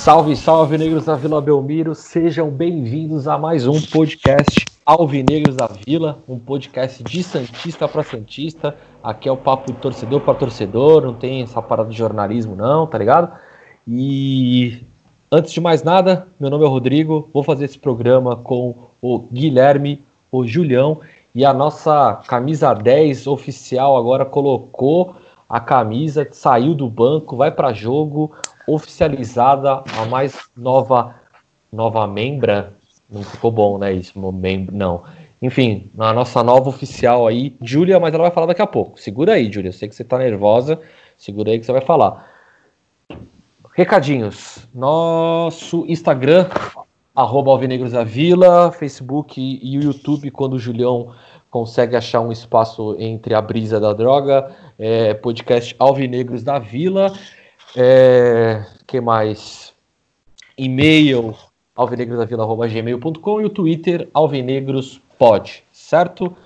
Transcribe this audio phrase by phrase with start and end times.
[0.00, 6.24] Salve, salve, negros da Vila Belmiro, sejam bem-vindos a mais um podcast Alvinegros da Vila,
[6.26, 8.74] um podcast de Santista para Santista.
[9.04, 12.96] Aqui é o papo torcedor para torcedor, não tem essa parada de jornalismo, não, tá
[12.96, 13.30] ligado?
[13.86, 14.82] E
[15.30, 20.02] antes de mais nada, meu nome é Rodrigo, vou fazer esse programa com o Guilherme,
[20.32, 21.02] o Julião
[21.34, 27.72] e a nossa camisa 10 oficial agora colocou a camisa, saiu do banco, vai para
[27.74, 28.32] jogo,
[28.66, 31.14] oficializada a mais nova
[31.72, 32.72] nova membra.
[33.08, 33.92] Não ficou bom, né?
[33.92, 35.02] Isso, membro, não.
[35.42, 39.00] Enfim, a nossa nova oficial aí, Júlia, mas ela vai falar daqui a pouco.
[39.00, 39.70] Segura aí, Júlia.
[39.70, 40.78] Eu sei que você tá nervosa.
[41.16, 42.28] Segura aí que você vai falar.
[43.74, 44.68] Recadinhos.
[44.74, 46.46] Nosso Instagram,
[47.14, 51.14] arroba Alvinegros da Vila, Facebook e o YouTube, quando o Julião
[51.50, 57.12] consegue achar um espaço entre a brisa da droga, é, podcast Alvinegros da Vila.
[57.76, 59.72] É, que mais?
[60.56, 61.34] E-mail
[61.76, 66.36] alvinegrosdavila.gmail.com e o Twitter alvinegrospod, certo?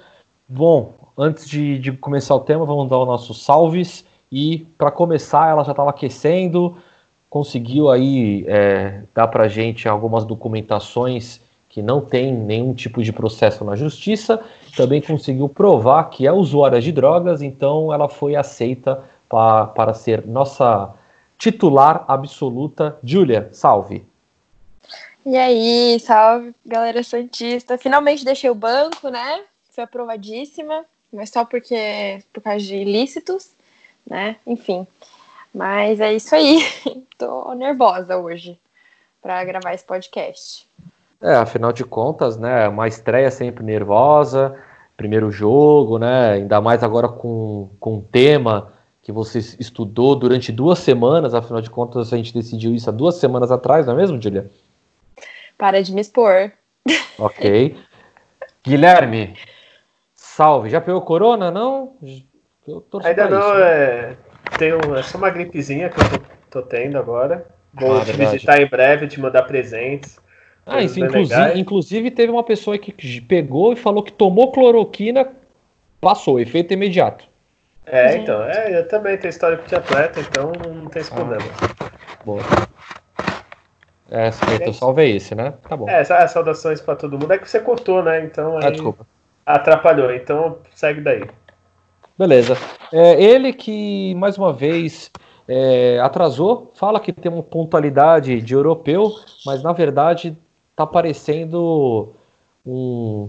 [0.49, 4.05] Bom, antes de, de, começar o tema, vamos dar os nossos salves.
[4.31, 6.77] E para começar, ela já estava aquecendo,
[7.31, 13.65] conseguiu aí é, dar para gente algumas documentações que não tem nenhum tipo de processo
[13.65, 14.41] na justiça.
[14.77, 20.25] Também conseguiu provar que é usuária de drogas, então ela foi aceita pra, para ser
[20.25, 20.95] nossa
[21.39, 22.99] titular absoluta.
[23.03, 24.07] Júlia, salve.
[25.25, 27.79] E aí, salve, galera Santista.
[27.79, 29.43] Finalmente deixei o banco, né?
[29.71, 33.51] Fui aprovadíssima, mas só porque por causa de ilícitos,
[34.07, 34.37] né?
[34.47, 34.87] Enfim.
[35.55, 36.61] Mas é isso aí.
[37.17, 38.59] Tô nervosa hoje
[39.23, 40.69] para gravar esse podcast.
[41.23, 42.69] É, afinal de contas, né?
[42.69, 44.55] Uma estreia sempre nervosa,
[44.95, 46.33] primeiro jogo, né?
[46.33, 48.74] Ainda mais agora com, com um tema
[49.05, 53.17] que você estudou durante duas semanas, afinal de contas a gente decidiu isso há duas
[53.17, 54.51] semanas atrás, não é mesmo, Julia?
[55.59, 56.51] Para de me expor.
[57.19, 57.77] Ok.
[58.65, 59.37] Guilherme,
[60.15, 60.71] salve.
[60.71, 61.93] Já pegou corona, não?
[63.05, 64.17] Ainda não, é...
[64.59, 64.79] Tenho...
[64.97, 66.05] é só uma gripezinha que eu
[66.51, 67.47] tô, tô tendo agora.
[67.75, 68.31] Vou Ah, te verdade.
[68.31, 70.19] visitar em breve, te mandar presentes.
[70.65, 75.31] Ah, isso, inclusive, inclusive teve uma pessoa que pegou e falou que tomou cloroquina,
[76.01, 77.34] passou, efeito imediato.
[77.87, 78.23] É, Gente.
[78.23, 81.17] então, é, eu também tenho histórico de atleta, então não tem esse Ah.
[81.17, 81.45] problema.
[82.25, 82.41] Boa.
[84.11, 85.55] É, então salve esse, né?
[85.69, 85.89] Tá bom.
[85.89, 87.33] É, sa- saudações pra todo mundo.
[87.33, 88.25] É que você cortou, né?
[88.25, 89.07] Então aí Ah, desculpa.
[89.45, 90.13] atrapalhou.
[90.13, 91.25] Então segue daí.
[92.19, 92.55] Beleza.
[92.93, 95.11] É, ele que, mais uma vez,
[95.49, 99.11] é, atrasou, fala que tem uma pontualidade de europeu,
[99.45, 100.37] mas na verdade
[100.77, 102.15] tá parecendo
[102.65, 103.29] um,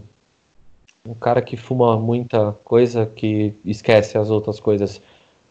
[1.05, 5.01] um cara que fuma muita coisa que esquece as outras coisas.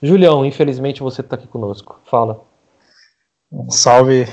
[0.03, 2.01] Julião, infelizmente você tá aqui conosco.
[2.05, 2.45] Fala.
[3.51, 4.27] Um salve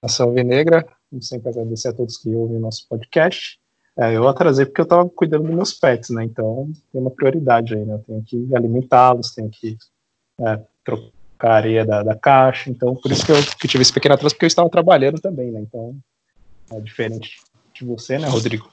[0.00, 0.86] a Salve Negra.
[1.20, 3.58] Sempre agradecer a todos que ouvem nosso podcast.
[3.96, 6.24] É, eu atrasei porque eu estava cuidando dos meus pets, né?
[6.24, 7.94] Então tem uma prioridade aí, né?
[7.94, 9.76] Eu tenho que alimentá-los, tenho que
[10.40, 12.70] é, trocar a areia da, da caixa.
[12.70, 15.50] Então, por isso que eu que tive esse pequeno atraso, porque eu estava trabalhando também,
[15.50, 15.60] né?
[15.60, 15.96] Então,
[16.72, 17.40] é diferente
[17.72, 18.68] de você, né, Rodrigo?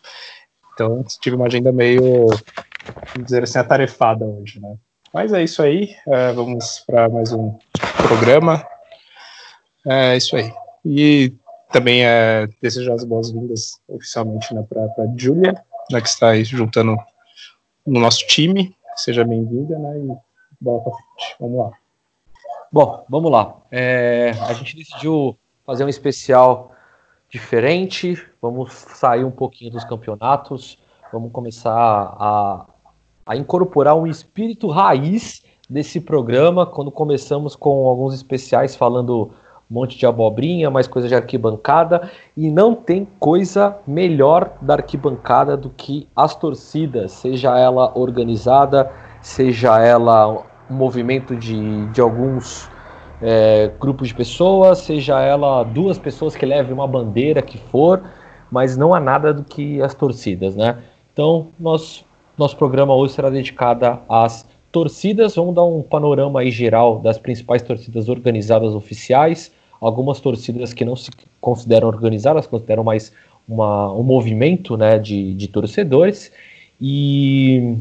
[0.74, 4.76] Então, tive uma agenda meio, vamos dizer assim, atarefada hoje, né?
[5.14, 5.96] Mas é isso aí.
[6.08, 7.58] é, vamos para mais um
[8.08, 8.66] programa.
[9.86, 10.54] É isso aí.
[10.86, 11.34] E
[11.72, 15.54] também é desejar as boas-vindas oficialmente né, para a Júlia,
[15.90, 16.98] né, que está aí juntando
[17.86, 18.76] no nosso time.
[18.96, 19.98] Seja bem-vinda, né?
[19.98, 21.36] E bola para frente.
[21.40, 21.72] Vamos lá.
[22.72, 23.58] Bom, vamos lá.
[23.72, 26.72] É, a gente decidiu fazer um especial
[27.30, 28.22] diferente.
[28.42, 30.80] Vamos sair um pouquinho dos campeonatos.
[31.14, 32.66] Vamos começar a,
[33.24, 36.66] a incorporar um espírito raiz desse programa.
[36.66, 39.30] Quando começamos com alguns especiais falando
[39.70, 42.10] um monte de abobrinha, mais coisa de arquibancada.
[42.36, 48.92] E não tem coisa melhor da arquibancada do que as torcidas, seja ela organizada,
[49.22, 52.68] seja ela um movimento de, de alguns
[53.22, 58.02] é, grupos de pessoas, seja ela duas pessoas que levem uma bandeira que for,
[58.52, 60.78] mas não há nada do que as torcidas, né?
[61.14, 62.04] Então, nós,
[62.38, 68.10] nosso programa hoje será dedicado às torcidas, vamos dar um panorama geral das principais torcidas
[68.10, 71.10] organizadas oficiais, algumas torcidas que não se
[71.40, 73.12] consideram organizadas, consideram mais
[73.48, 76.32] uma, um movimento né, de, de torcedores,
[76.80, 77.78] e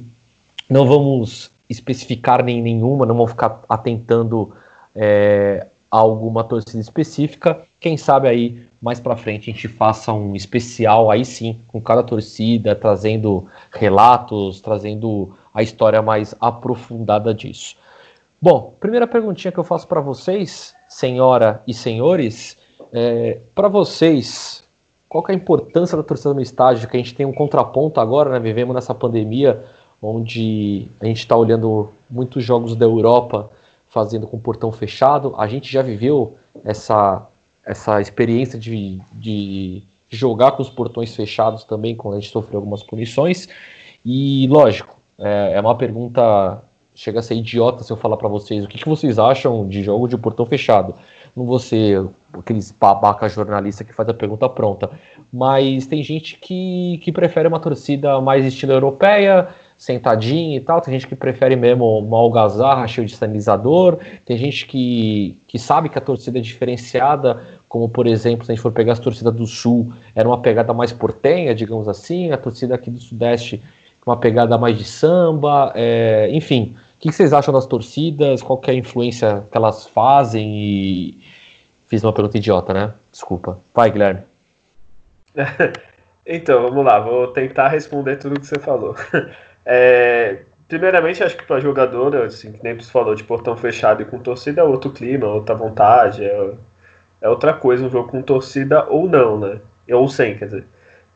[0.69, 4.53] não vamos especificar nem nenhuma, não vamos ficar atentando
[4.95, 7.61] é, a alguma torcida específica.
[7.79, 12.03] Quem sabe aí mais para frente a gente faça um especial aí sim, com cada
[12.03, 17.77] torcida, trazendo relatos, trazendo a história mais aprofundada disso.
[18.41, 22.57] Bom, primeira perguntinha que eu faço para vocês, senhora e senhores,
[22.93, 24.65] é, para vocês,
[25.09, 26.89] qual é a importância da torcida no estádio?
[26.89, 28.41] Que a gente tem um contraponto agora, né?
[28.41, 29.63] Vivemos nessa pandemia
[30.01, 33.51] onde a gente está olhando muitos jogos da Europa
[33.89, 35.35] fazendo com portão fechado.
[35.37, 37.27] A gente já viveu essa,
[37.71, 42.83] essa experiência de, de jogar com os portões fechados também, quando a gente sofreu algumas
[42.83, 43.49] punições.
[44.05, 46.63] E, lógico, é, é uma pergunta.
[46.93, 49.83] Chega a ser idiota se eu falar para vocês o que, que vocês acham de
[49.83, 50.95] jogo de portão fechado.
[51.35, 54.91] Não ser aqueles babaca jornalista que faz a pergunta pronta,
[55.33, 59.49] mas tem gente que, que prefere uma torcida mais estilo europeia,
[59.81, 60.79] sentadinho e tal.
[60.83, 63.97] Tem gente que prefere mesmo uma algazarra cheio de sinalizador.
[64.27, 68.55] Tem gente que, que sabe que a torcida é diferenciada, como por exemplo, se a
[68.55, 72.31] gente for pegar as torcidas do Sul, era uma pegada mais portenha, digamos assim.
[72.31, 73.63] A torcida aqui do Sudeste,
[74.05, 75.73] uma pegada mais de samba.
[75.75, 78.43] É, enfim, o que vocês acham das torcidas?
[78.43, 80.47] Qual é a influência que elas fazem?
[80.57, 81.19] E
[81.87, 82.93] fiz uma pergunta idiota, né?
[83.11, 83.59] Desculpa.
[83.75, 84.21] Vai, Guilherme.
[86.27, 87.01] então, vamos lá.
[87.01, 88.95] Vou tentar responder tudo que você falou.
[89.73, 94.05] É, primeiramente, acho que para jogador, assim, que nem você falou, de portão fechado e
[94.05, 96.55] com torcida é outro clima, outra vontade, é,
[97.21, 99.61] é outra coisa um jogo com torcida ou não, né?
[99.93, 100.65] Ou sem, quer dizer.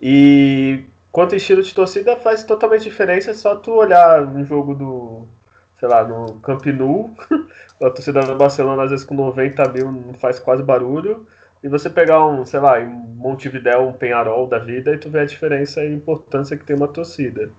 [0.00, 5.26] E quanto estilo de torcida, faz totalmente diferença só tu olhar um jogo do,
[5.74, 7.10] sei lá, no Camp Nou,
[7.82, 11.26] a torcida do Barcelona às vezes com 90 mil não faz quase barulho,
[11.62, 15.20] e você pegar um, sei lá, em Montevidéu, um Penharol da vida, e tu vê
[15.20, 17.50] a diferença e a importância que tem uma torcida.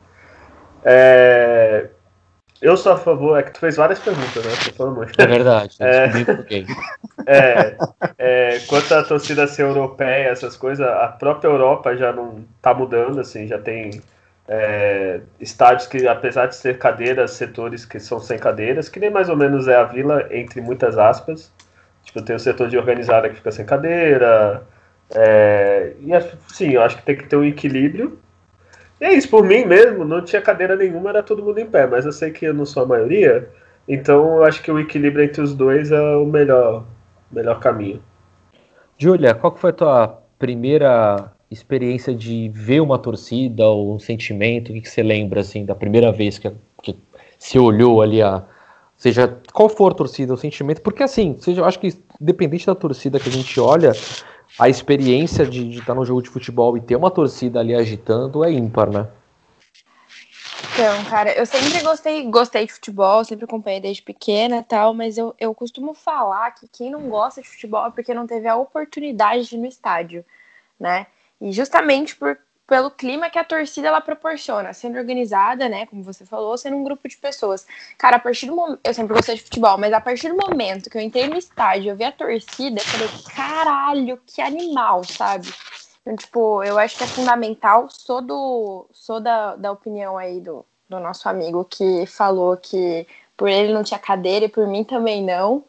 [0.86, 1.88] É,
[2.62, 4.52] eu sou a favor, é que tu fez várias perguntas, né?
[4.92, 5.20] muito.
[5.20, 6.06] É verdade, é,
[7.28, 7.78] é,
[8.18, 13.20] é, quanto à torcida ser europeia, essas coisas, a própria Europa já não tá mudando,
[13.20, 14.02] assim, já tem
[14.48, 19.28] é, estádios que, apesar de ser cadeiras, setores que são sem cadeiras, que nem mais
[19.28, 21.52] ou menos é a vila, entre muitas aspas.
[22.04, 24.64] Tipo, tem o setor de organizada que fica sem cadeira.
[25.14, 28.20] É, e assim, eu acho que tem que ter um equilíbrio
[29.00, 32.06] é isso, por mim mesmo, não tinha cadeira nenhuma, era todo mundo em pé, mas
[32.06, 33.50] eu sei que eu não sou a maioria,
[33.88, 36.86] então eu acho que o equilíbrio entre os dois é o melhor,
[37.32, 38.02] melhor caminho.
[38.98, 44.70] Júlia, qual foi a tua primeira experiência de ver uma torcida ou um sentimento?
[44.70, 46.52] O que, que você lembra assim da primeira vez que,
[46.82, 46.98] que
[47.38, 48.44] se olhou ali a
[48.98, 50.82] seja qual for a torcida, o sentimento?
[50.82, 53.92] Porque assim, seja, eu acho que independente da torcida que a gente olha,
[54.60, 58.44] a experiência de, de estar no jogo de futebol e ter uma torcida ali agitando
[58.44, 59.08] é ímpar, né?
[60.74, 65.18] Então, cara, eu sempre gostei, gostei de futebol, sempre acompanhei desde pequena e tal, mas
[65.18, 68.58] eu, eu costumo falar que quem não gosta de futebol é porque não teve a
[68.58, 70.26] oportunidade de ir no estádio,
[70.80, 71.08] né?
[71.40, 76.26] E justamente por, pelo clima que a torcida ela proporciona, sendo organizada, né, como você
[76.26, 77.66] falou, sendo um grupo de pessoas.
[77.98, 80.90] Cara, a partir do momento, eu sempre gostei de futebol, mas a partir do momento
[80.90, 85.48] que eu entrei no estádio, eu vi a torcida, eu falei, caralho, que animal, sabe?
[86.02, 90.64] Então, tipo, eu acho que é fundamental, sou do sou da, da opinião aí do,
[90.88, 95.24] do nosso amigo que falou que por ele não tinha cadeira e por mim também
[95.24, 95.64] não.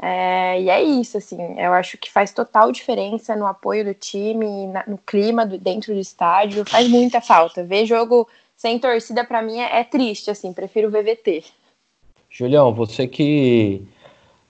[0.00, 4.66] É, e é isso, assim, eu acho que faz total diferença no apoio do time,
[4.66, 7.64] na, no clima do, dentro do estádio, faz muita falta.
[7.64, 11.44] Ver jogo sem torcida, para mim, é, é, triste, assim, prefiro VVT.
[12.28, 13.82] Julião, você que,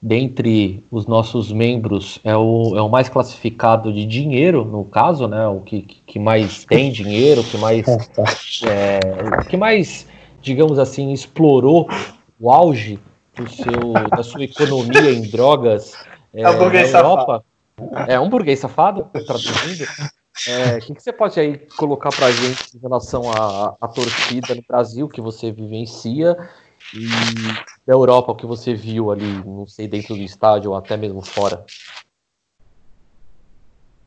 [0.02, 5.46] dentre os nossos membros, é o, é o mais classificado de dinheiro, no caso, né,
[5.46, 7.86] o que, que mais tem dinheiro, que mais,
[8.66, 10.08] é, que mais,
[10.42, 11.88] digamos assim, explorou
[12.40, 12.98] o auge
[13.36, 15.92] do seu, da sua economia em drogas
[16.34, 17.44] é, é um burguês na Europa.
[17.78, 18.10] Safado.
[18.10, 19.86] É um burguês safado, traduzindo.
[20.48, 23.88] É, o que, que, você pode aí colocar para a gente em relação à, à
[23.88, 26.36] torcida no Brasil que você vivencia
[26.94, 27.08] e
[27.86, 31.22] da Europa, o que você viu ali, não sei, dentro do estádio ou até mesmo
[31.22, 31.64] fora?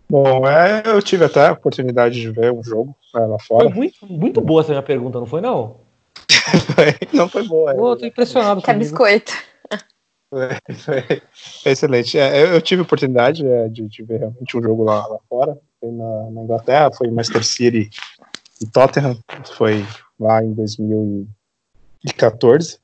[0.09, 3.65] Bom, é, eu tive até a oportunidade de ver um jogo é, lá fora.
[3.65, 5.77] Foi muito, muito boa essa minha pergunta, não foi não?
[7.13, 7.73] não foi boa.
[7.73, 8.61] Pô, tô impressionado.
[8.61, 9.33] Que biscoito.
[10.29, 11.21] Foi, foi
[11.71, 12.17] excelente.
[12.17, 15.57] É, eu, tive a oportunidade é, de, de, ver realmente um jogo lá, lá fora.
[15.79, 17.89] Foi na, na, Inglaterra, foi Manchester City
[18.61, 19.17] e Tottenham.
[19.55, 19.83] Foi
[20.19, 22.77] lá em 2014.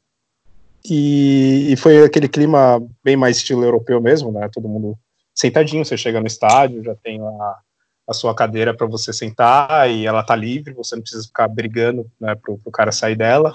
[0.87, 4.49] E, e, foi aquele clima bem mais estilo europeu mesmo, né?
[4.51, 4.97] Todo mundo
[5.33, 7.57] sentadinho, você chega no estádio, já tem a,
[8.07, 12.09] a sua cadeira para você sentar e ela tá livre, você não precisa ficar brigando,
[12.19, 13.53] né, pro, pro cara sair dela.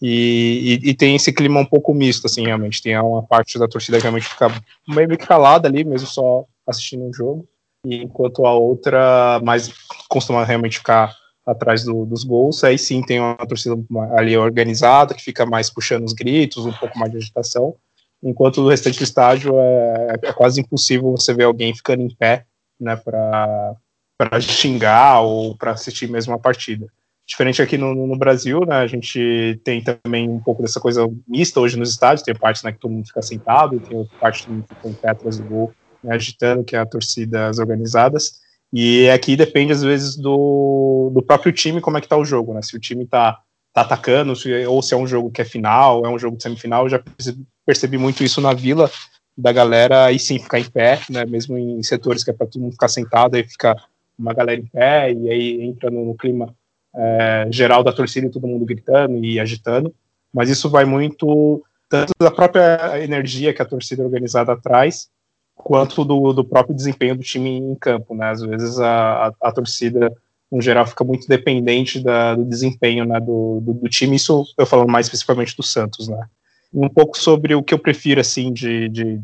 [0.00, 2.80] E, e, e, tem esse clima um pouco misto, assim, realmente.
[2.80, 4.48] Tem uma parte da torcida que realmente fica
[4.86, 7.48] meio que calada ali, mesmo só assistindo o um jogo.
[7.84, 9.72] E enquanto a outra mais
[10.08, 13.74] costuma realmente ficar atrás do, dos gols, aí sim tem uma torcida
[14.16, 17.74] ali organizada, que fica mais puxando os gritos, um pouco mais de agitação,
[18.22, 22.44] enquanto o restante do estádio é, é quase impossível você ver alguém ficando em pé,
[22.80, 26.86] né, para xingar ou para assistir mesmo a partida.
[27.26, 31.60] Diferente aqui no, no, Brasil, né, a gente tem também um pouco dessa coisa mista
[31.60, 34.74] hoje nos estádios, tem parte né, que todo mundo fica sentado, tem outra parte que
[34.74, 38.40] fica em pé atrás do gol, né, agitando, que é a torcida, as organizadas,
[38.72, 42.52] e aqui depende, às vezes, do, do próprio time, como é que tá o jogo,
[42.52, 42.60] né?
[42.62, 43.40] Se o time tá,
[43.72, 46.42] tá atacando, se, ou se é um jogo que é final, é um jogo de
[46.42, 48.90] semifinal, eu já percebi, percebi muito isso na Vila,
[49.38, 51.24] da galera aí sim ficar em pé, né?
[51.24, 53.76] Mesmo em setores que é para todo mundo ficar sentado, aí fica
[54.18, 56.52] uma galera em pé, e aí entra no, no clima
[56.92, 59.94] é, geral da torcida e todo mundo gritando e agitando.
[60.34, 65.08] Mas isso vai muito tanto da própria energia que a torcida organizada traz,
[65.54, 68.30] quanto do, do próprio desempenho do time em campo, né?
[68.30, 70.12] Às vezes a, a, a torcida,
[70.50, 74.66] no geral, fica muito dependente da, do desempenho né, do, do, do, time, isso eu
[74.66, 76.26] falando mais especificamente do Santos, né?
[76.72, 79.20] Um pouco sobre o que eu prefiro, assim, de, de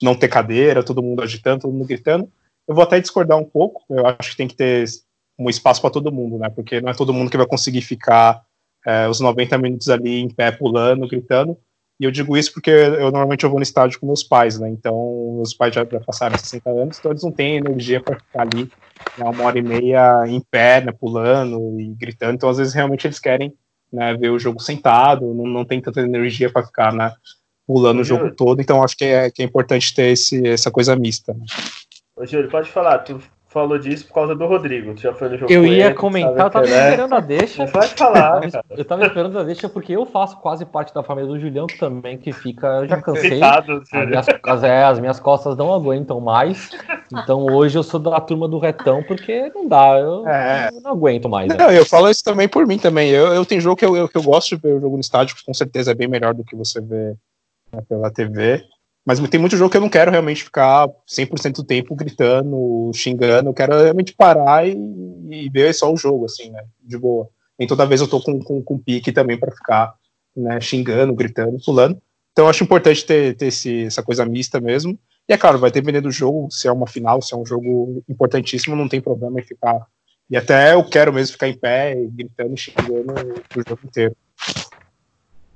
[0.00, 2.30] não ter cadeira, todo mundo agitando, todo mundo gritando.
[2.66, 4.84] Eu vou até discordar um pouco, eu acho que tem que ter
[5.38, 6.48] um espaço para todo mundo, né?
[6.50, 8.42] Porque não é todo mundo que vai conseguir ficar
[8.86, 11.56] é, os 90 minutos ali em pé, pulando, gritando.
[12.00, 14.68] E eu digo isso porque eu normalmente eu vou no estádio com meus pais, né?
[14.68, 18.70] Então, meus pais já, passaram 60 anos, então eles não têm energia para ficar ali
[19.16, 22.34] né, uma hora e meia em pé, né, pulando e gritando.
[22.34, 23.52] Então, às vezes, realmente eles querem
[23.92, 27.12] né, ver o jogo sentado, não, não tem tanta energia para ficar né,
[27.66, 28.60] pulando o jogo todo.
[28.60, 31.34] Então, acho que é, que é importante ter esse, essa coisa mista.
[31.34, 31.44] Né?
[32.16, 32.98] Ô, Júlio, pode falar.
[33.00, 34.94] Tu falou disso por causa do Rodrigo.
[34.94, 36.90] Tu já foi no jogo Eu ia ele, comentar, eu tava é.
[36.90, 37.66] esperando a deixa.
[37.66, 38.40] Pode falar.
[38.70, 42.16] Eu tava esperando a deixa porque eu faço quase parte da família do Julião também,
[42.16, 42.66] que fica.
[42.82, 43.42] Eu já cansei.
[43.42, 46.70] as, minhas, as, é, as minhas costas não aguentam mais.
[47.12, 49.98] Então hoje eu sou da turma do retão, porque não dá.
[49.98, 50.68] Eu, é.
[50.72, 51.48] eu não aguento mais.
[51.48, 51.56] Né?
[51.56, 53.10] Não, eu falo isso também por mim também.
[53.10, 55.00] Eu, eu tenho jogo que eu, eu, que eu gosto de ver o jogo no
[55.00, 57.16] estádio, que com certeza é bem melhor do que você vê
[57.72, 58.62] né, pela TV.
[59.08, 63.48] Mas tem muito jogo que eu não quero realmente ficar 100% do tempo gritando, xingando.
[63.48, 64.76] Eu quero realmente parar e,
[65.30, 66.62] e ver só o jogo, assim, né?
[66.82, 67.26] De boa.
[67.58, 69.94] Nem toda vez eu tô com, com, com pique também para ficar
[70.36, 71.98] né, xingando, gritando, pulando.
[72.32, 74.98] Então eu acho importante ter, ter esse, essa coisa mista mesmo.
[75.26, 78.04] E é claro, vai depender do jogo, se é uma final, se é um jogo
[78.10, 79.86] importantíssimo, não tem problema em ficar.
[80.28, 83.14] E até eu quero mesmo ficar em pé, gritando e xingando
[83.56, 84.14] o jogo inteiro.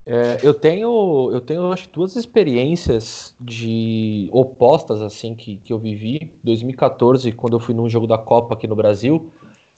[0.04, 6.32] É, eu tenho, eu tenho acho duas experiências de opostas assim que, que eu vivi.
[6.42, 9.30] 2014, quando eu fui num jogo da Copa aqui no Brasil,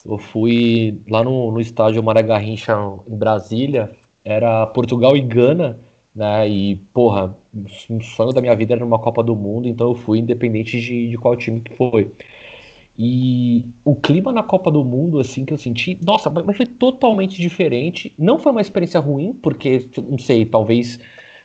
[0.05, 2.75] eu fui lá no, no estádio Maré Garrincha
[3.07, 3.95] em Brasília.
[4.23, 5.77] Era Portugal e Gana,
[6.15, 6.49] né?
[6.49, 7.37] E porra,
[7.89, 11.09] um sonho da minha vida era numa Copa do Mundo, então eu fui independente de,
[11.09, 12.11] de qual time que foi.
[12.97, 17.39] E o clima na Copa do Mundo, assim, que eu senti, nossa, mas foi totalmente
[17.39, 18.13] diferente.
[18.17, 20.99] Não foi uma experiência ruim, porque, não sei, talvez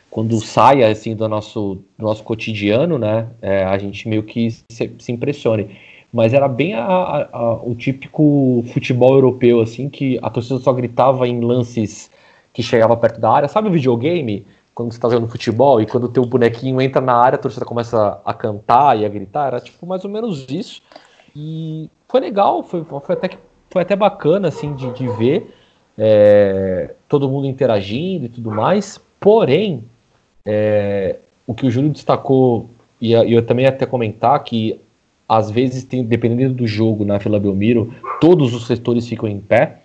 [0.09, 4.91] quando saia, assim, do nosso, do nosso cotidiano, né, é, a gente meio que se,
[4.97, 5.77] se impressione.
[6.11, 10.73] Mas era bem a, a, a, o típico futebol europeu, assim, que a torcida só
[10.73, 12.09] gritava em lances
[12.53, 13.47] que chegava perto da área.
[13.47, 14.45] Sabe o videogame?
[14.75, 17.65] Quando você tá jogando futebol e quando o teu bonequinho entra na área, a torcida
[17.65, 19.47] começa a cantar e a gritar.
[19.47, 20.81] Era, tipo, mais ou menos isso.
[21.35, 23.29] E foi legal, foi, foi, até,
[23.69, 25.53] foi até bacana assim de, de ver
[25.97, 28.99] é, todo mundo interagindo e tudo mais.
[29.19, 29.83] Porém,
[30.45, 32.69] é, o que o Júlio destacou,
[32.99, 34.79] e eu também até comentar que
[35.31, 39.77] às vezes, tem, dependendo do jogo na Vila Belmiro, todos os setores ficam em pé.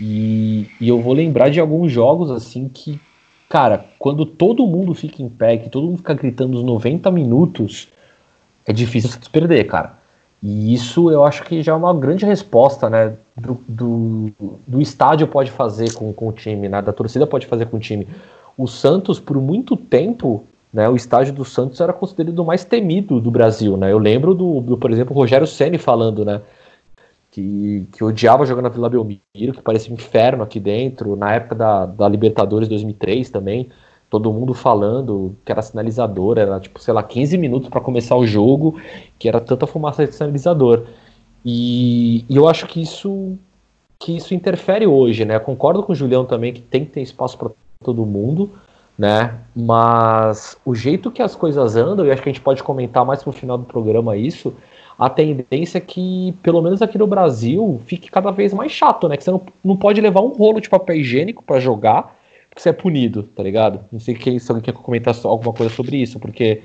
[0.00, 2.98] E, e, eu vou lembrar de alguns jogos assim que,
[3.48, 7.86] cara, quando todo mundo fica em pé, que todo mundo fica gritando os 90 minutos,
[8.66, 10.01] é difícil se perder, cara.
[10.42, 13.14] E isso eu acho que já é uma grande resposta, né?
[13.36, 14.32] Do, do,
[14.66, 16.82] do estádio pode fazer com, com o time, né?
[16.82, 18.08] Da torcida pode fazer com o time.
[18.58, 20.88] O Santos, por muito tempo, né?
[20.88, 23.92] O estádio do Santos era considerado o mais temido do Brasil, né?
[23.92, 26.40] Eu lembro do, do por exemplo, Rogério Ceni falando, né?
[27.30, 29.22] Que, que odiava jogar na Vila Belmiro,
[29.54, 33.70] que parecia um inferno aqui dentro, na época da, da Libertadores 2003 também
[34.12, 38.26] todo mundo falando que era sinalizador, era tipo, sei lá, 15 minutos para começar o
[38.26, 38.78] jogo,
[39.18, 40.82] que era tanta fumaça de sinalizador.
[41.42, 43.38] E, e, eu acho que isso
[43.98, 45.38] que isso interfere hoje, né?
[45.38, 47.52] Concordo com o Julião também que tem que ter espaço para
[47.82, 48.50] todo mundo,
[48.98, 49.38] né?
[49.56, 53.22] Mas o jeito que as coisas andam, e acho que a gente pode comentar mais
[53.22, 54.52] pro final do programa isso,
[54.98, 59.16] a tendência é que, pelo menos aqui no Brasil, fique cada vez mais chato, né?
[59.16, 62.14] Que você não, não pode levar um rolo de papel higiênico para jogar,
[62.56, 63.84] você é punido, tá ligado?
[63.90, 66.62] Não sei quem, se alguém quer comentar alguma coisa sobre isso, porque.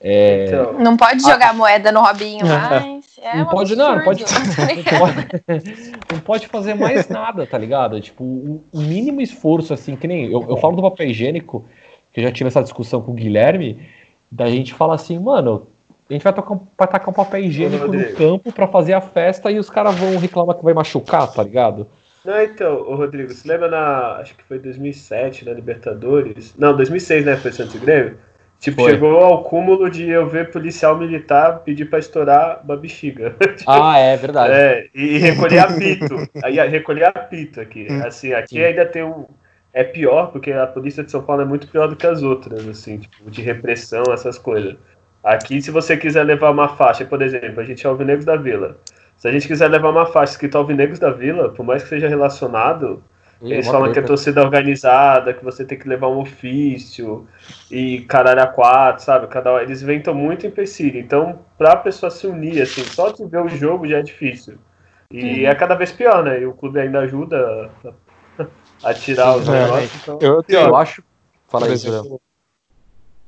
[0.00, 0.46] É...
[0.46, 1.52] Então, não pode jogar a...
[1.52, 3.06] moeda no Robinho mais.
[3.22, 7.56] É não um pode, absurdo, não, pode, não, pode, não pode fazer mais nada, tá
[7.56, 8.00] ligado?
[8.00, 10.30] Tipo, o mínimo esforço, assim, que nem.
[10.30, 11.64] Eu, eu falo do papel higiênico,
[12.12, 13.88] que eu já tive essa discussão com o Guilherme,
[14.30, 15.66] da gente fala assim, mano,
[16.08, 19.50] a gente vai, tocar, vai tacar um papel higiênico no campo para fazer a festa
[19.50, 21.88] e os caras vão reclamar que vai machucar, tá ligado?
[22.26, 24.16] Não, então, ô Rodrigo, você lembra na.
[24.16, 26.56] Acho que foi 2007, na Libertadores?
[26.58, 27.36] Não, 2006, né?
[27.36, 28.18] Foi Santos e Grêmio?
[28.58, 28.92] Tipo, Foi.
[28.92, 33.36] chegou ao cúmulo de eu ver policial militar pedir para estourar uma bexiga.
[33.66, 34.52] Ah, é verdade.
[34.52, 36.16] É, e recolher apito.
[36.42, 37.86] Aí recolher apito aqui.
[37.88, 38.62] Hum, assim, aqui Sim.
[38.62, 39.26] ainda tem um.
[39.72, 42.66] É pior, porque a polícia de São Paulo é muito pior do que as outras,
[42.66, 44.74] assim, tipo, de repressão, essas coisas.
[45.22, 48.78] Aqui, se você quiser levar uma faixa, por exemplo, a gente é Alvinegros da Vila.
[49.16, 52.08] Se a gente quiser levar uma faixa escrita Alvinegros da Vila, por mais que seja
[52.08, 53.02] relacionado,
[53.40, 57.26] eles falam que é torcida organizada, que você tem que levar um ofício
[57.70, 59.26] e caralho a quatro, sabe?
[59.26, 60.98] Cada, eles inventam muito empecilho.
[60.98, 64.58] Então, pra pessoa se unir, assim, só de ver o jogo já é difícil.
[65.10, 65.48] E uhum.
[65.48, 66.40] é cada vez pior, né?
[66.40, 67.70] E o clube ainda ajuda
[68.38, 68.46] a,
[68.84, 70.02] a tirar os é, negócios.
[70.02, 70.18] Então...
[70.20, 71.02] Eu, eu, eu acho.
[71.48, 71.74] Fala aí,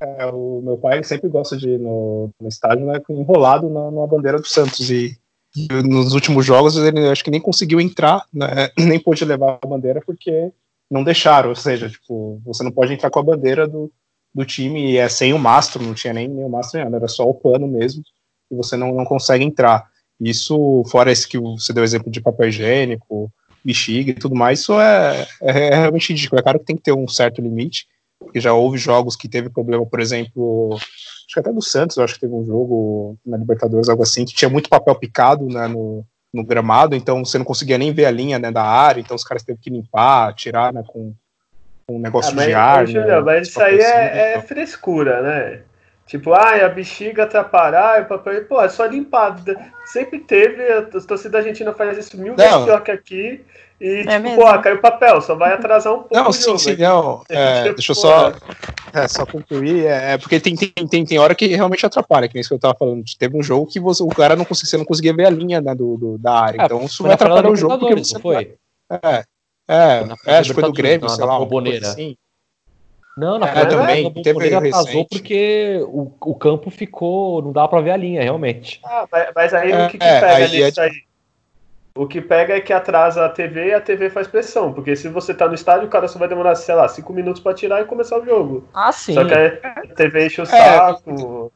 [0.00, 4.07] é, o meu pai sempre gosta de ir no, no estádio né, enrolado na, na
[4.07, 4.90] bandeira do Santos.
[4.90, 5.18] E
[5.85, 10.00] nos últimos jogos ele acho que nem conseguiu entrar, né, nem pôde levar a bandeira
[10.05, 10.52] porque
[10.90, 13.90] não deixaram, ou seja, tipo, você não pode entrar com a bandeira do,
[14.35, 17.09] do time e é sem o mastro, não tinha nem, nem o mastro, nada, era
[17.09, 18.02] só o pano mesmo,
[18.50, 19.87] e você não, não consegue entrar.
[20.21, 23.31] Isso, fora esse que você deu exemplo de papel higiênico,
[23.64, 26.40] bexiga e tudo mais, isso é, é, é realmente ridículo.
[26.40, 27.87] É claro que tem que ter um certo limite,
[28.19, 30.78] porque já houve jogos que teve problema, por exemplo,
[31.28, 34.35] acho que até do Santos, acho que teve um jogo na Libertadores, algo assim, que
[34.35, 38.10] tinha muito papel picado né, no, no gramado, então você não conseguia nem ver a
[38.10, 41.12] linha né, da área, então os caras teve que limpar, tirar né, com,
[41.86, 42.86] com um negócio ah, mas, de ar.
[42.86, 45.60] Julião, né, mas isso aí é, é, frescura, né?
[46.08, 48.42] Tipo, ah, a bexiga atrapalhar, o papel.
[48.47, 49.36] Pô, é só limpar.
[49.84, 53.44] Sempre teve, a torcida argentina faz isso mil vezes pior que aqui.
[53.78, 56.14] E, é tipo, pô, caiu o papel, só vai atrasar um pouco.
[56.14, 57.23] Não, sim, jogo, sim, não.
[57.28, 58.32] É, deixa eu só,
[58.92, 59.84] é, só concluir.
[59.84, 62.54] É, é, porque tem, tem, tem, tem hora que realmente atrapalha, que nem isso que
[62.54, 63.04] eu tava falando.
[63.18, 65.60] Teve um jogo que você, o cara não conseguia, você não conseguia ver a linha
[65.60, 66.62] né, do, do da área.
[66.62, 67.78] É, então isso vai atrapalhar o jogo.
[67.78, 68.56] Porque você foi?
[68.90, 69.25] É,
[69.68, 71.38] é, é acho que foi do Grêmio, sei lá.
[71.38, 71.86] Boboneira.
[71.86, 72.16] Assim.
[73.19, 77.43] Não, na é, também teve atrasou porque o, o campo ficou.
[77.43, 78.81] Não dá pra ver a linha, realmente.
[78.85, 81.02] Ah, mas, aí o que, que pega aí nisso aí?
[81.97, 84.73] O que pega é que atrasa a TV e a TV faz pressão.
[84.73, 87.43] Porque se você tá no estádio, o cara só vai demorar, sei lá, cinco minutos
[87.43, 88.69] pra tirar e começar o jogo.
[88.73, 89.15] Ah, sim.
[89.15, 91.50] Só que a TV enche o é, saco.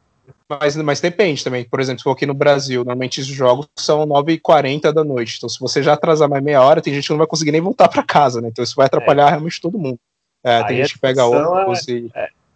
[0.49, 1.65] Mas, mas depende também.
[1.65, 5.37] Por exemplo, se for aqui no Brasil, normalmente os jogos são 9h40 da noite.
[5.37, 7.61] Então, se você já atrasar mais meia hora, tem gente que não vai conseguir nem
[7.61, 8.49] voltar para casa, né?
[8.49, 9.31] Então, isso vai atrapalhar é.
[9.31, 10.01] realmente todo mundo.
[10.45, 12.11] É, tem gente que pega ônibus é, e.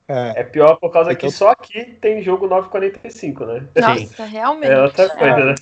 [0.08, 3.66] É, é, pior por causa então, que só aqui tem jogo 9h45, né?
[3.76, 4.70] Nossa, realmente.
[4.70, 5.54] É outra coisa, né?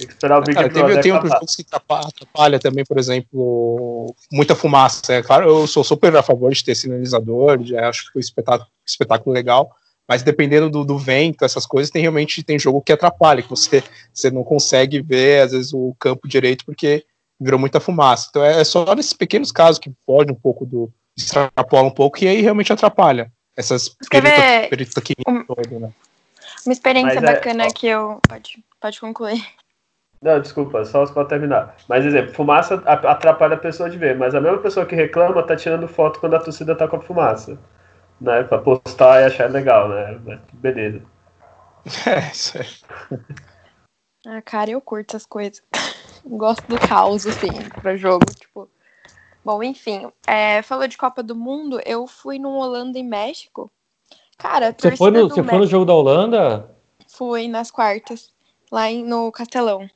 [0.00, 4.14] Tem que esperar o Big Cara, teve, tem outros jogos que atrapalha também, por exemplo,
[4.32, 5.12] muita fumaça.
[5.12, 8.24] É claro, eu sou super a favor de ter sinalizador, já acho que foi um
[8.24, 9.70] espetáculo, espetáculo legal,
[10.08, 13.82] mas dependendo do, do, vento, essas coisas, tem realmente tem jogo que atrapalha, que você,
[14.12, 17.04] você não consegue ver, às vezes, o campo direito, porque
[17.38, 18.26] virou muita fumaça.
[18.30, 20.90] Então é, é só nesses pequenos casos que pode um pouco do.
[21.16, 23.30] Extrapola um pouco e aí realmente atrapalha.
[23.56, 25.38] Essas perita, aqui um,
[25.78, 25.92] né?
[26.64, 28.20] Uma experiência mas é, bacana é, que eu.
[28.28, 29.44] Pode, pode concluir.
[30.22, 31.76] Não, desculpa, só para terminar.
[31.88, 35.56] Mas, exemplo, fumaça atrapalha a pessoa de ver, mas a mesma pessoa que reclama tá
[35.56, 37.58] tirando foto quando a torcida tá com a fumaça.
[38.20, 38.42] Né?
[38.42, 40.40] Pra postar e achar legal, né?
[40.52, 41.02] Beleza.
[42.06, 43.18] É, isso aí.
[44.26, 45.62] Ah, cara, eu curto essas coisas.
[46.26, 47.48] Gosto do caos, assim,
[47.80, 48.68] pra jogo, tipo.
[49.44, 53.70] Bom, enfim, é, falou de Copa do Mundo, eu fui no Holanda e México.
[54.36, 56.70] Cara, você foi no, você foi no jogo da Holanda?
[57.08, 58.32] Fui nas quartas,
[58.70, 59.88] lá em, no Castelão.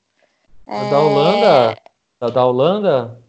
[0.67, 0.91] É...
[0.91, 1.77] Da Holanda?
[2.21, 3.23] Da, da Holanda?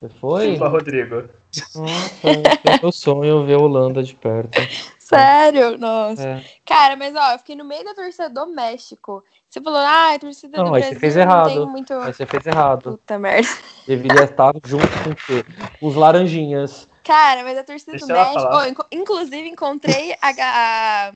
[0.00, 0.56] Você foi?
[0.56, 1.28] Sim, Rodrigo.
[1.74, 4.58] Nossa, meu sonho ver a Holanda de perto.
[4.98, 5.76] Sério?
[5.76, 6.22] Nossa.
[6.22, 6.44] É.
[6.64, 9.24] Cara, mas ó, eu fiquei no meio da torcida do México.
[9.50, 11.66] Você falou, ah, a torcida não, do Brasil você fez errado.
[11.66, 11.92] muito...
[11.94, 12.92] Aí você fez errado.
[12.92, 13.48] Puta merda.
[13.84, 16.88] Deveria estar junto com os laranjinhas.
[17.02, 18.48] Cara, mas a torcida Deixa do México...
[18.52, 21.12] Oh, inclusive, encontrei a, a,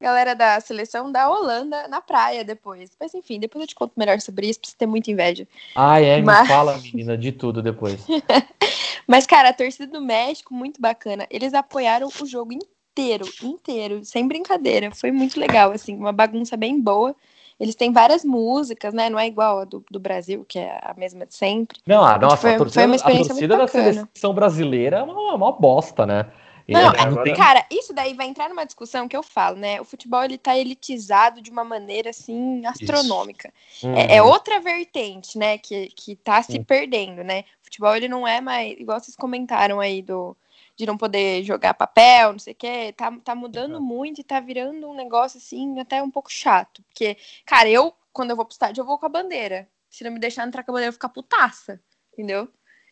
[0.00, 2.90] galera da seleção da Holanda na praia depois.
[2.98, 5.46] Mas enfim, depois eu te conto melhor sobre isso, pra você ter muita inveja.
[5.76, 6.42] Ah, é, Mas...
[6.42, 8.04] me fala, menina, de tudo depois.
[9.06, 11.24] Mas, cara, a torcida do México, muito bacana.
[11.30, 14.90] Eles apoiaram o jogo inteiro, inteiro, sem brincadeira.
[14.90, 17.14] Foi muito legal, assim, uma bagunça bem boa.
[17.58, 19.08] Eles têm várias músicas, né?
[19.08, 21.78] Não é igual a do, do Brasil, que é a mesma de sempre.
[21.86, 26.04] Não, a nossa, Foi- a torcida, a torcida da seleção brasileira é uma, uma bosta,
[26.04, 26.26] né?
[26.66, 26.92] Não,
[27.36, 29.80] Cara, isso daí vai entrar numa discussão que eu falo, né?
[29.80, 33.52] O futebol ele tá elitizado de uma maneira assim astronômica.
[33.82, 34.28] É, é Uhum.
[34.28, 37.44] outra vertente, né, que, que tá se perdendo, né?
[37.60, 40.34] O futebol ele não é mais, igual vocês comentaram aí do
[40.76, 44.40] de não poder jogar papel, não sei o quê, tá, tá mudando muito e tá
[44.40, 48.52] virando um negócio assim até um pouco chato, porque cara, eu quando eu vou pro
[48.52, 49.68] estádio eu vou com a bandeira.
[49.90, 51.80] Se não me deixar entrar com a bandeira eu vou ficar putaça,
[52.12, 52.48] entendeu?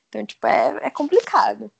[0.08, 1.70] Então, tipo, é, é complicado.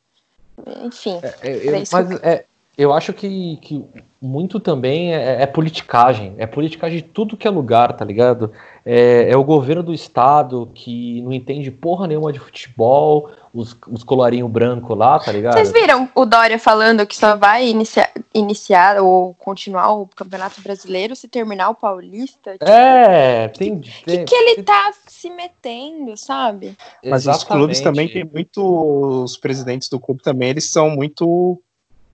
[0.83, 1.21] Enfim.
[1.23, 2.45] É, eu- Era isso mas é,
[2.77, 3.85] eu acho que, que
[4.21, 6.35] muito também é, é politicagem.
[6.39, 8.53] É politicagem de tudo que é lugar, tá ligado?
[8.85, 14.03] É, é o governo do estado que não entende porra nenhuma de futebol, os, os
[14.03, 15.55] colarinho branco lá, tá ligado?
[15.55, 21.15] Vocês viram o Dória falando que só vai iniciar, iniciar ou continuar o Campeonato Brasileiro
[21.15, 22.53] se terminar o Paulista?
[22.53, 23.75] Tipo, É, tem.
[23.75, 26.77] O que, que ele tá se metendo, sabe?
[27.05, 29.23] Mas os clubes também têm muito.
[29.23, 31.61] Os presidentes do clube também, eles são muito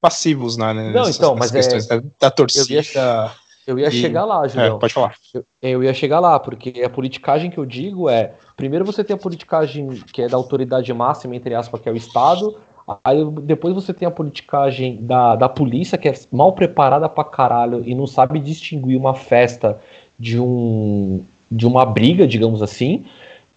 [0.00, 2.74] passivos né, Não, nessas, então, nessas mas é- questões da, da torcida.
[2.74, 3.30] Eu
[3.76, 4.78] ia E- chegar lá, É, Julião.
[4.78, 5.14] pode falar.
[5.34, 9.14] Eu, eu ia chegar lá, porque a politicagem que eu digo é: primeiro você tem
[9.14, 12.56] a politicagem que é da autoridade máxima, entre aspas, que é o Estado.
[13.04, 17.82] Aí depois você tem a politicagem da, da polícia, que é mal preparada pra caralho
[17.84, 19.78] e não sabe distinguir uma festa
[20.18, 23.06] de um de uma briga, digamos assim.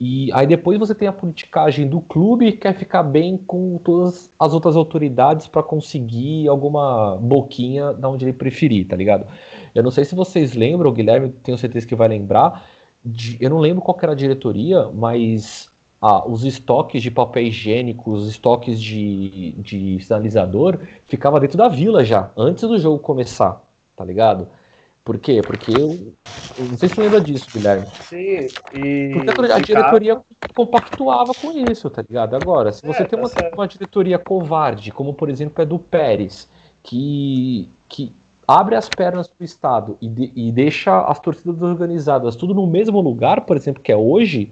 [0.03, 4.31] E aí depois você tem a politicagem do clube que quer ficar bem com todas
[4.39, 9.27] as outras autoridades pra conseguir alguma boquinha da onde ele preferir, tá ligado?
[9.75, 12.65] Eu não sei se vocês lembram, o Guilherme, tenho certeza que vai lembrar.
[13.05, 15.69] de- eu não lembro qual era a diretoria, mas
[16.01, 22.03] ah, os estoques de papel higiênico, os estoques de, de sinalizador, ficava dentro da vila
[22.05, 23.61] já, antes do jogo começar,
[23.95, 24.47] tá ligado?
[25.03, 25.41] Por quê?
[25.41, 26.13] Porque eu,
[26.57, 27.87] eu não sei se você lembra disso, Guilherme.
[28.01, 29.09] Sim, e.
[29.13, 30.21] Porque a, diretoria
[30.53, 32.35] compactuava com isso, tá ligado?
[32.35, 35.79] Agora, se você É, tem uma, tá uma diretoria covarde, como por exemplo é do
[35.79, 36.47] Pérez,
[36.83, 38.11] que, que
[38.47, 42.99] abre as pernas pro Estado e, de- e deixa as torcidas organizadas tudo no mesmo
[43.01, 44.51] lugar, por exemplo, que é hoje,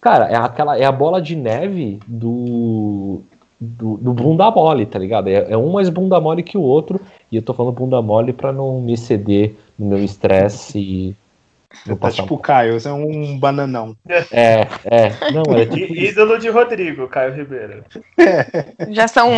[0.00, 3.20] cara, é aquela é a bola de neve do,
[3.60, 5.28] do, do bunda mole, tá ligado?
[5.28, 8.32] É, é um mais bunda mole que o outro, e eu tô falando bunda mole
[8.32, 11.16] pra não me exceder no meu estresse e
[11.86, 13.94] Tá passar tipo o Caio, você é um bananão.
[14.32, 15.30] é, é.
[15.32, 15.94] Não, é tipo.
[15.94, 17.84] Ídolo de Rodrigo, Caio Ribeiro.
[18.88, 19.30] Já são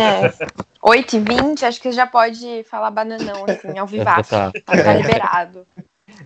[0.81, 4.31] 8h20, acho que já pode falar bananão, assim, ao vivaço.
[4.31, 4.51] Tá.
[4.65, 5.67] Tá, tá liberado.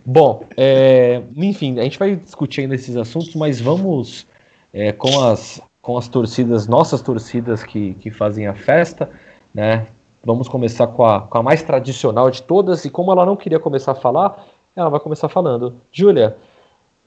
[0.06, 4.28] Bom, é, enfim, a gente vai discutir ainda esses assuntos, mas vamos
[4.74, 9.08] é, com, as, com as torcidas, nossas torcidas que, que fazem a festa,
[9.54, 9.86] né?
[10.24, 13.60] Vamos começar com a, com a mais tradicional de todas, e como ela não queria
[13.60, 15.80] começar a falar, ela vai começar falando.
[15.92, 16.38] Júlia,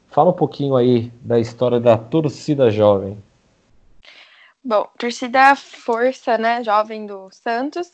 [0.06, 3.20] fala um pouquinho aí da história da torcida jovem.
[4.62, 7.90] Bom, torcida Força, né, jovem do Santos.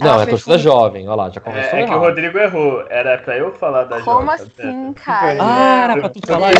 [0.00, 1.98] Não, é torcida jovem, olha lá, já começou É, é que o.
[1.98, 2.84] Rodrigo errou.
[2.88, 4.44] Era pra eu falar da Como Jota, né?
[4.70, 5.36] assim, cara?
[5.40, 6.52] Ah, era pra tu falar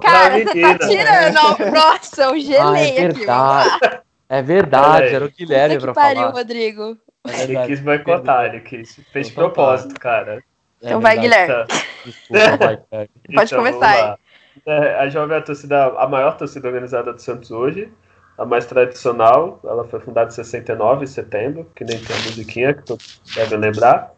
[0.00, 0.78] Cara, você tá menina.
[0.78, 1.72] tirando.
[1.72, 3.16] Nossa, eu gelei Ah, é aqui.
[3.18, 4.00] verdade.
[4.28, 6.32] É verdade, era o Guilherme Puta pra que pariu, falar.
[6.32, 6.96] Rodrigo.
[7.26, 7.66] É Ele verdade.
[7.68, 9.00] quis boicotar, ele quis.
[9.12, 9.40] Fez de tá.
[9.40, 10.42] propósito, cara.
[10.82, 11.18] É Então vai.
[11.18, 11.54] Guilherme.
[11.54, 11.66] Tá.
[12.04, 12.76] Desculpa, vai.
[13.34, 14.14] Pode Então, começar aí.
[14.66, 17.92] É, a Jovem é a torcida, a maior torcida organizada do Santos hoje,
[18.40, 19.60] a mais tradicional.
[19.62, 23.58] Ela foi fundada em 69, em setembro, que nem tem a musiquinha, que todos devem
[23.58, 24.14] lembrar.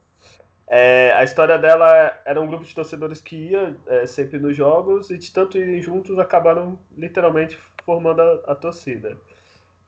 [0.69, 5.11] É, a história dela era um grupo de torcedores que ia é, sempre nos jogos
[5.11, 9.19] e de tanto irem juntos acabaram literalmente formando a, a torcida.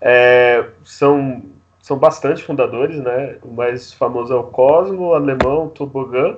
[0.00, 1.44] É, são,
[1.80, 3.38] são bastante fundadores, né?
[3.42, 6.36] O mais famoso é o Cosmo, o Alemão, o Tobogã,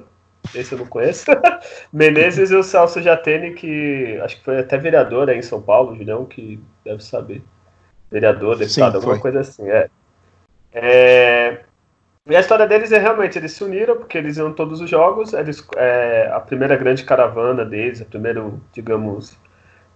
[0.55, 1.25] esse eu não conheço.
[1.91, 5.97] Menezes e o Celso Jatene, que acho que foi até vereador aí em São Paulo,
[5.97, 7.43] Julião, que deve saber.
[8.11, 9.88] Vereador, deputado, Sim, alguma coisa assim, é.
[10.73, 11.61] É,
[12.27, 15.33] E a história deles é realmente, eles se uniram, porque eles iam todos os jogos,
[15.33, 19.37] eles, é, a primeira grande caravana deles, o primeiro, digamos,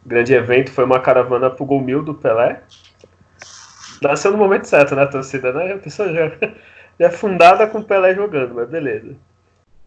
[0.05, 2.63] grande evento foi uma caravana pro Gol Mil do Pelé.
[4.03, 5.75] Nasceu no momento certo, né, a torcida, né?
[5.75, 6.29] A pessoa já,
[6.99, 9.15] já é fundada com o Pelé jogando, mas beleza.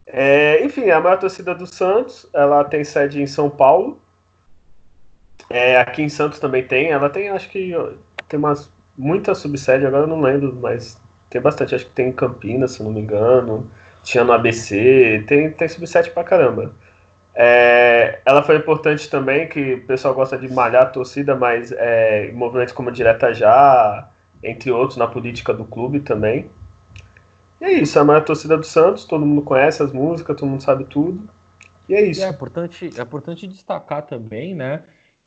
[0.05, 4.01] É, enfim, a maior torcida do Santos, ela tem sede em São Paulo.
[5.49, 6.91] É, aqui em Santos também tem.
[6.91, 7.73] Ela tem, acho que
[8.33, 11.75] tem umas muita subsede, agora eu não lembro, mas tem bastante.
[11.75, 13.69] Acho que tem em Campinas, se não me engano.
[14.01, 16.73] Tinha no ABC, tem, tem subsede pra caramba.
[17.35, 22.27] É, ela foi importante também, que o pessoal gosta de malhar a torcida, mas é,
[22.27, 24.09] em movimentos como Direta Já,
[24.43, 26.49] entre outros na política do clube também.
[27.61, 30.49] E é isso, é a maior torcida do Santos, todo mundo conhece as músicas, todo
[30.49, 31.29] mundo sabe tudo.
[31.87, 32.23] E é isso.
[32.23, 34.83] É importante, é importante destacar também, né,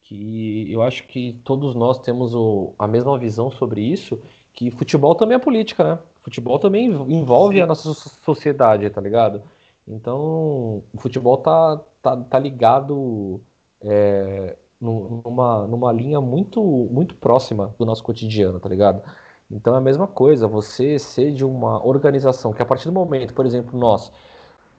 [0.09, 4.21] que eu acho que todos nós temos o, a mesma visão sobre isso,
[4.53, 5.99] que futebol também é política, né?
[6.21, 7.63] Futebol também envolve Sim.
[7.63, 9.43] a nossa sociedade, tá ligado?
[9.87, 13.41] Então, o futebol tá, tá, tá ligado
[13.81, 19.03] é, numa, numa linha muito, muito próxima do nosso cotidiano, tá ligado?
[19.51, 23.35] Então é a mesma coisa, você ser de uma organização que a partir do momento,
[23.35, 24.13] por exemplo, nós,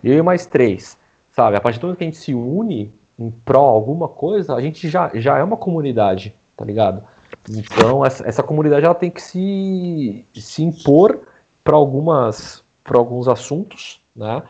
[0.02, 0.98] eu e mais três,
[1.32, 4.62] sabe, a partir do momento que a gente se une em pró alguma coisa, a
[4.62, 7.04] gente já, já é uma comunidade, tá ligado?
[7.50, 11.20] Então essa, essa comunidade ela tem que se, se impor
[11.64, 14.44] para algumas para alguns assuntos, né?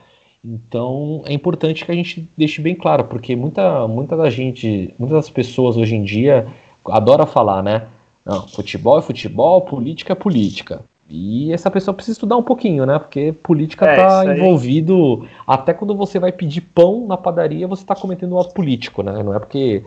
[0.43, 5.17] Então é importante que a gente deixe bem claro, porque muita, muita da gente, muitas
[5.17, 6.47] das pessoas hoje em dia
[6.86, 7.88] adora falar, né?
[8.23, 10.82] Não, futebol é futebol, política é política.
[11.10, 13.00] E essa pessoa precisa estudar um pouquinho, né?
[13.00, 15.26] Porque política está é, envolvido.
[15.46, 19.24] Até quando você vai pedir pão na padaria, você está cometendo um ato político, né?
[19.24, 19.86] Não é porque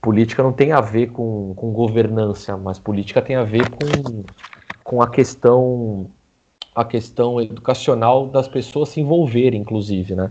[0.00, 4.22] política não tem a ver com, com governança, mas política tem a ver com,
[4.84, 6.10] com a questão
[6.74, 10.30] a questão educacional das pessoas se envolverem, inclusive, né?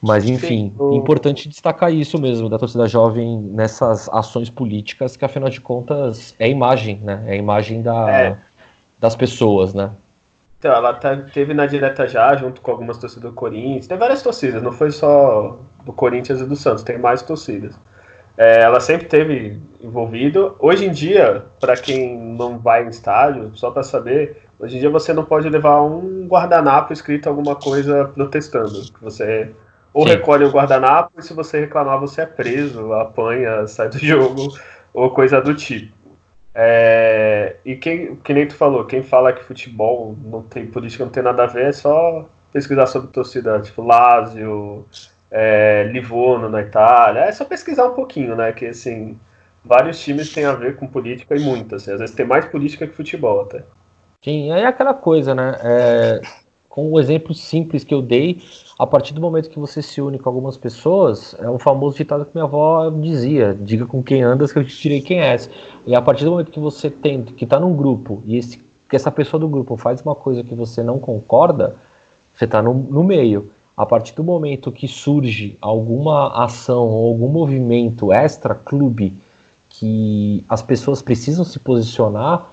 [0.00, 5.50] Mas, enfim, Sim, importante destacar isso mesmo, da torcida jovem nessas ações políticas, que afinal
[5.50, 7.22] de contas é imagem, né?
[7.26, 8.38] É a imagem da, é.
[9.00, 9.90] Das pessoas, né?
[10.58, 13.86] Então, ela tá, teve na direta já, junto com algumas torcidas do Corinthians.
[13.86, 17.74] Tem várias torcidas, não foi só do Corinthians e do Santos, tem mais torcidas.
[18.36, 20.54] É, ela sempre teve envolvido.
[20.58, 24.90] Hoje em dia, para quem não vai em estádio, só para saber, hoje em dia
[24.90, 28.82] você não pode levar um guardanapo escrito alguma coisa protestando.
[29.00, 29.50] Você
[29.92, 30.14] ou Sim.
[30.14, 34.54] recolhe o guardanapo e se você reclamar você é preso, apanha, sai do jogo
[34.94, 35.99] ou coisa do tipo.
[36.62, 41.10] É, e quem, que nem tu falou, quem fala que futebol não tem política, não
[41.10, 44.84] tem nada a ver, é só pesquisar sobre torcida, tipo Lazio,
[45.30, 48.52] é, Livorno na Itália, é só pesquisar um pouquinho, né?
[48.52, 49.18] Que assim,
[49.64, 52.86] vários times têm a ver com política e muitas, assim, às vezes tem mais política
[52.86, 53.64] que futebol até.
[54.22, 55.56] Sim, é aquela coisa, né?
[55.64, 56.20] É,
[56.68, 58.42] com o exemplo simples que eu dei,
[58.80, 62.24] a partir do momento que você se une com algumas pessoas, é o famoso ditado
[62.24, 65.50] que minha avó dizia: diga com quem andas que eu te direi quem és.
[65.86, 68.56] E a partir do momento que você tem, que está num grupo, e esse,
[68.88, 71.76] que essa pessoa do grupo faz uma coisa que você não concorda,
[72.32, 73.50] você está no, no meio.
[73.76, 79.12] A partir do momento que surge alguma ação ou algum movimento extra-clube
[79.68, 82.48] que as pessoas precisam se posicionar,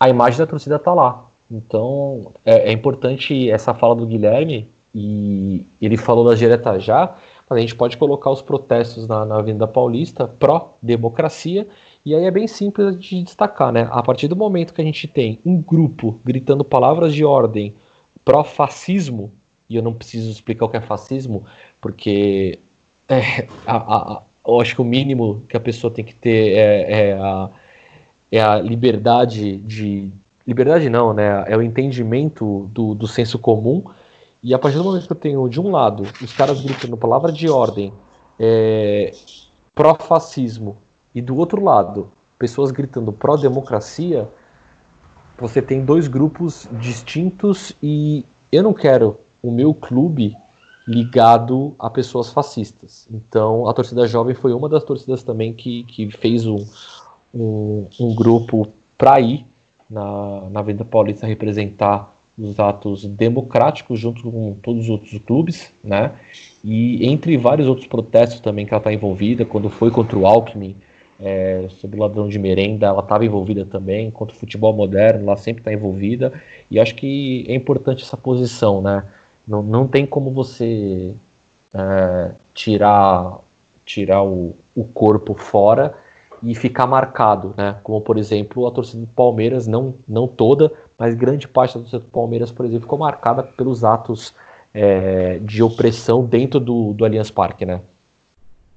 [0.00, 1.24] a imagem da torcida está lá.
[1.48, 7.14] Então, é, é, importante essa fala do Guilherme, e ele falou das diretas já,
[7.48, 11.66] mas a gente pode colocar os protestos na, na Avenida Paulista pró-democracia,
[12.04, 13.88] e aí é bem simples de destacar, né?
[13.90, 17.74] A partir do momento que a gente tem um grupo gritando palavras de ordem
[18.24, 19.30] pró-fascismo,
[19.68, 21.44] e eu não preciso explicar o que é fascismo,
[21.80, 22.58] porque
[23.08, 27.10] é, a, a, eu acho que o mínimo que a pessoa tem que ter é,
[27.10, 27.50] é a,
[28.32, 30.10] é a liberdade de,
[30.48, 31.44] liberdade não, né?
[31.46, 33.84] É o entendimento do, do senso comum.
[34.48, 37.30] E a partir do momento que eu tenho, de um lado, os caras gritando palavra
[37.30, 37.92] de ordem,
[38.40, 39.12] é,
[39.74, 40.78] pró-fascismo,
[41.14, 44.26] e do outro lado, pessoas gritando pró-democracia,
[45.38, 50.34] você tem dois grupos distintos e eu não quero o meu clube
[50.86, 53.06] ligado a pessoas fascistas.
[53.10, 56.64] Então, a torcida jovem foi uma das torcidas também que, que fez um,
[57.34, 59.46] um, um grupo para ir
[59.90, 66.12] na, na Avenida Paulista representar os atos democráticos junto com todos os outros clubes, né?
[66.62, 70.76] E entre vários outros protestos também que ela está envolvida, quando foi contra o Alckmin,
[71.20, 75.36] é, sobre o ladrão de merenda, ela estava envolvida também, contra o futebol moderno, ela
[75.36, 76.32] sempre está envolvida,
[76.70, 79.04] e acho que é importante essa posição, né?
[79.46, 81.14] Não, não tem como você
[81.74, 83.38] é, tirar,
[83.84, 85.94] tirar o, o corpo fora
[86.42, 87.76] e ficar marcado, né?
[87.82, 92.00] Como por exemplo a torcida do Palmeiras, não, não toda, mas grande parte da torcida
[92.00, 94.34] do Palmeiras, por exemplo, ficou marcada pelos atos
[94.74, 97.80] é, de opressão dentro do, do Allianz Parque, né?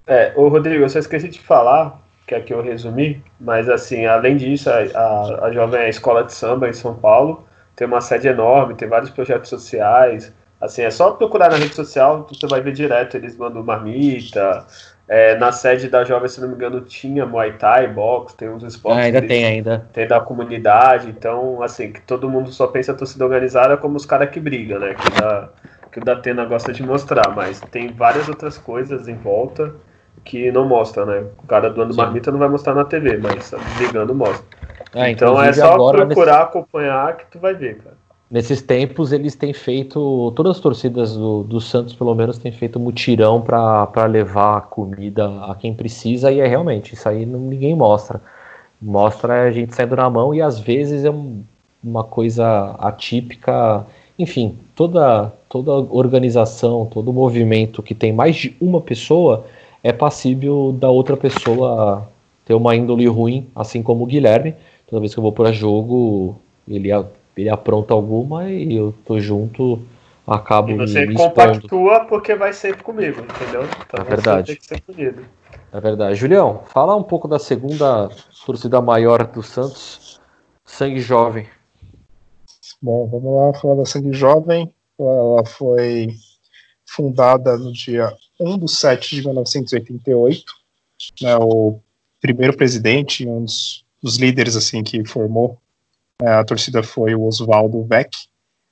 [0.06, 4.38] É, o Rodrigo, eu só esqueci de falar, que aqui eu resumi, mas assim, além
[4.38, 7.44] disso, a, a, a Jovem é a Escola de Samba em São Paulo,
[7.76, 12.28] tem uma sede enorme, tem vários projetos sociais, assim, é só procurar na rede social,
[12.30, 14.66] você vai ver direto, eles mandam marmita,
[15.12, 18.64] é, na sede da Jovem, se não me engano, tinha Muay Thai, boxe, tem uns
[18.64, 18.98] esportes.
[18.98, 19.86] Ah, ainda tem, ainda.
[19.92, 24.06] Tem da comunidade, então, assim, que todo mundo só pensa a torcida organizada como os
[24.06, 24.94] caras que brigam, né?
[24.94, 25.50] Que, da,
[25.92, 29.76] que o Datena gosta de mostrar, mas tem várias outras coisas em volta
[30.24, 31.26] que não mostra, né?
[31.44, 32.00] O cara doando Sim.
[32.00, 34.46] marmita não vai mostrar na TV, mas brigando mostra.
[34.96, 36.48] É, então é só procurar nesse...
[36.48, 37.98] acompanhar que tu vai ver, cara.
[38.32, 42.80] Nesses tempos eles têm feito, todas as torcidas do, do Santos pelo menos têm feito
[42.80, 48.22] mutirão para levar comida a quem precisa e é realmente, isso aí não, ninguém mostra.
[48.82, 51.44] Mostra a gente saindo na mão e às vezes é um,
[51.84, 53.86] uma coisa atípica,
[54.18, 59.46] enfim, toda, toda organização, todo movimento que tem mais de uma pessoa
[59.84, 62.08] é passível da outra pessoa
[62.46, 64.56] ter uma índole ruim, assim como o Guilherme.
[64.88, 66.92] Toda vez que eu vou para jogo, ele,
[67.36, 69.82] ele apronta alguma e eu tô junto,
[70.26, 73.64] acabo e você me compactua porque vai sempre comigo, entendeu?
[73.86, 74.60] Então é verdade.
[75.74, 76.16] É verdade.
[76.16, 78.10] Julião, fala um pouco da segunda
[78.46, 80.20] torcida maior do Santos,
[80.66, 81.48] Sangue Jovem.
[82.82, 84.72] Bom, vamos lá falar da Sangue Jovem.
[85.00, 86.10] Ela foi
[86.86, 90.44] fundada no dia 1 de 7 de 1988.
[91.22, 91.80] Né, o
[92.20, 95.61] primeiro presidente, um dos, dos líderes assim que formou
[96.28, 98.10] a torcida foi o Oswaldo Beck.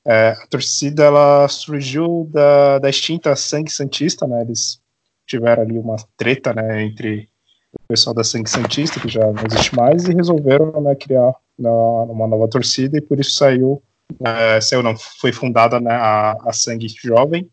[0.06, 4.42] É, a torcida ela surgiu da, da extinta Sangue Santista, né?
[4.42, 4.80] Eles
[5.26, 7.30] tiveram ali uma treta, né, entre
[7.74, 11.70] o pessoal da Sangue Santista, que já não existe mais, e resolveram né, criar na,
[11.70, 13.82] uma nova torcida e por isso saiu,
[14.26, 17.48] é, saiu não, foi fundada né, a, a Sangue Jovem,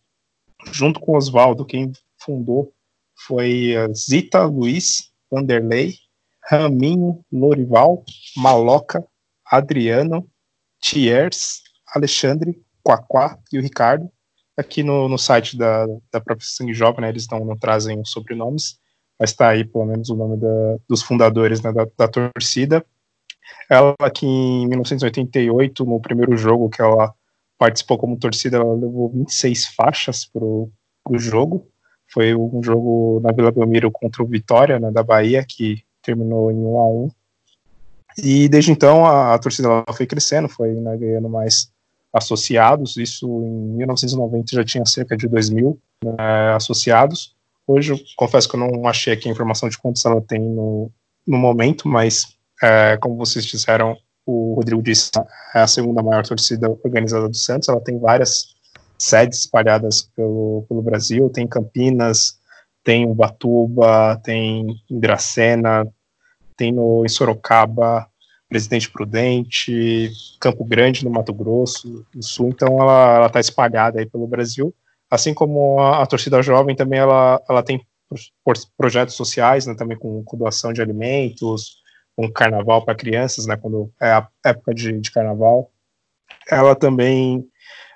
[0.72, 2.72] junto com Oswaldo, quem fundou
[3.14, 5.94] foi Zita Luiz Vanderlei,
[6.48, 8.04] Raminho, Lorival,
[8.36, 9.04] Maloca,
[9.50, 10.28] Adriano,
[10.80, 11.62] Thiers,
[11.94, 14.10] Alexandre, Quaquá e o Ricardo.
[14.56, 18.10] Aqui no, no site da, da própria Sangue Jovem, né, eles não, não trazem os
[18.10, 18.78] sobrenomes,
[19.18, 22.84] mas está aí pelo menos o nome da, dos fundadores né, da, da torcida.
[23.68, 27.12] Ela aqui em 1988, no primeiro jogo que ela
[27.58, 30.70] participou como torcida, ela levou 26 faixas para o
[31.14, 31.68] jogo.
[32.12, 36.56] Foi um jogo na Vila Belmiro contra o Vitória, né, da Bahia, que terminou em
[36.56, 37.10] 1 a 1
[38.18, 41.70] E desde então a, a torcida foi crescendo, foi né, ganhando mais
[42.12, 42.96] associados.
[42.96, 47.34] Isso em 1990 já tinha cerca de 2 mil né, associados.
[47.66, 50.90] Hoje eu confesso que eu não achei aqui a informação de quantos ela tem no,
[51.26, 55.10] no momento, mas é, como vocês disseram, o Rodrigo disse,
[55.54, 57.68] é a segunda maior torcida organizada do Santos.
[57.68, 58.54] Ela tem várias
[58.98, 62.38] sedes espalhadas pelo, pelo Brasil, tem Campinas,
[62.82, 65.86] tem Ubatuba, tem Dracena,
[66.56, 68.08] tem no, em Sorocaba,
[68.48, 74.26] Presidente Prudente, Campo Grande, no Mato Grosso do Sul, então ela está espalhada aí pelo
[74.26, 74.74] Brasil,
[75.10, 77.84] assim como a, a, torcida jovem também ela, ela tem
[78.76, 81.78] projetos sociais, né, também com, com doação de alimentos,
[82.14, 85.70] com carnaval para crianças, né, quando é a época de, de carnaval.
[86.48, 87.44] Ela também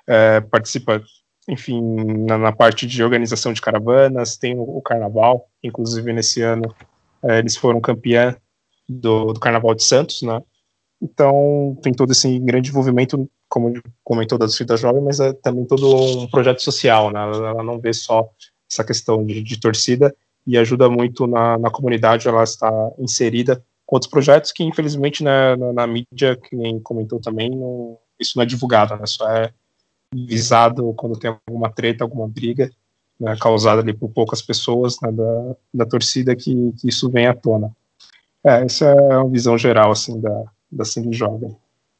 [0.05, 1.01] é, participa,
[1.47, 1.81] enfim,
[2.27, 6.75] na, na, parte de organização de caravanas, tem o, o carnaval, inclusive nesse ano
[7.23, 8.35] é, eles foram campeã
[8.99, 10.41] do, do, Carnaval de Santos, né?
[11.01, 13.73] Então tem todo esse grande envolvimento, como
[14.03, 17.19] comentou da Torcida Jovem, mas é também todo um projeto social, né?
[17.19, 18.29] Ela, não vê só
[18.71, 23.95] essa questão de, de torcida e ajuda muito na, na comunidade, ela está inserida com
[23.95, 28.43] outros projetos que infelizmente né, na, na, mídia, que nem comentou também, não, isso não
[28.43, 29.05] é divulgado, né?
[29.05, 29.53] Só é
[30.13, 32.69] visado quando tem alguma treta, alguma briga
[33.21, 37.35] né, causada ali por poucas pessoas né, da, da torcida que, que, isso vem à
[37.35, 37.71] tona.
[38.43, 41.55] É, essa é uma visão geral assim da, da sangue jovem.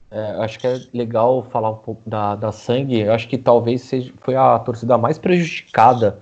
[0.09, 2.99] É, acho que é legal falar um pouco da, da sangue.
[2.99, 6.19] Eu acho que talvez seja, foi a torcida mais prejudicada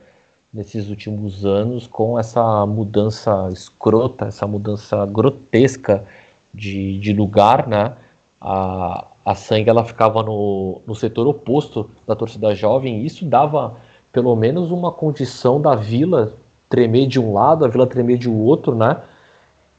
[0.54, 6.06] nesses últimos anos com essa mudança escrota, essa mudança grotesca
[6.54, 7.96] de, de lugar, né?
[8.42, 13.78] A, a sangue ela ficava no, no setor oposto da torcida jovem, e isso dava
[14.12, 16.34] pelo menos uma condição da vila
[16.68, 19.02] tremer de um lado, a vila tremer de outro, né?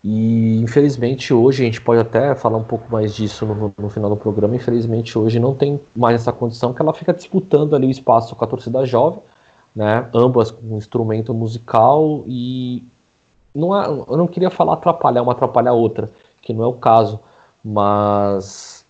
[0.02, 4.08] E infelizmente hoje, a gente pode até falar um pouco mais disso no, no, final
[4.08, 7.90] do programa, infelizmente hoje não tem mais essa condição que ela fica disputando ali o
[7.90, 9.20] espaço com a torcida jovem,
[9.76, 10.08] né?
[10.14, 12.82] Ambas com um instrumento musical e
[13.54, 16.10] não é, eu não queria falar atrapalhar uma atrapalhar outra,
[16.40, 17.20] que não é o caso,
[17.62, 18.86] mas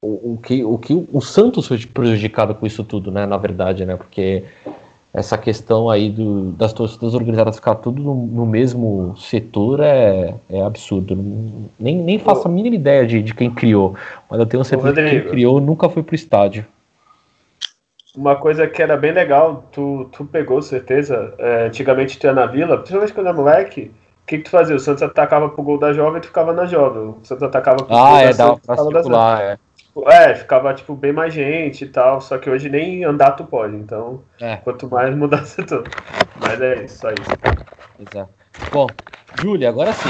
[0.00, 3.26] o, o, que, o que o Santos foi prejudicado com isso tudo, né?
[3.26, 3.96] Na verdade, né?
[3.96, 4.44] Porque
[5.14, 10.62] essa questão aí do, das torcidas organizadas ficar tudo no, no mesmo setor é, é
[10.62, 11.14] absurdo.
[11.78, 13.94] Nem, nem faço a mínima ideia de, de quem criou,
[14.30, 16.64] mas eu tenho certeza que quem criou nunca foi pro estádio.
[18.16, 22.46] Uma coisa que era bem legal, tu, tu pegou certeza, é, antigamente tu ia na
[22.46, 23.90] vila, principalmente quando era moleque,
[24.22, 24.76] o que, que tu fazia?
[24.76, 27.02] O Santos atacava pro gol da jovem e tu ficava na jovem.
[27.02, 29.58] O Santos atacava pro ah, gol é, da Santos, pra circular,
[30.06, 30.30] é.
[30.30, 33.76] É, ficava, tipo, bem mais gente e tal, só que hoje nem andar tu pode,
[33.76, 34.56] então é.
[34.56, 35.82] quanto mais mudança tu.
[36.40, 37.30] Mas é isso, só isso.
[37.98, 38.32] Exato.
[38.72, 38.86] Bom,
[39.40, 40.08] Júlia, agora sim,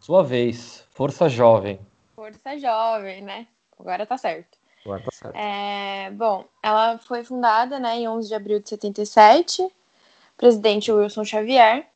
[0.00, 1.78] sua vez, Força Jovem.
[2.14, 3.46] Força Jovem, né?
[3.78, 4.58] Agora tá certo.
[4.84, 5.36] Agora tá certo.
[5.36, 9.66] É, bom, ela foi fundada né, em 11 de abril de 77,
[10.36, 11.86] presidente Wilson Xavier,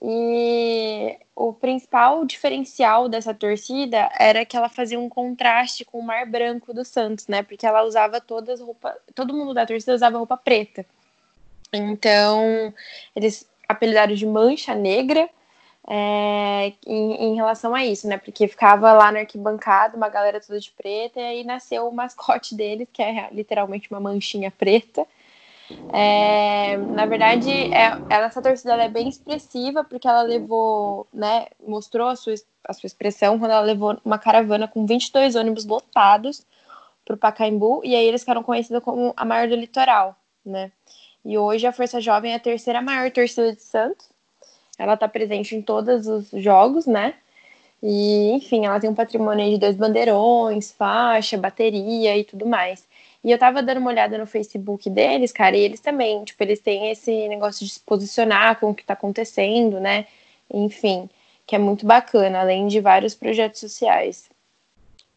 [0.00, 6.24] e o principal diferencial dessa torcida era que ela fazia um contraste com o mar
[6.26, 7.42] branco do Santos, né?
[7.42, 10.86] Porque ela usava todas roupas, todo mundo da torcida usava roupa preta.
[11.72, 12.72] Então,
[13.14, 15.28] eles apelidaram de Mancha Negra
[15.86, 18.18] é, em, em, relação a isso, né?
[18.18, 22.54] Porque ficava lá na arquibancada uma galera toda de preta, e aí nasceu o mascote
[22.54, 25.06] deles, que é literalmente uma manchinha preta.
[25.92, 32.16] É, na verdade, é, essa torcida é bem expressiva, porque ela levou, né, mostrou a
[32.16, 36.46] sua, a sua expressão quando ela levou uma caravana com 22 ônibus lotados
[37.04, 40.70] para o Pacaembu, e aí eles ficaram conhecidos como a maior do litoral, né?
[41.24, 44.08] E hoje a Força Jovem é a terceira maior torcida de Santos,
[44.78, 47.14] ela está presente em todos os jogos, né?
[47.82, 52.87] E, enfim, ela tem um patrimônio de dois bandeirões, faixa, bateria e tudo mais.
[53.22, 56.60] E eu tava dando uma olhada no Facebook deles, cara, e eles também, tipo, eles
[56.60, 60.06] têm esse negócio de se posicionar com o que tá acontecendo, né?
[60.52, 61.10] Enfim,
[61.46, 64.30] que é muito bacana, além de vários projetos sociais.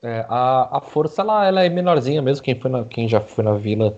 [0.01, 3.43] É, a, a força, ela, ela é menorzinha mesmo, quem, foi na, quem já foi
[3.43, 3.97] na vila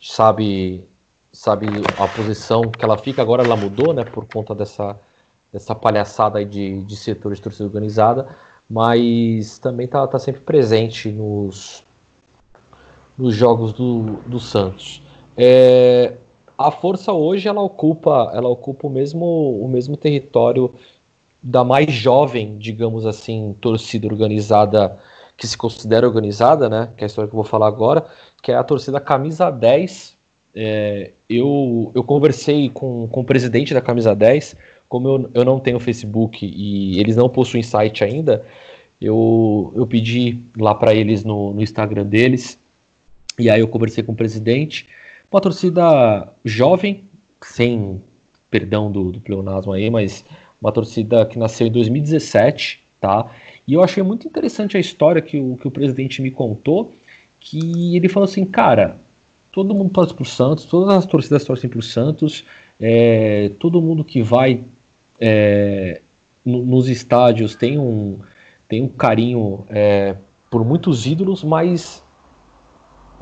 [0.00, 0.88] sabe
[1.32, 1.66] sabe
[1.98, 5.00] a posição que ela fica, agora ela mudou, né, por conta dessa,
[5.50, 8.28] dessa palhaçada aí de, de setor de torcida organizada,
[8.68, 11.82] mas também tá, tá sempre presente nos,
[13.22, 15.00] nos jogos do, do Santos.
[15.36, 16.14] É,
[16.58, 19.24] a força hoje ela ocupa, ela ocupa o mesmo,
[19.60, 20.74] o mesmo território
[21.42, 24.98] da mais jovem, digamos assim, torcida organizada
[25.36, 26.90] que se considera organizada, né?
[26.96, 28.06] Que é a história que eu vou falar agora,
[28.42, 30.16] que é a torcida camisa 10
[30.54, 34.56] é, eu, eu conversei com, com o presidente da Camisa 10,
[34.88, 38.44] como eu, eu não tenho Facebook e eles não possuem site ainda,
[39.00, 42.58] eu, eu pedi lá para eles no, no Instagram deles,
[43.38, 44.86] e aí eu conversei com o presidente,
[45.30, 47.04] uma torcida jovem,
[47.40, 48.02] sem
[48.50, 50.24] perdão do, do pleonasmo aí, mas
[50.60, 53.30] uma torcida que nasceu em 2017, tá?
[53.66, 56.92] E eu achei muito interessante a história que o, que o presidente me contou,
[57.40, 58.96] que ele falou assim, cara,
[59.50, 62.44] todo mundo torce pro Santos, todas as torcidas torcem pro Santos,
[62.80, 64.60] é, todo mundo que vai
[65.20, 66.00] é,
[66.44, 68.18] no, nos estádios tem um,
[68.68, 70.16] tem um carinho é,
[70.50, 72.01] por muitos ídolos, mas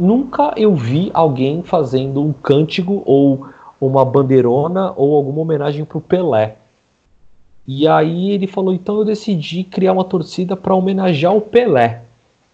[0.00, 3.46] nunca eu vi alguém fazendo um cântico ou
[3.80, 6.56] uma bandeirona ou alguma homenagem pro Pelé.
[7.66, 12.02] E aí ele falou, então eu decidi criar uma torcida para homenagear o Pelé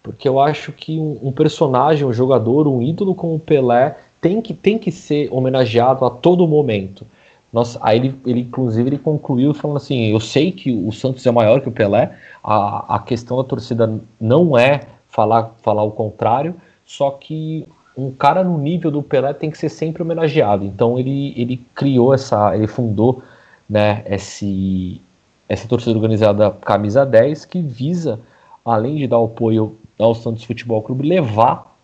[0.07, 4.41] porque eu acho que um, um, personagem, um jogador, um ídolo como o Pelé tem
[4.41, 7.05] que, tem que ser homenageado a todo momento.
[7.51, 11.31] Nossa, aí ele, ele, inclusive, ele concluiu falando assim: eu sei que o Santos é
[11.31, 16.55] maior que o Pelé, a, a questão da torcida não é falar, falar o contrário,
[16.87, 17.67] só que
[17.97, 20.63] um cara no nível do Pelé tem que ser sempre homenageado.
[20.63, 23.21] Então ele, ele criou essa, ele fundou
[23.69, 25.01] né, esse,
[25.49, 28.19] essa torcida organizada Camisa 10 que visa,
[28.63, 31.75] além de dar apoio ao Santos Futebol Clube levar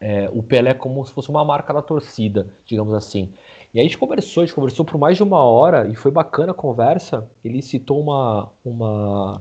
[0.00, 3.32] é, o Pelé como se fosse uma marca da torcida, digamos assim.
[3.72, 6.10] E aí a gente conversou, a gente conversou por mais de uma hora e foi
[6.10, 7.30] bacana a conversa.
[7.42, 9.40] Ele citou uma, uma,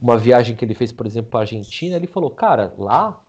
[0.00, 1.94] uma viagem que ele fez, por exemplo, para a Argentina.
[1.94, 3.20] Ele falou, cara, lá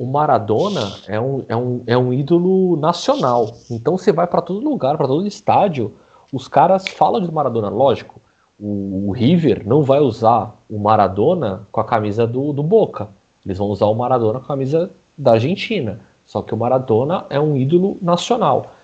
[0.00, 3.50] o Maradona é um, é um, é um ídolo nacional.
[3.70, 5.94] Então você vai para todo lugar, para todo estádio,
[6.32, 8.20] os caras falam de Maradona, lógico
[8.60, 13.08] o, River não vai usar o Maradona com a camisa do, do Boca.
[13.44, 15.98] Eles vão usar o Maradona com a camisa da Argentina.
[16.26, 18.74] Só que o Maradona é um ídolo nacional.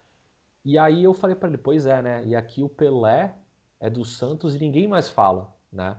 [0.65, 2.25] E aí eu falei para ele, pois é, né?
[2.25, 3.35] E aqui o Pelé
[3.79, 5.99] é do Santos e ninguém mais fala, né?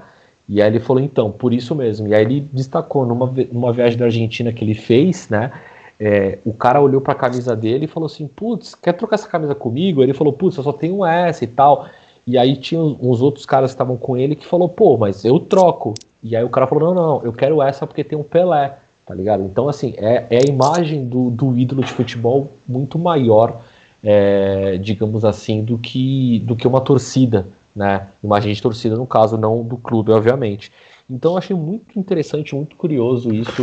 [0.49, 2.07] E aí ele falou, então, por isso mesmo.
[2.07, 5.51] E aí ele destacou numa, numa viagem da Argentina que ele fez, né?
[5.99, 9.27] É, o cara olhou para a camisa dele e falou assim, putz, quer trocar essa
[9.27, 10.01] camisa comigo?
[10.01, 11.87] Ele falou, putz, eu só tenho essa e tal.
[12.25, 15.39] E aí tinha uns outros caras que estavam com ele que falou, pô, mas eu
[15.39, 15.93] troco.
[16.23, 19.13] E aí o cara falou, não, não, eu quero essa porque tem um Pelé, tá
[19.15, 19.43] ligado?
[19.43, 23.61] Então, assim, é, é a imagem do, do ídolo de futebol muito maior,
[24.03, 27.47] é, digamos assim, do que, do que uma torcida,
[27.78, 28.07] né?
[28.23, 30.71] Imagem de torcida, no caso, não do clube, obviamente.
[31.07, 33.61] Então eu achei muito interessante, muito curioso isso,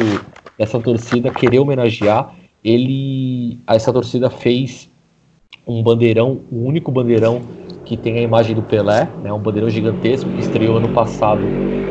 [0.57, 2.33] essa torcida querer homenagear.
[2.62, 4.89] Ele, essa torcida fez
[5.67, 7.43] um bandeirão, o único bandeirão
[7.85, 11.43] que tem a imagem do Pelé, né, um bandeirão gigantesco que estreou ano passado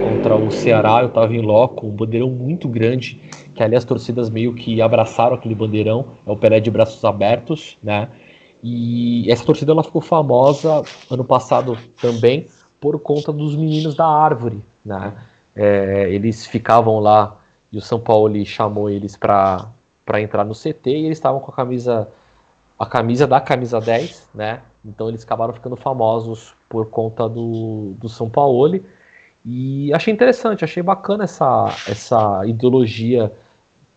[0.03, 3.19] contra o Ceará, eu estava em loco, um bandeirão muito grande,
[3.53, 7.77] que ali as torcidas meio que abraçaram aquele bandeirão, é o Pelé de braços abertos,
[7.83, 8.07] né,
[8.63, 12.47] e essa torcida ela ficou famosa ano passado também
[12.79, 15.13] por conta dos meninos da árvore, né,
[15.55, 17.37] é, eles ficavam lá
[17.71, 19.71] e o São Paulo chamou eles para
[20.19, 22.07] entrar no CT e eles estavam com a camisa
[22.77, 24.61] a camisa da camisa 10, né?
[24.85, 28.83] Então eles acabaram ficando famosos por conta do, do São Paulo.
[29.45, 33.31] E achei interessante, achei bacana essa, essa ideologia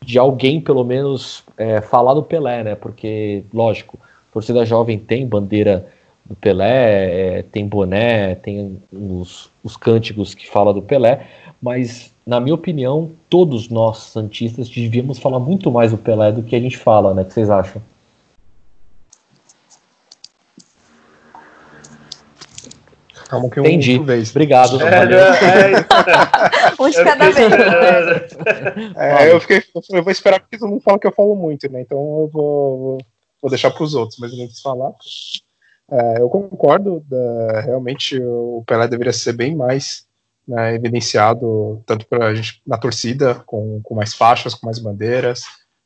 [0.00, 2.74] de alguém, pelo menos, é, falar do Pelé, né?
[2.74, 3.98] Porque, lógico,
[4.36, 5.86] torcida jovem tem bandeira
[6.22, 11.26] do Pelé, é, tem boné, tem os, os cânticos que fala do Pelé,
[11.62, 16.54] mas, na minha opinião, todos nós, Santistas, devíamos falar muito mais do Pelé do que
[16.54, 17.22] a gente fala, né?
[17.22, 17.80] O que vocês acham?
[23.30, 23.98] Calma que um Entendi.
[24.00, 24.30] vez.
[24.32, 24.78] Obrigado.
[24.82, 25.18] É, valeu.
[25.18, 25.86] é, é,
[26.78, 27.38] Um de eu cada vez.
[27.38, 28.98] esperando.
[28.98, 31.72] É, eu, fiquei, eu falei, vou esperar porque todo mundo fala que eu falo muito,
[31.72, 31.80] né?
[31.80, 32.98] Então eu vou, vou,
[33.42, 34.92] vou deixar para os outros, mas eu nem quis falar.
[35.90, 40.04] É, eu concordo, da- realmente o Pelé deveria ser bem mais
[40.46, 45.42] né, evidenciado, tanto pra gente na torcida, com, com mais faixas, com mais bandeiras.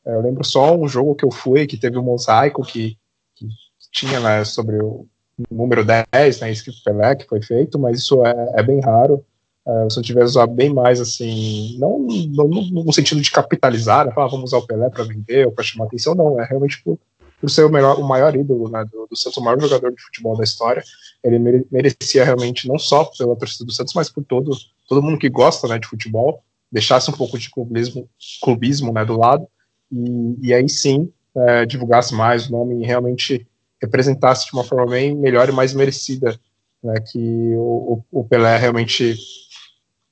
[0.06, 2.96] É, eu lembro só um jogo que eu fui, que teve um mosaico que,
[3.34, 3.46] que
[3.92, 5.06] tinha né, sobre o
[5.50, 9.24] número 10, né, escrito Pelé, que foi feito, mas isso é, é bem raro.
[9.66, 14.06] É, se eu tivesse usar bem mais assim, não, não- não no sentido de capitalizar,
[14.06, 16.82] né, falar vamos usar o Pelé para vender ou para chamar atenção, não, é realmente
[16.82, 16.98] por,
[17.40, 20.02] por ser o, melhor, o maior ídolo né, do, do Santos, o maior jogador de
[20.02, 20.82] futebol da história.
[21.24, 24.50] Ele mere- merecia realmente, não só pela torcida do Santos, mas por todo,
[24.88, 28.08] todo mundo que gosta né, de futebol, deixasse um pouco de clubismo,
[28.42, 29.46] clubismo né, do lado,
[29.90, 33.46] e, e aí sim é, divulgasse mais o nome e realmente
[33.82, 36.38] representasse de uma forma bem melhor e mais merecida
[36.82, 37.18] né, que
[37.56, 39.16] o, o- o Pelé realmente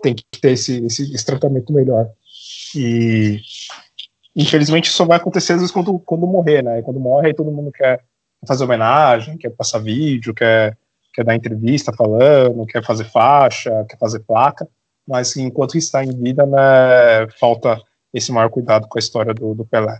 [0.02, 2.08] tem que ter esse, esse, esse tratamento melhor.
[2.74, 3.40] E
[4.38, 6.80] infelizmente só vai acontecer às vezes quando, quando morrer, né?
[6.82, 8.00] Quando morre, aí todo mundo quer
[8.46, 10.78] fazer homenagem, quer passar vídeo, quer,
[11.12, 14.66] quer dar entrevista falando, quer fazer faixa, quer fazer placa,
[15.06, 17.82] mas enquanto está em vida, né, falta
[18.14, 19.98] esse maior cuidado com a história do, do Pelé.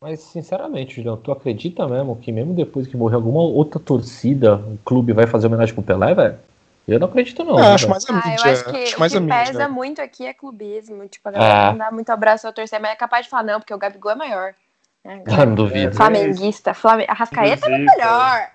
[0.00, 4.76] Mas, sinceramente, Julião, tu acredita mesmo que mesmo depois que morrer alguma outra torcida, um
[4.84, 6.38] clube vai fazer homenagem pro Pelé, velho?
[6.86, 7.58] Eu não acredito, não.
[7.58, 8.52] Eu né, acho mais a Ah, eu mídia.
[8.52, 9.44] acho que acho o mais que a mídia.
[9.44, 11.06] pesa muito aqui é clubismo.
[11.08, 11.70] Tipo, a galera É.
[11.70, 14.12] não dá muito abraço ao torcer, mas é capaz de falar, não, porque o Gabigol
[14.12, 14.54] é maior.
[15.04, 15.22] Né?
[15.42, 15.94] Ah, não duvido.
[15.96, 18.50] Flamenguista, Flamengo, a Rascaeta é melhor.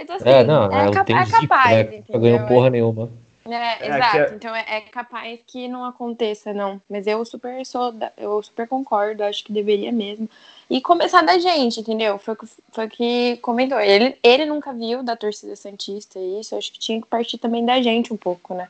[0.00, 1.80] Então, assim, É, não, é, é, capa- tem é Zico, capaz, né?
[1.82, 2.04] entendeu?
[2.10, 3.10] Não ganhou porra nenhuma.
[3.46, 4.10] É, É, exato.
[4.12, 6.82] que é- Então é, é capaz que não aconteça, não.
[6.90, 10.28] Mas eu super sou, da- eu super concordo, acho que deveria mesmo.
[10.70, 12.18] E começar da gente, entendeu?
[12.18, 13.80] Foi o que, foi que comentou.
[13.80, 17.80] Ele, ele nunca viu da torcida Santista isso, acho que tinha que partir também da
[17.80, 18.68] gente um pouco, né?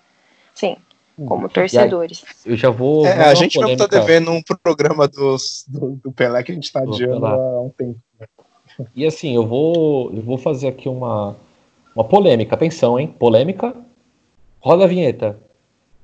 [0.55, 0.76] Sim,
[1.26, 2.24] como torcedores.
[2.46, 3.05] Eu já vou.
[3.05, 4.01] É, a gente não tá polêmica.
[4.01, 7.70] devendo um programa dos, do, do Pelé que a gente tá Do adiando há um
[7.70, 7.99] tempo.
[8.94, 11.34] E assim, eu vou, eu vou fazer aqui uma,
[11.94, 12.55] uma polêmica.
[12.55, 13.09] Atenção, hein?
[13.09, 13.74] Polêmica.
[14.61, 15.36] Roda a vinheta.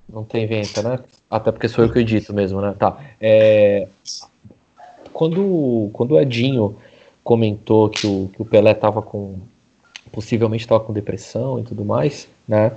[0.09, 0.99] Não tem vinheta, né?
[1.31, 2.75] Até porque sou eu que edito mesmo, né?
[2.79, 2.99] Tá.
[3.21, 3.87] É,
[5.15, 6.77] quando, quando o Edinho
[7.23, 9.37] comentou que o, que o Pelé tava com.
[10.13, 12.73] Possivelmente tava com depressão e tudo mais, né?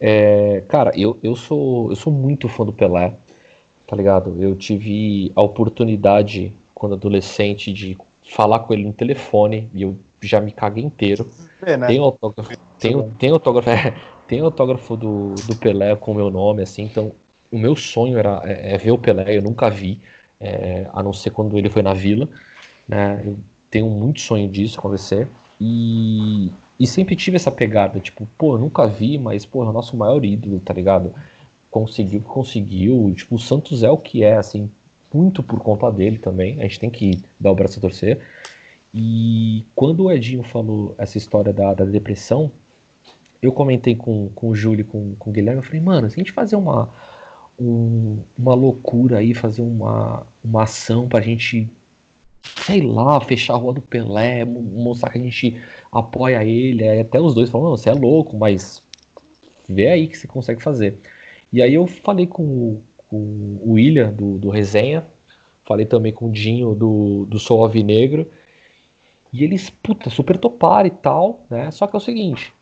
[0.00, 3.14] É, cara, eu, eu, sou, eu sou muito fã do Pelé,
[3.86, 4.42] tá ligado?
[4.42, 10.40] Eu tive a oportunidade, quando adolescente, de falar com ele no telefone e eu já
[10.40, 11.26] me caguei inteiro.
[11.64, 11.86] É, né?
[11.86, 13.94] Tem autógrafo, tem, tem autógrafo, é,
[14.26, 17.12] tem autógrafo do, do Pelé com o meu nome, assim, então
[17.50, 20.00] o meu sonho era é, é ver o Pelé, eu nunca vi,
[20.44, 22.28] é, a não ser quando ele foi na vila,
[22.88, 23.22] né?
[23.24, 23.38] Eu
[23.70, 25.26] tenho muito sonho disso acontecer
[25.60, 29.96] e, e sempre tive essa pegada, tipo, pô, nunca vi, mas pô, é o nosso
[29.96, 31.12] maior ídolo, tá ligado?
[31.70, 34.70] Conseguiu que conseguiu, tipo, o Santos é o que é, assim,
[35.12, 38.20] muito por conta dele também, a gente tem que dar o braço a torcer.
[38.92, 42.50] E quando o Edinho falou essa história da, da depressão,
[43.42, 46.22] eu comentei com, com o Júlio, com, com o Guilherme, eu falei, mano, se a
[46.22, 46.90] gente fazer uma,
[47.58, 51.68] um- uma loucura aí, fazer uma, uma ação pra gente,
[52.66, 55.60] sei lá, fechar a rua do Pelé, mo- mostrar que a gente
[55.92, 58.82] apoia ele, aí até os dois falaram, não, você é louco, mas
[59.68, 60.98] vê aí que você consegue fazer.
[61.52, 63.16] E aí eu falei com, o- com
[63.62, 65.04] o William, do, do Resenha,
[65.64, 68.26] falei também com o Dinho, do, do Sol Alvinegro,
[69.32, 71.70] e eles, puta, super toparam e tal, né?
[71.72, 72.52] Só que é o seguinte,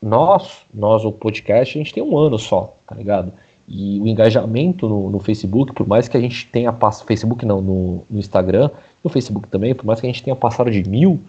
[0.00, 3.32] nós, nós, o podcast, a gente tem um ano só, tá ligado?
[3.70, 7.62] E o engajamento no, no Facebook, por mais que a gente tenha passado, Facebook não,
[7.62, 8.68] no, no Instagram,
[9.02, 11.20] no Facebook também, por mais que a gente tenha passado de mil,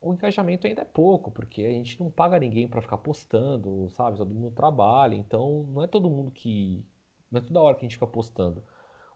[0.00, 4.16] o engajamento ainda é pouco, porque a gente não paga ninguém pra ficar postando, sabe?
[4.16, 6.84] Todo mundo trabalha, então não é todo mundo que.
[7.30, 8.62] Não é toda hora que a gente fica postando.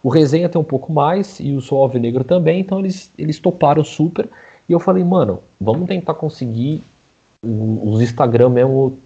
[0.03, 3.85] O Resenha tem um pouco mais e o Sou Alvinegro também, então eles, eles toparam
[3.85, 4.29] super.
[4.69, 6.81] E eu falei, mano, vamos tentar conseguir
[7.43, 8.99] os Instagram mesmo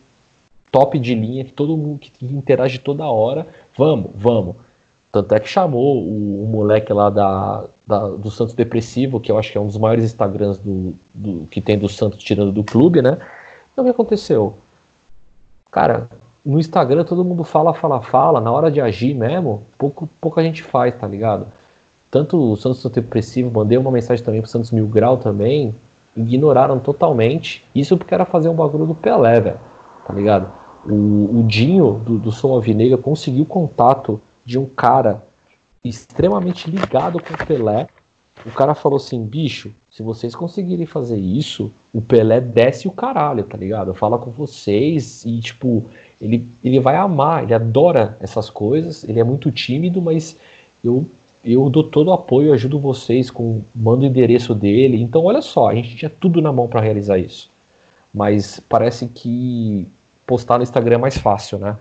[0.74, 3.46] top de linha, que todo mundo que interage toda hora.
[3.78, 4.56] Vamos, vamos.
[5.12, 9.38] Tanto é que chamou o, o moleque lá da, da, do Santos Depressivo, que eu
[9.38, 12.64] acho que é um dos maiores Instagrams do, do que tem do Santos tirando do
[12.64, 13.18] clube, né?
[13.72, 14.54] Então o que aconteceu?
[15.70, 16.08] Cara,
[16.44, 20.60] no Instagram todo mundo fala, fala, fala, na hora de agir mesmo, pouco, pouca gente
[20.60, 21.46] faz, tá ligado?
[22.10, 25.72] Tanto o Santos Depressivo, mandei uma mensagem também pro Santos Mil Grau também,
[26.16, 27.64] ignoraram totalmente.
[27.72, 29.60] Isso porque era fazer um bagulho do Pelé, velho,
[30.04, 30.63] tá ligado?
[30.86, 35.22] O, o Dinho, do, do Som Alvinegra, conseguiu contato de um cara
[35.84, 37.88] extremamente ligado com o Pelé.
[38.44, 43.44] O cara falou assim: bicho, se vocês conseguirem fazer isso, o Pelé desce o caralho,
[43.44, 43.94] tá ligado?
[43.94, 45.84] Fala com vocês e, tipo,
[46.20, 50.36] ele, ele vai amar, ele adora essas coisas, ele é muito tímido, mas
[50.82, 51.06] eu,
[51.44, 55.00] eu dou todo o apoio, ajudo vocês, com mando o endereço dele.
[55.00, 57.48] Então, olha só, a gente tinha tudo na mão para realizar isso.
[58.12, 59.86] Mas parece que
[60.26, 61.76] postar no Instagram é mais fácil, né?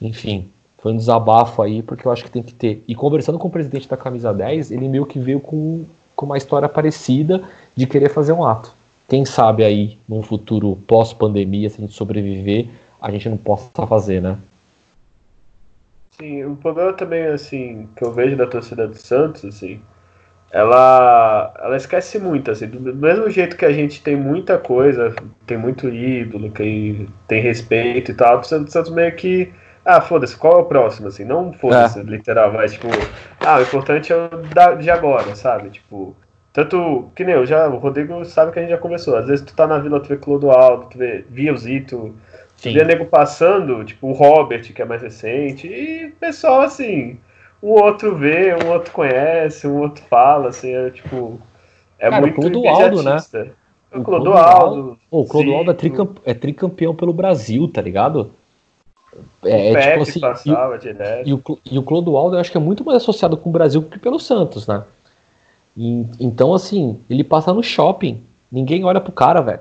[0.00, 2.82] Enfim, foi um desabafo aí, porque eu acho que tem que ter.
[2.88, 5.84] E conversando com o presidente da Camisa 10, ele meio que veio com,
[6.16, 7.42] com uma história parecida
[7.76, 8.74] de querer fazer um ato.
[9.08, 12.68] Quem sabe aí, num futuro pós-pandemia, se a gente sobreviver,
[13.00, 14.38] a gente não possa fazer, né?
[16.18, 19.80] Sim, o problema também, assim, que eu vejo da torcida do Santos, assim,
[20.52, 25.14] ela, ela esquece muito, assim, do mesmo jeito que a gente tem muita coisa,
[25.46, 29.50] tem muito ídolo, que tem respeito e tal, o Santos meio que
[29.84, 32.02] ah, foda-se, qual é o próximo, assim, não foda-se, é.
[32.02, 32.86] literal, mas, tipo,
[33.40, 36.14] ah, o importante é o de agora, sabe, tipo,
[36.52, 39.44] tanto, que nem eu, já, o Rodrigo sabe que a gente já conversou, às vezes
[39.44, 42.14] tu tá na vila, tu vê Clodoaldo, tu vê, via o Zito,
[42.62, 47.18] tu vê nego passando, tipo, o Robert, que é mais recente, e pessoal, assim,
[47.62, 51.38] um outro vê, um outro conhece, um outro fala, assim, é, tipo,
[51.98, 53.16] é Cara, muito o Clodoaldo, né?
[53.94, 54.98] O Clodoaldo.
[55.10, 58.32] O Clodoaldo é, tricamp é tricampeão pelo Brasil, tá ligado?
[59.44, 61.28] É, é tipo assim, passava e.
[61.28, 63.82] E o, e o Clodoaldo eu acho que é muito mais associado com o Brasil
[63.82, 64.82] que pelo Santos, né?
[65.76, 69.60] E, então, assim, ele passa no shopping, ninguém olha pro cara, velho.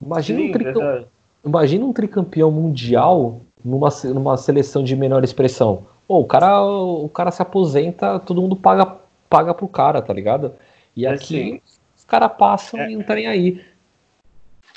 [0.00, 1.04] Imagina, um tricam...
[1.44, 5.84] Imagina um tricampeão mundial numa, numa seleção de menor expressão.
[6.06, 8.96] Pô, o cara, o cara se aposenta, todo mundo paga,
[9.28, 10.54] paga pro cara, tá ligado?
[10.94, 11.60] E aqui assim,
[11.96, 13.64] os caras passam é, e não tá nem aí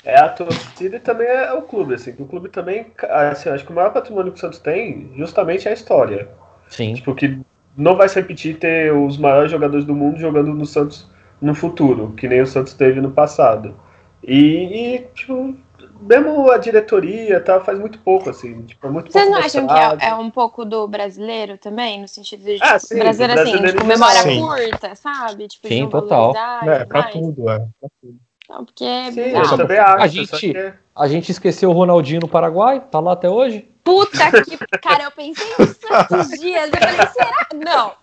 [0.04, 2.86] é a torcida e também é o clube, assim, o clube também,
[3.32, 6.30] assim, acho que o maior patrimônio que o Santos tem justamente é a história.
[6.70, 6.94] Sim.
[6.94, 7.40] Tipo, que
[7.76, 11.10] não vai se repetir ter os maiores jogadores do mundo jogando no Santos
[11.42, 13.76] no futuro, que nem o Santos teve no passado.
[14.24, 15.56] E, e tipo,
[16.02, 18.62] mesmo a diretoria tá, faz muito pouco, assim.
[18.64, 22.02] Tipo, é muito Vocês não acham que é, é, um pouco do brasileiro também?
[22.02, 24.40] No sentido de ah, sim, brasileiro, assim, tipo, memória sim.
[24.40, 25.48] curta, sabe?
[25.48, 26.34] Tipo, sim, total.
[26.64, 27.60] É, pra tudo, é.
[27.80, 28.29] Pra tudo.
[28.50, 30.74] Não, porque é Sim, eu também acho, a gente, que...
[30.96, 33.70] a gente esqueceu o Ronaldinho no Paraguai, tá lá até hoje.
[33.84, 34.58] Puta que.
[34.82, 35.80] Cara, eu pensei nisso
[36.12, 36.70] esses dias.
[36.72, 37.48] Eu falei, será?
[37.54, 37.94] Não.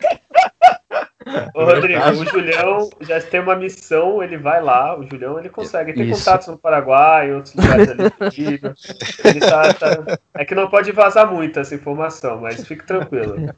[1.53, 5.93] Ô, Rodrigo, o Julião já tem uma missão, ele vai lá, o Julião ele consegue
[5.93, 6.21] ter Isso.
[6.21, 8.61] contatos no Paraguai, em outros lugares ali.
[9.25, 13.53] ele tá, tá, é que não pode vazar muito essa informação, mas fique tranquilo.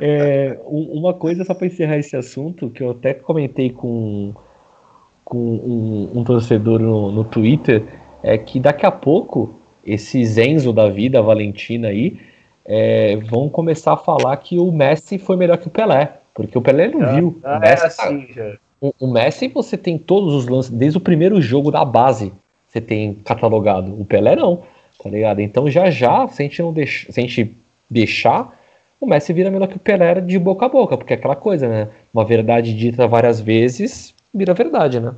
[0.00, 4.34] É, uma coisa só para encerrar esse assunto, que eu até comentei com
[5.26, 7.82] com um, um torcedor no, no, Twitter
[8.22, 12.16] é que daqui a pouco esses Enzo da vida, a Valentina aí,
[12.64, 16.62] é, vão começar a falar que o Messi foi melhor que o Pelé, porque o
[16.62, 17.40] Pelé não ah, viu.
[17.42, 18.56] Ah, o, Messi, é assim, já.
[18.80, 22.32] O, o, Messi você tem todos os lances, desde o primeiro jogo da base
[22.68, 24.00] você tem catalogado.
[24.00, 24.62] O Pelé não,
[25.02, 25.40] tá ligado?
[25.40, 27.52] Então já já, se a gente, não deixa, se a gente
[27.90, 28.56] deixar,
[29.00, 31.68] o Messi vira melhor que o Pelé de boca a boca, porque é aquela coisa,
[31.68, 31.88] né?
[32.14, 35.14] Uma verdade dita várias vezes vira verdade, né?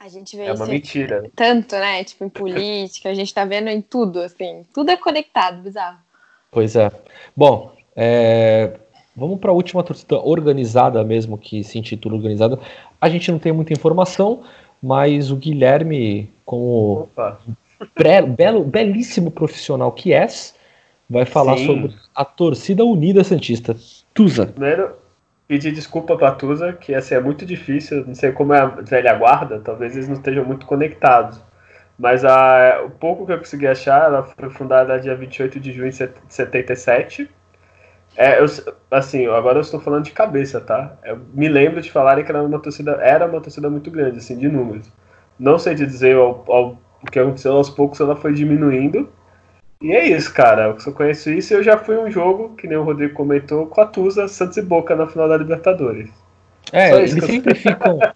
[0.00, 1.30] A gente vê é uma mentira.
[1.36, 2.02] tanto, né?
[2.02, 4.66] Tipo, em política, a gente tá vendo em tudo, assim.
[4.74, 5.98] Tudo é conectado, bizarro.
[6.50, 6.90] Pois é.
[7.36, 8.80] Bom, é...
[9.14, 12.58] vamos para a última torcida organizada mesmo, que se intitula organizada.
[13.00, 14.42] A gente não tem muita informação,
[14.82, 17.08] mas o Guilherme, como
[17.94, 20.26] pré, belo, belíssimo profissional que é,
[21.08, 21.66] vai falar Sim.
[21.66, 23.76] sobre a torcida unida Santista.
[24.12, 24.46] Tusa.
[24.46, 24.94] Primeiro,
[25.46, 29.14] pedir desculpa pra Tusa, que assim, é muito difícil, não sei como é a velha
[29.14, 31.40] guarda, talvez eles não estejam muito conectados.
[31.98, 35.90] Mas a, o pouco que eu consegui achar, ela foi fundada dia 28 de junho
[35.90, 37.30] de 77.
[38.16, 38.46] É, eu,
[38.90, 40.96] assim, agora eu estou falando de cabeça, tá?
[41.04, 44.36] Eu me lembro de falarem que era uma torcida, era uma torcida muito grande, assim,
[44.36, 44.90] de números.
[45.38, 49.08] Não sei dizer ao, ao, o que aconteceu, aos poucos ela foi diminuindo,
[49.82, 50.68] e é isso, cara.
[50.68, 53.66] Eu só conheço isso e eu já fui um jogo, que nem o Rodrigo comentou,
[53.66, 56.08] com a Tusa, Santos e Boca na final da Libertadores.
[56.72, 57.98] É, eles sempre ficam.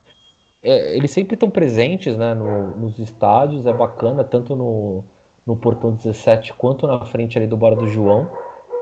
[0.62, 5.04] É, eles sempre estão presentes né, no, nos estádios, é bacana, tanto no,
[5.46, 8.28] no portão 17 quanto na frente ali do Bora do João,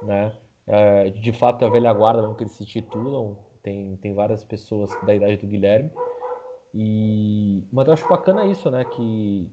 [0.03, 0.35] né?
[0.67, 4.43] É, de fato, é a velha guarda, como que eles se titulam, tem, tem várias
[4.43, 5.91] pessoas da idade do Guilherme.
[6.73, 8.85] E, mas eu acho bacana isso, né?
[8.87, 9.53] Que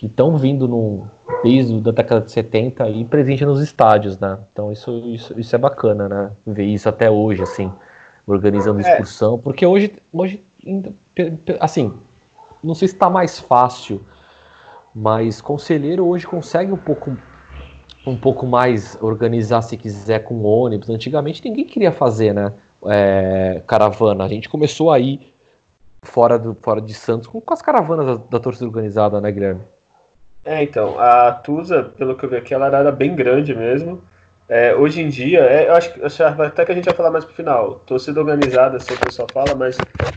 [0.00, 1.08] estão vindo no,
[1.42, 4.38] desde da década de 70 e presente nos estádios, né?
[4.52, 6.30] Então isso, isso, isso é bacana, né?
[6.46, 7.72] Ver isso até hoje, assim,
[8.26, 8.90] organizando é.
[8.90, 10.42] excursão, porque hoje, hoje,
[11.60, 11.92] assim,
[12.62, 14.00] não sei se está mais fácil,
[14.94, 17.16] mas conselheiro hoje consegue um pouco
[18.06, 20.88] um pouco mais organizar se quiser com ônibus.
[20.88, 22.52] Antigamente ninguém queria fazer, né?
[22.86, 24.24] É, caravana.
[24.24, 25.20] A gente começou aí
[26.02, 29.60] fora, do, fora de Santos com, com as caravanas da, da, torcida organizada, né, Guilherme?
[30.44, 34.02] É, então, a Tusa, pelo que eu vi aqui, ela era bem grande mesmo.
[34.48, 37.24] É, hoje em dia, é, eu acho, acho até que a gente vai falar mais
[37.24, 37.80] pro final.
[37.80, 39.76] Torcida organizada, assim o pessoal fala, mas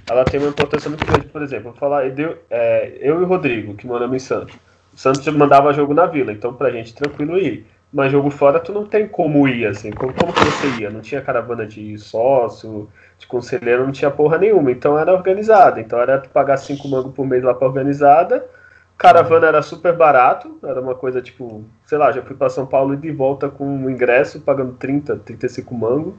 [0.09, 1.27] ela tem uma importância muito grande.
[1.27, 4.55] Por exemplo, vou falar, eu, é, eu e o Rodrigo, que moramos em Santos.
[4.93, 7.67] O Santos mandava jogo na vila, então pra gente tranquilo ir.
[7.91, 9.91] Mas jogo fora tu não tem como ir, assim.
[9.91, 10.89] Como, como que você ia?
[10.89, 14.71] Não tinha caravana de sócio, de conselheiro, não tinha porra nenhuma.
[14.71, 15.81] Então era organizada.
[15.81, 18.45] Então era tu pagar cinco mangos por mês lá pra organizada
[19.01, 22.93] Caravana era super barato, era uma coisa tipo, sei lá, já fui para São Paulo
[22.93, 26.15] e de volta com um ingresso pagando 30, 35 mango.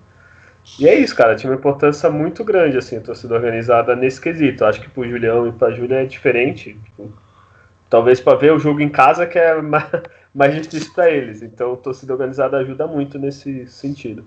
[0.80, 4.64] E é isso, cara, tinha uma importância muito grande, assim, a torcida organizada nesse quesito.
[4.64, 6.74] Acho que pro Julião e pra Júlia é diferente.
[6.74, 7.16] Tipo,
[7.88, 9.88] talvez para ver o jogo em casa que é mais,
[10.34, 11.40] mais difícil para eles.
[11.40, 14.26] Então, torcida organizada ajuda muito nesse sentido.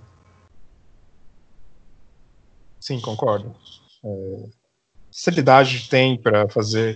[2.79, 3.53] Sim, concordo.
[4.05, 4.47] É,
[5.11, 6.95] facilidade tem para fazer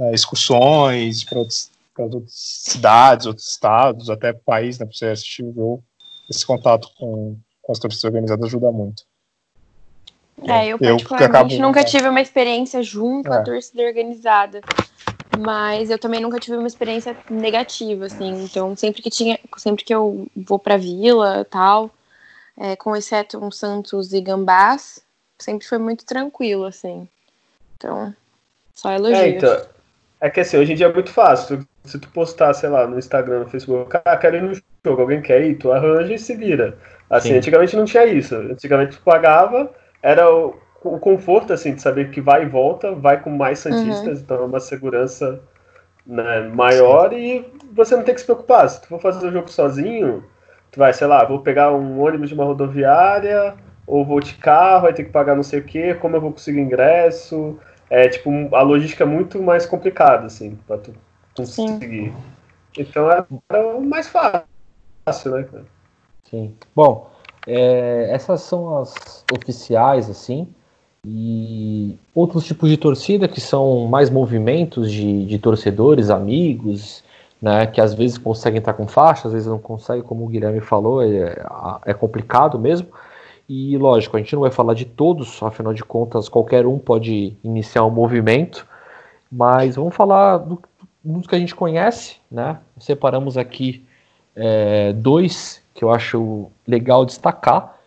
[0.00, 5.52] é, excursões para outras, outras cidades, outros estados, até país, né, para você assistir o
[5.52, 5.84] jogo.
[6.28, 9.04] Esse contato com, com as torcidas organizadas ajuda muito.
[10.42, 11.58] É, eu particularmente eu acabo...
[11.58, 13.36] nunca tive uma experiência junto é.
[13.36, 14.60] à torcida organizada,
[15.38, 18.44] mas eu também nunca tive uma experiência negativa, assim.
[18.44, 21.90] Então, sempre que tinha, sempre que eu vou para vila, tal,
[22.58, 25.00] é, com exceto um Santos e Gambás,
[25.38, 27.08] sempre foi muito tranquilo, assim.
[27.76, 28.14] Então,
[28.74, 29.18] só elogios.
[29.18, 29.73] É, então,
[30.20, 31.66] é que assim, hoje em dia é muito fácil.
[31.84, 35.20] Se tu postar, sei lá, no Instagram, no Facebook, ah, quero ir no jogo, alguém
[35.20, 36.78] quer ir, tu arranja e se vira.
[37.10, 37.36] Assim, Sim.
[37.36, 38.34] antigamente não tinha isso.
[38.34, 39.70] Antigamente tu pagava,
[40.02, 44.18] era o, o, conforto, assim, de saber que vai e volta, vai com mais Santistas,
[44.18, 44.24] uhum.
[44.24, 45.40] então é uma segurança
[46.06, 47.16] né, maior Sim.
[47.16, 48.68] e você não tem que se preocupar.
[48.68, 50.24] Se tu for fazer o jogo sozinho,
[50.70, 53.54] tu vai, sei lá, vou pegar um ônibus de uma rodoviária,
[53.86, 56.32] ou vou de carro, vai ter que pagar não sei o que, como eu vou
[56.32, 57.58] conseguir ingresso
[57.94, 60.92] é tipo a logística é muito mais complicada, assim, para tu
[61.36, 62.10] conseguir.
[62.10, 62.14] Sim.
[62.76, 63.24] Então é,
[63.56, 65.64] o mais fácil, né, cara?
[66.28, 66.54] Sim.
[66.74, 67.08] Bom,
[67.46, 70.48] é, essas são as oficiais, assim,
[71.06, 77.04] e outros tipos de torcida que são mais movimentos de, de torcedores, amigos,
[77.40, 80.60] né, que às vezes conseguem estar com faixa, às vezes não conseguem, como o Guilherme
[80.60, 81.36] falou, é,
[81.84, 82.88] é complicado mesmo.
[83.48, 87.36] E lógico, a gente não vai falar de todos, afinal de contas, qualquer um pode
[87.44, 88.66] iniciar um movimento,
[89.30, 90.62] mas vamos falar do,
[91.02, 92.58] dos que a gente conhece, né?
[92.78, 93.84] Separamos aqui
[94.34, 97.78] é, dois que eu acho legal destacar.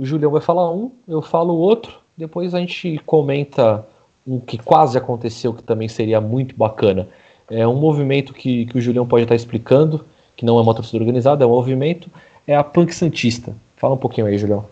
[0.00, 3.86] O Julião vai falar um, eu falo o outro, depois a gente comenta
[4.26, 7.08] um que quase aconteceu, que também seria muito bacana.
[7.50, 10.06] É um movimento que, que o Julião pode estar explicando,
[10.36, 12.08] que não é uma torcida organizada, é um movimento,
[12.46, 13.54] é a Punk Santista.
[13.76, 14.64] Fala um pouquinho aí, Julião.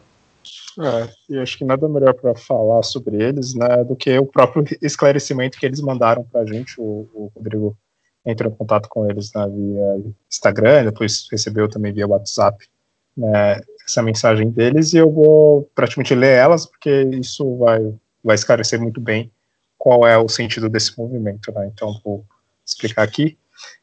[0.81, 4.64] É, e acho que nada melhor para falar sobre eles, né, do que o próprio
[4.81, 6.81] esclarecimento que eles mandaram para a gente.
[6.81, 7.76] O, o, Rodrigo
[8.24, 12.66] entrou em contato com eles né, via Instagram, depois recebeu também via WhatsApp
[13.14, 18.81] né, essa mensagem deles, e eu vou praticamente ler elas, porque isso vai, vai esclarecer
[18.81, 19.31] muito bem
[19.76, 21.53] qual é o sentido desse movimento.
[21.53, 22.24] Né, então, vou
[22.64, 23.37] explicar aqui.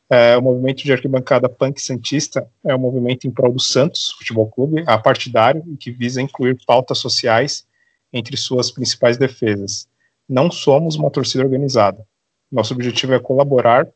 [0.10, 4.50] É, o movimento de arquibancada punk santista é um movimento em prol do Santos Futebol
[4.50, 7.68] Clube, apartidário, e que visa incluir pautas sociais
[8.14, 9.88] entre suas principais defesas.
[10.28, 12.06] Não somos uma torcida organizada.
[12.50, 13.88] Nosso objetivo é colaborar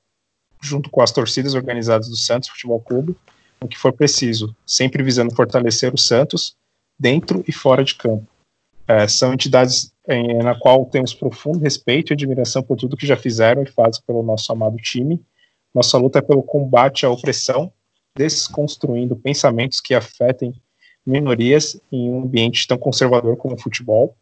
[0.62, 3.16] junto com as torcidas organizadas do Santos Futebol Clube,
[3.62, 6.58] no que for preciso, sempre visando fortalecer o Santos
[7.00, 8.28] dentro e fora de campo.
[8.88, 13.16] É, são entidades em, na qual temos profundo respeito e admiração por tudo que já
[13.16, 15.24] fizeram e fazem pelo nosso amado time
[15.74, 17.72] nossa luta é pelo combate à opressão,
[18.16, 20.54] desconstruindo pensamentos que afetem
[21.06, 24.16] minorias em um ambiente tão conservador como o futebol.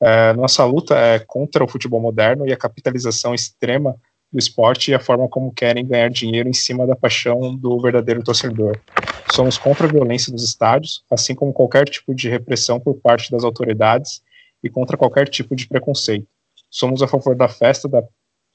[0.00, 3.96] É, nossa luta é contra o futebol moderno e a capitalização extrema
[4.32, 8.22] do esporte e a forma como querem ganhar dinheiro em cima da paixão do verdadeiro
[8.22, 8.78] torcedor.
[9.32, 13.44] Somos contra a violência dos estádios, assim como qualquer tipo de repressão por parte das
[13.44, 14.20] autoridades
[14.62, 16.26] e contra qualquer tipo de preconceito.
[16.68, 18.02] Somos a favor da festa da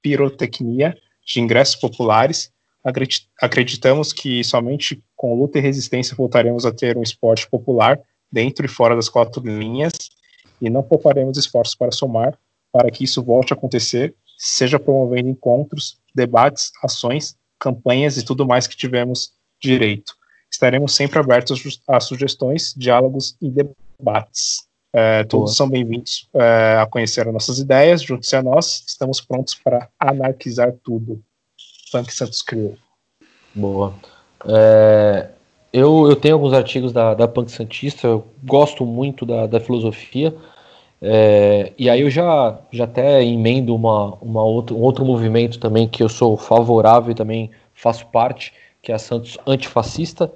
[0.01, 0.95] pirotecnia
[1.29, 2.51] de ingressos populares,
[3.41, 7.99] Acreditamos que somente com luta e resistência voltaremos a ter um esporte popular
[8.31, 9.93] dentro e fora das quatro linhas
[10.61, 12.37] e não pouparemos esforços para somar
[12.71, 18.67] para que isso volte a acontecer, seja promovendo encontros, debates, ações, campanhas e tudo mais
[18.67, 20.15] que tivemos direito.
[20.51, 24.68] Estaremos sempre abertos a sugestões, diálogos e debates.
[24.91, 29.53] É, todos são bem-vindos é, a conhecer as nossas ideias, junte-se a nós, estamos prontos
[29.53, 31.21] para anarquizar tudo.
[31.91, 32.75] Funk Santos criou.
[33.53, 33.93] Boa.
[34.47, 35.29] É,
[35.71, 40.35] eu, eu tenho alguns artigos da, da Punk Santista, eu gosto muito da, da filosofia,
[41.01, 45.87] é, e aí eu já, já até emendo uma, uma outra, um outro movimento também
[45.87, 50.31] que eu sou favorável e também faço parte, que é a Santos Antifascista,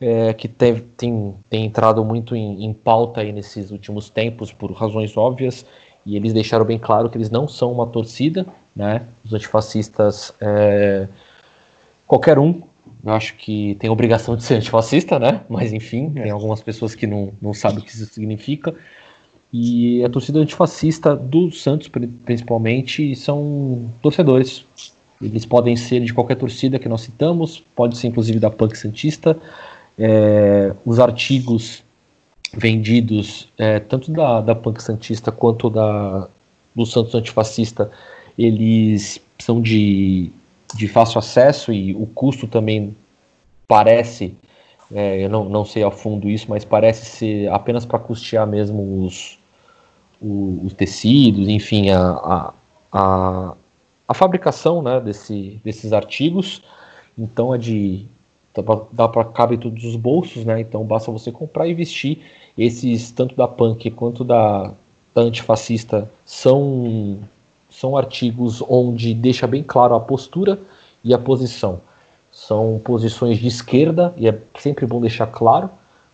[0.00, 4.70] é, que tem, tem, tem entrado muito em, em pauta aí nesses últimos tempos por
[4.72, 5.64] razões óbvias,
[6.04, 9.02] e eles deixaram bem claro que eles não são uma torcida, né?
[9.24, 11.08] Os antifascistas, é,
[12.06, 12.62] qualquer um,
[13.04, 15.40] eu acho que tem obrigação de ser antifascista, né?
[15.48, 18.74] Mas enfim, tem algumas pessoas que não, não sabem o que isso significa.
[19.52, 21.90] E a torcida antifascista do Santos,
[22.24, 24.64] principalmente, são torcedores.
[25.20, 29.36] Eles podem ser de qualquer torcida que nós citamos, pode ser inclusive da Punk Santista,
[29.98, 31.82] é, os artigos
[32.52, 36.28] vendidos, é, tanto da, da Punk Santista quanto da,
[36.74, 37.90] do Santos Antifascista,
[38.38, 40.30] eles são de,
[40.74, 42.96] de fácil acesso e o custo também
[43.66, 44.34] parece,
[44.94, 49.04] é, eu não, não sei a fundo isso, mas parece ser apenas para custear mesmo
[49.04, 49.38] os,
[50.20, 52.54] os, os, tecidos, enfim, a, a,
[52.92, 53.54] a,
[54.08, 56.62] a fabricação né, desse, desses artigos.
[57.18, 58.06] Então é de
[58.92, 60.60] dá para caber todos os bolsos, né?
[60.60, 62.22] Então basta você comprar e vestir.
[62.56, 64.72] Esses, tanto da punk quanto da,
[65.14, 67.18] da antifascista, são,
[67.68, 70.58] são artigos onde deixa bem claro a postura
[71.04, 71.80] e a posição.
[72.32, 75.70] São posições de esquerda, e é sempre bom deixar claro,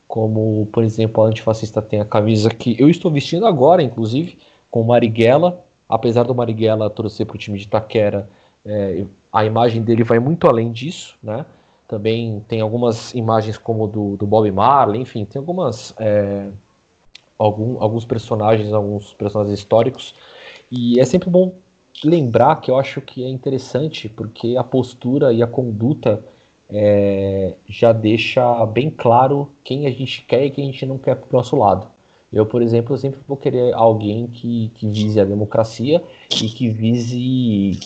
[0.07, 4.38] como, por exemplo, a antifascista tem a camisa que eu estou vestindo agora, inclusive,
[4.70, 8.28] com Marighella, apesar do Marighella torcer para o time de Taquera,
[8.64, 11.45] é, a imagem dele vai muito além disso, né?
[11.93, 16.49] Também tem algumas imagens como do, do Bob Marley, enfim, tem algumas é,
[17.36, 20.14] algum, alguns personagens, alguns personagens históricos.
[20.70, 21.53] E é sempre bom
[22.03, 26.24] lembrar que eu acho que é interessante, porque a postura e a conduta
[26.66, 31.16] é, já deixa bem claro quem a gente quer e quem a gente não quer
[31.16, 31.88] para o nosso lado.
[32.32, 36.03] Eu, por exemplo, sempre vou querer alguém que, que vise a democracia
[36.43, 37.78] e que vise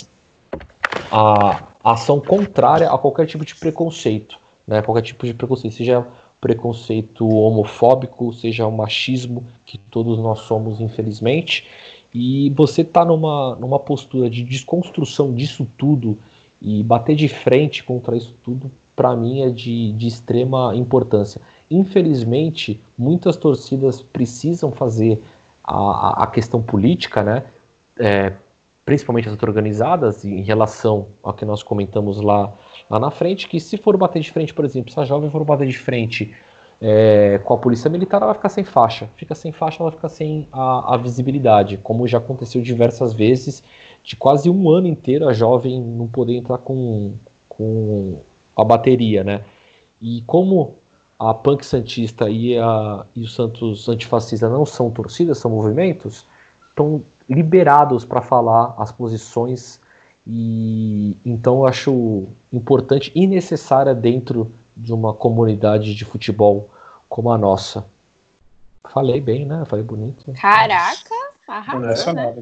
[1.11, 1.61] a,
[1.93, 4.83] ação contrária a qualquer tipo de preconceito, né?
[4.83, 6.07] Qualquer tipo de preconceito, seja
[6.41, 11.67] preconceito homofóbico, seja o machismo que todos nós somos, infelizmente.
[12.15, 16.19] E você tá numa, numa postura de desconstrução disso tudo
[16.61, 21.41] e bater de frente contra isso tudo, para mim é de, de extrema importância.
[21.71, 25.23] Infelizmente, muitas torcidas precisam fazer
[25.63, 27.45] a, a questão política, né?
[27.99, 28.33] É,
[28.87, 32.53] principalmente as organizadas, em relação ao que nós comentamos lá,
[32.89, 35.45] lá na frente, que se for bater de frente, por exemplo, se a jovem for
[35.45, 36.33] bater de frente
[36.81, 39.11] é, com a polícia militar, ela vai ficar sem faixa.
[39.17, 43.61] Fica sem faixa, ela fica sem a, a, visibilidade, como já aconteceu diversas vezes,
[44.05, 47.13] de quase um ano inteiro a jovem não poder entrar com,
[47.49, 48.21] com
[48.55, 49.43] a bateria, né?
[50.01, 50.77] E como
[51.19, 56.25] a Punk Santista e, a, e o Santos Antifascista não são torcidas, são movimentos,
[56.73, 59.81] então liberados para falar as posições
[60.27, 66.69] e então eu acho importante e necessária dentro de uma comunidade de futebol
[67.09, 67.85] como a nossa.
[68.89, 69.65] Falei bem, né?
[69.67, 70.25] Falei bonito.
[70.33, 71.15] Caraca,
[71.49, 72.35] arrasou, né?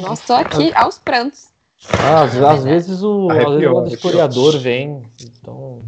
[0.00, 1.50] Nossa, tô aqui aos prantos.
[1.98, 5.78] Ah, às, às vezes o, às vezes o historiador vem, então.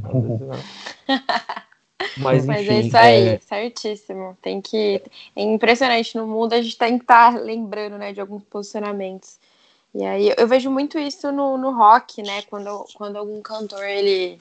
[2.18, 3.38] Mas, Mas é isso aí, é...
[3.38, 4.36] certíssimo.
[4.40, 5.02] Tem que.
[5.34, 6.16] É impressionante.
[6.16, 9.38] No mundo a gente tem que estar tá lembrando né, de alguns posicionamentos.
[9.94, 12.42] E aí eu vejo muito isso no, no rock, né?
[12.42, 14.38] Quando, quando algum cantor ele,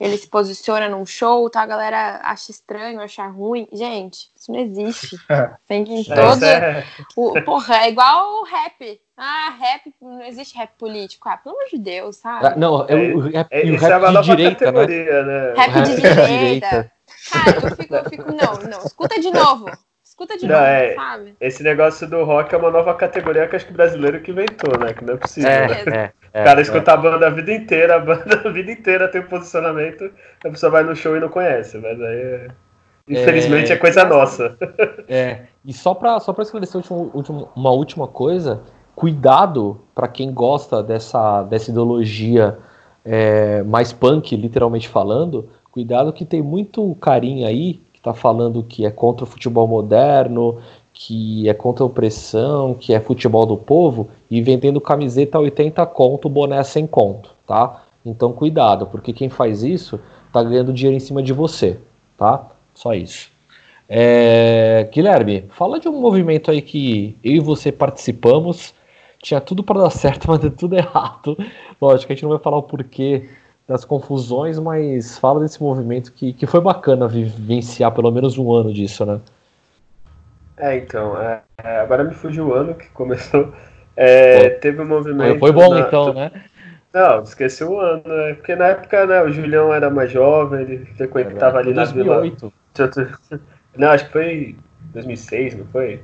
[0.00, 1.62] ele se posiciona num show, tá?
[1.62, 3.66] A galera acha estranho, acha ruim.
[3.72, 5.16] Gente, isso não existe.
[5.66, 6.44] Tem que em todo.
[6.44, 6.86] É...
[7.16, 9.00] O, porra, é igual o rap.
[9.16, 11.28] Ah, rap, não existe rap político.
[11.28, 12.46] Ah, pelo amor de Deus, sabe?
[12.46, 14.86] Ah, não, é, o rap, é, o rap é de direita, né?
[14.86, 15.54] né?
[15.56, 16.92] Rap, rap de direita.
[17.32, 19.66] Cara, eu fico, eu fico, não, não, escuta de novo.
[20.18, 21.36] Escuta de não, novo, é, sabe?
[21.40, 24.76] Esse negócio do rock é uma nova categoria que acho que o brasileiro que inventou,
[24.76, 24.92] né?
[24.92, 25.48] Que não é possível.
[25.48, 26.10] É, né?
[26.32, 29.20] é, o cara escuta a banda a vida inteira, a banda a vida inteira tem
[29.20, 30.10] um posicionamento,
[30.44, 32.48] a pessoa vai no show e não conhece, mas aí é...
[33.08, 34.56] Infelizmente é, é coisa nossa.
[35.06, 36.82] É, e só para só pra esclarecer
[37.54, 38.62] uma última coisa,
[38.96, 42.58] cuidado para quem gosta dessa, dessa ideologia
[43.04, 47.80] é, mais punk, literalmente falando, cuidado que tem muito carinha aí
[48.12, 50.58] tá falando que é contra o futebol moderno,
[50.92, 55.84] que é contra a opressão, que é futebol do povo, e vendendo camiseta a 80
[55.86, 57.84] conto, boné sem conto, tá?
[58.04, 60.00] Então cuidado, porque quem faz isso
[60.32, 61.78] tá ganhando dinheiro em cima de você,
[62.16, 62.48] tá?
[62.74, 63.30] Só isso.
[63.88, 64.88] É...
[64.92, 68.74] Guilherme, fala de um movimento aí que eu e você participamos,
[69.22, 71.36] tinha tudo para dar certo, mas deu tudo errado.
[71.80, 73.28] Lógico, a gente não vai falar o porquê
[73.68, 78.72] das confusões, mas fala desse movimento que, que foi bacana vivenciar pelo menos um ano
[78.72, 79.20] disso, né?
[80.56, 83.52] É, então, é, é, agora me fugiu o ano que começou.
[83.94, 85.38] É, teve um movimento.
[85.38, 86.30] Foi bom na, então, né?
[86.94, 88.34] Não, esqueci o ano, né?
[88.34, 92.52] Porque na época, né, o Julião era mais jovem, ele frequentava é, ali 2008.
[92.78, 93.40] na Vila.
[93.76, 94.56] Não, acho que foi
[94.92, 96.00] 2006, não foi?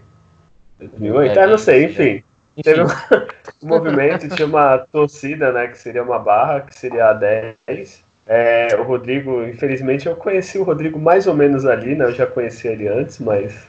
[0.78, 1.38] 2008?
[1.38, 2.22] É, ah, não sei, enfim.
[2.62, 2.82] Teve
[3.62, 8.04] um, movimento, tinha uma torcida, né, que seria uma barra, que seria a 10.
[8.26, 12.06] É, o Rodrigo, infelizmente, eu conheci o Rodrigo mais ou menos ali, né?
[12.06, 13.66] Eu já conhecia ele antes, mas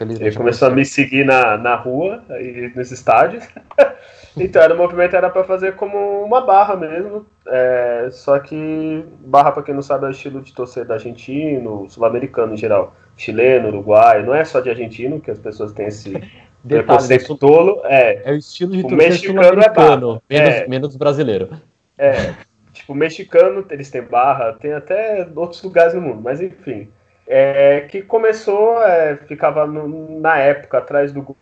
[0.00, 3.46] ele começou a me seguir na, na rua e nos estádios.
[4.36, 7.26] então, era, o movimento era para fazer como uma barra mesmo.
[7.46, 11.88] É, só que barra, para quem não sabe, é o estilo de torcer da argentino,
[11.88, 12.94] sul-americano em geral.
[13.16, 16.20] Chileno, uruguaio, não é só de argentino, que as pessoas têm esse
[16.66, 17.80] preconceito tolo.
[17.84, 21.50] É, é o estilo de torcer sul-americano, é menos, é, menos brasileiro.
[21.98, 22.34] É,
[22.72, 26.88] tipo, mexicano, eles têm barra, tem até outros lugares no mundo, mas enfim
[27.26, 31.36] é, que começou, é, ficava no, na época atrás do gol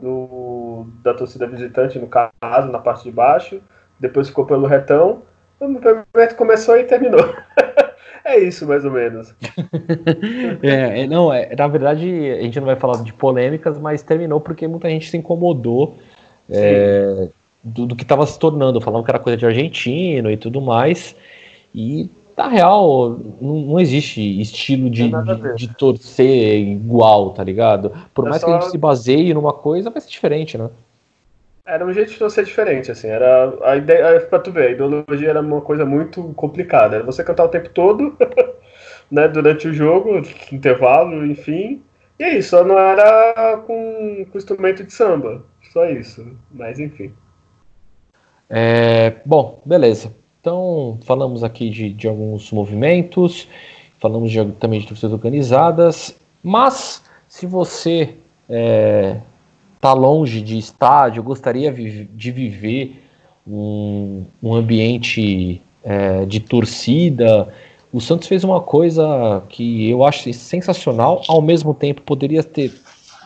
[0.00, 3.60] do, da torcida visitante, no caso, na parte de baixo,
[3.98, 5.22] depois ficou pelo retão,
[5.58, 7.20] o movimento começou e terminou.
[8.24, 9.34] é isso, mais ou menos.
[10.62, 14.40] é, é, não, é, na verdade, a gente não vai falar de polêmicas, mas terminou
[14.40, 15.96] porque muita gente se incomodou
[16.48, 17.28] é,
[17.62, 21.14] do, do, que estava se tornando, falando que era coisa de argentino e tudo mais.
[21.74, 27.92] E na real, não, não existe estilo de, de, de, torcer igual, tá ligado?
[28.12, 28.46] Por é mais só...
[28.46, 30.68] que a gente se baseie numa coisa, vai ser diferente, né?
[31.66, 33.08] Era um jeito de torcer diferente, assim.
[33.08, 36.96] Era a ideia, pra tu ver, a ideologia era uma coisa muito complicada.
[36.96, 38.16] Era você cantar o tempo todo,
[39.10, 39.26] né?
[39.28, 40.20] Durante o jogo,
[40.52, 41.82] intervalo, enfim.
[42.18, 45.42] E é isso, só não era com, com instrumento de samba.
[45.72, 46.36] Só isso.
[46.52, 47.12] Mas enfim.
[48.50, 50.14] É, bom, beleza.
[50.40, 53.48] Então, falamos aqui de, de alguns movimentos,
[53.98, 58.14] falamos de, também de torcidas organizadas, mas se você
[58.50, 59.16] é,
[59.84, 63.02] tá longe de estádio, gostaria de viver
[63.46, 67.52] um, um ambiente é, de torcida,
[67.92, 72.72] o Santos fez uma coisa que eu acho sensacional, ao mesmo tempo poderia ter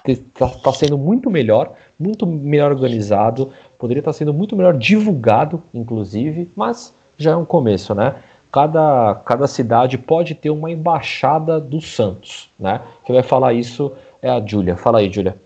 [0.05, 5.63] está tá sendo muito melhor, muito melhor organizado, poderia estar tá sendo muito melhor divulgado,
[5.73, 8.17] inclusive, mas já é um começo, né?
[8.51, 12.81] Cada, cada cidade pode ter uma embaixada do Santos, né?
[13.05, 14.77] Quem vai falar isso é a Júlia.
[14.77, 15.37] Fala aí, Júlia.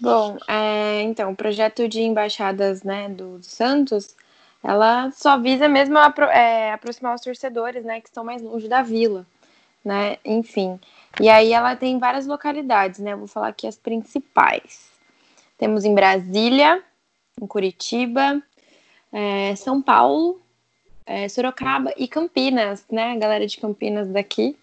[0.00, 4.14] Bom, é, então, o projeto de embaixadas né, do, Santos,
[4.62, 8.82] ela só visa mesmo a, é, aproximar os torcedores, né, que estão mais longe da
[8.82, 9.26] vila,
[9.84, 10.78] né, enfim.
[11.20, 14.90] E aí ela tem várias localidades, né, vou falar aqui as principais.
[15.56, 16.82] Temos em Brasília,
[17.40, 18.42] em Curitiba,
[19.12, 20.40] é, São Paulo,
[21.06, 23.12] é, Sorocaba e Campinas, né?
[23.12, 24.56] A galera de Campinas daqui.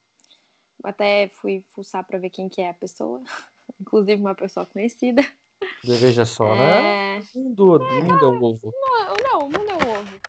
[0.84, 3.24] Até fui fuçar para ver quem que é a pessoa,
[3.80, 5.24] inclusive uma pessoa conhecida.
[5.84, 7.18] Veja só, né?
[7.18, 7.24] É...
[7.36, 8.74] Mundo, é, mundo é um ovo.
[8.76, 10.22] Não, não, mundo é um ovo.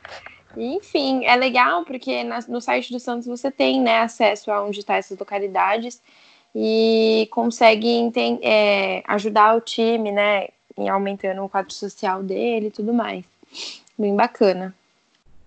[0.57, 4.79] Enfim, é legal porque na, no site do Santos você tem né, acesso a onde
[4.79, 6.01] estão tá essas localidades
[6.55, 8.13] e consegue
[8.43, 10.47] é, ajudar o time, né,
[10.79, 13.25] em aumentando o quadro social dele e tudo mais
[13.99, 14.75] bem bacana.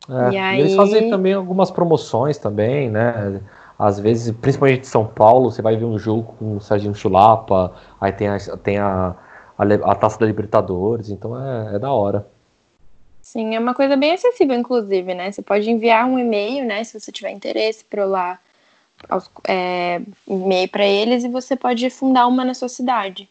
[0.10, 0.60] É, e aí...
[0.62, 3.42] Eles fazem também algumas promoções também, né?
[3.78, 7.76] Às vezes, principalmente de São Paulo, você vai ver um jogo com o Serginho Chulapa,
[8.02, 9.16] aí tem a, tem a,
[9.58, 12.28] a, a Taça da Libertadores, então é, é da hora.
[13.22, 15.32] Sim, é uma coisa bem acessível, inclusive, né?
[15.32, 16.84] Você pode enviar um e-mail, né?
[16.84, 18.40] Se você tiver interesse para lá,
[19.48, 23.30] é, e-mail para eles e você pode fundar uma na sua cidade.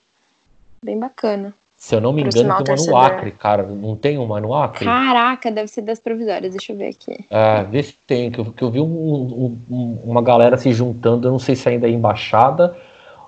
[0.84, 1.54] Bem bacana.
[1.76, 3.62] Se eu não me engano, tem uma no Acre, cara.
[3.64, 4.86] Não tem uma no Acre?
[4.86, 6.52] Caraca, deve ser das provisórias.
[6.52, 7.24] Deixa eu ver aqui.
[7.30, 8.30] É, vê se tem.
[8.30, 11.28] Que eu, que eu vi um, um, uma galera se juntando.
[11.28, 12.76] Eu não sei se ainda é embaixada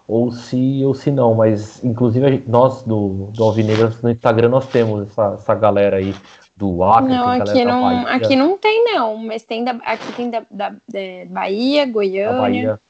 [0.09, 1.35] ou se ou se não.
[1.35, 6.15] Mas, inclusive, nós do, do Alvinegras no Instagram, nós temos essa, essa galera aí
[6.57, 7.11] do Acre.
[7.11, 9.19] Não, aqui não, aqui não tem, não.
[9.19, 12.81] Mas tem da, aqui tem da, da, da Bahia, Goiânia, Bahia.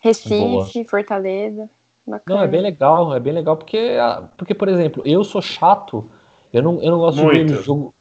[0.00, 0.84] Recife, Boa.
[0.84, 1.70] Fortaleza.
[2.08, 2.38] Bacana.
[2.38, 3.96] Não, é bem legal, é bem legal porque,
[4.36, 6.08] porque, por exemplo, eu sou chato,
[6.52, 7.46] eu não, eu não gosto Muito.
[7.46, 7.94] de ver jogo.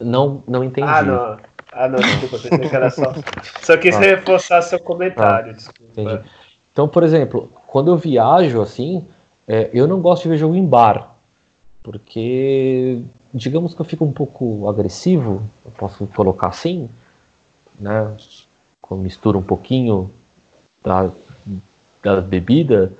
[0.00, 0.88] Não, não entendi.
[0.88, 1.38] Ah, não.
[1.70, 3.14] Ah, não, desculpa, pensei que era só.
[3.62, 4.00] Só quis Ah.
[4.00, 5.92] reforçar seu comentário, desculpa.
[5.92, 6.20] Entendi.
[6.72, 9.06] Então, por exemplo, quando eu viajo assim,
[9.46, 11.14] é, eu não gosto de ver jogo em bar,
[11.82, 16.88] porque digamos que eu fico um pouco agressivo, eu posso colocar assim,
[17.78, 18.14] né?
[18.90, 20.10] Mistura um pouquinho
[20.84, 21.10] da,
[22.02, 22.92] da bebida,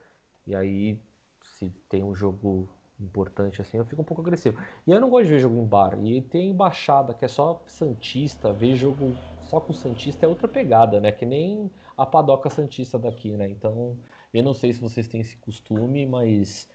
[0.47, 1.01] e aí
[1.43, 2.68] se tem um jogo
[3.01, 4.62] importante assim, eu fico um pouco agressivo.
[4.86, 5.99] E eu não gosto de ver jogo em bar.
[6.05, 11.01] E tem embaixada que é só Santista, ver jogo só com Santista é outra pegada,
[11.01, 11.11] né?
[11.11, 13.49] Que nem a padoca Santista daqui, né?
[13.49, 13.99] Então,
[14.32, 16.68] eu não sei se vocês têm esse costume, mas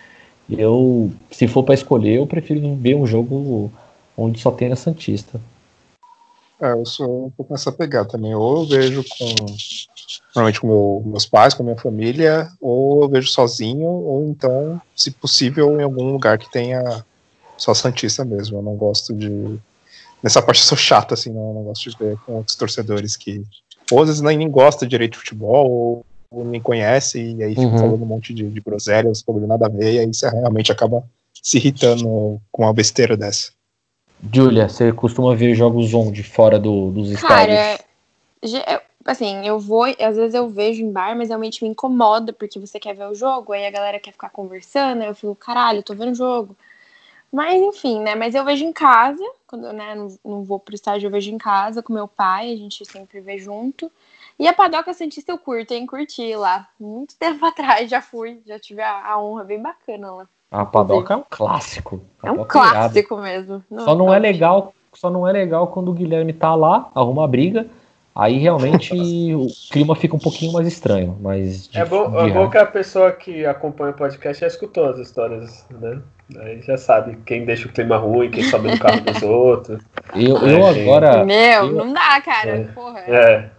[0.50, 3.72] eu, se for para escolher, eu prefiro ver um jogo
[4.18, 5.40] onde só tenha Santista.
[6.62, 8.34] É, eu sou um pouco nessa pegada também.
[8.34, 9.46] Ou eu vejo com.
[10.38, 14.80] Normalmente com meu, meus pais, com a minha família, ou eu vejo sozinho, ou então,
[14.96, 16.80] se possível, em algum lugar que tenha
[17.58, 18.60] só Santista mesmo.
[18.60, 19.30] Eu não gosto de.
[20.22, 23.18] Nessa parte eu sou chato, assim, não, eu não gosto de ver com outros torcedores
[23.18, 23.42] que.
[23.92, 27.56] Ou às vezes nem, nem gosta direito de futebol, ou, ou nem conhece, e aí
[27.56, 27.78] fica Uhum.
[27.80, 31.04] falando um monte de, de groselhas, bagulho nada a ver, e aí você realmente acaba
[31.34, 33.52] se irritando com uma besteira dessa.
[34.32, 36.22] Júlia, você costuma ver jogos onde?
[36.22, 37.60] Fora do, dos estádios?
[37.60, 37.80] Cara,
[39.12, 42.80] assim, eu vou, às vezes eu vejo em bar, mas realmente me incomoda, porque você
[42.80, 45.94] quer ver o jogo, aí a galera quer ficar conversando, aí eu fico, caralho, tô
[45.94, 46.56] vendo o jogo.
[47.32, 48.16] Mas enfim, né?
[48.16, 51.32] Mas eu vejo em casa, quando eu né, não, não vou pro estádio, eu vejo
[51.32, 53.92] em casa com meu pai, a gente sempre vê junto.
[54.40, 55.86] E a Padoca Santista eu curto, hein?
[55.86, 56.68] Curti lá.
[56.80, 60.28] Muito tempo atrás já fui, já tive a, a honra bem bacana lá.
[60.50, 62.02] A padoca é um clássico.
[62.24, 63.62] É um clássico mesmo.
[63.80, 64.32] Só não é top.
[64.32, 67.68] legal, só não é legal quando o Guilherme tá lá, arruma a briga.
[68.20, 68.92] Aí realmente
[69.36, 72.58] o clima fica um pouquinho mais estranho, mas de- É bom, de é bom que
[72.58, 76.00] a pessoa que acompanha o podcast já escutou as histórias, né?
[76.40, 79.84] Aí já sabe quem deixa o clima ruim, quem sobe no carro dos outros.
[80.16, 82.50] eu, eu É, agora, Meu, eu- não dá, cara.
[82.50, 82.64] É.
[82.74, 83.00] Porra.
[83.02, 83.50] É.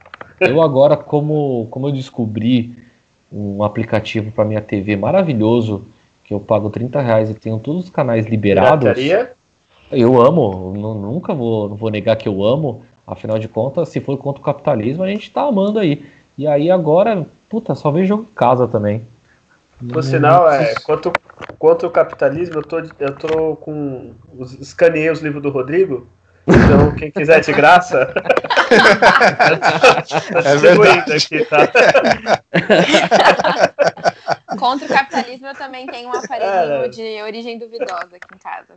[0.41, 2.77] eu agora como como eu descobri
[3.33, 5.87] um aplicativo para minha TV maravilhoso
[6.25, 8.81] que eu pago 30 reais e tenho todos os canais liberados.
[8.81, 9.33] Pirataria?
[9.93, 12.83] Eu amo, nu- nunca vou, não vou negar que eu amo.
[13.09, 16.05] Afinal de contas, se for contra o capitalismo, a gente tá amando aí.
[16.37, 19.03] E aí agora, puta, só vejo jogo em casa também.
[19.93, 21.13] Por sinal, é, quanto,
[21.59, 24.13] quanto o capitalismo, eu tô, eu tô com.
[24.37, 26.07] Os, escaneei os livros do Rodrigo.
[26.47, 28.13] Então, quem quiser de graça.
[28.69, 31.69] É distribuindo aqui, tá?
[34.59, 36.89] Contra o capitalismo, eu também tenho um aparelhinho É.
[36.89, 38.75] de origem duvidosa aqui em casa.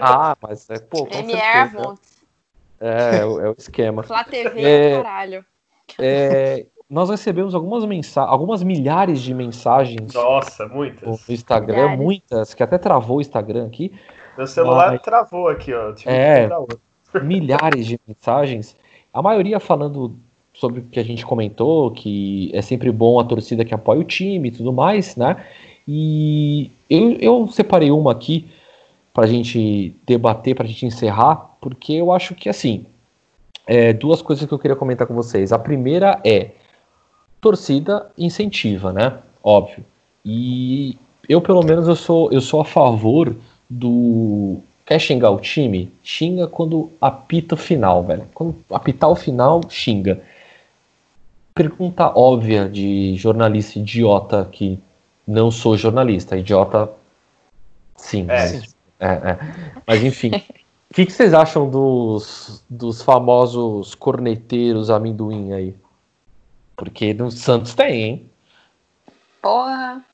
[0.00, 1.78] Ah, mas é, Premiere, certeza.
[1.78, 1.94] Avon,
[2.80, 4.02] É, é o é o esquema.
[4.02, 5.02] Flá TV, É.
[5.02, 5.44] caralho.
[5.98, 11.28] É, nós recebemos algumas mensagens, algumas milhares de mensagens Nossa, no muitas.
[11.28, 12.00] Instagram, Milhares.
[12.00, 13.92] muitas, que até travou o Instagram aqui,
[14.36, 15.92] Meu celular Mas- travou aqui, ó.
[16.06, 16.48] É.
[17.22, 18.76] milhares de mensagens,
[19.12, 20.14] a maioria falando
[20.52, 24.04] sobre o que a gente comentou, que é sempre bom a torcida que apoia o
[24.04, 25.44] time e tudo mais, né?
[25.86, 28.48] E eu, eu separei uma aqui
[29.14, 32.86] para a gente debater, para a gente encerrar, porque eu acho que assim,
[33.66, 35.52] é, duas coisas que eu queria comentar com vocês.
[35.52, 36.52] A primeira é
[37.40, 39.18] torcida incentiva, né?
[39.42, 39.84] Óbvio.
[40.24, 40.96] E
[41.28, 43.36] eu pelo menos eu sou eu sou a favor
[43.68, 48.26] do quer xingar o time, xinga quando apita o final, velho.
[48.32, 50.22] Quando apitar o final, xinga.
[51.54, 54.78] Pergunta óbvia de jornalista idiota que
[55.26, 56.90] não sou jornalista, idiota
[57.96, 58.22] sim.
[58.22, 58.26] É.
[58.26, 59.38] Mas, é, é.
[59.86, 60.30] Mas enfim,
[60.90, 65.76] o que, que vocês acham dos, dos famosos corneteiros amendoim aí?
[66.76, 68.30] Porque no Santos tem, hein?
[69.42, 70.04] Porra.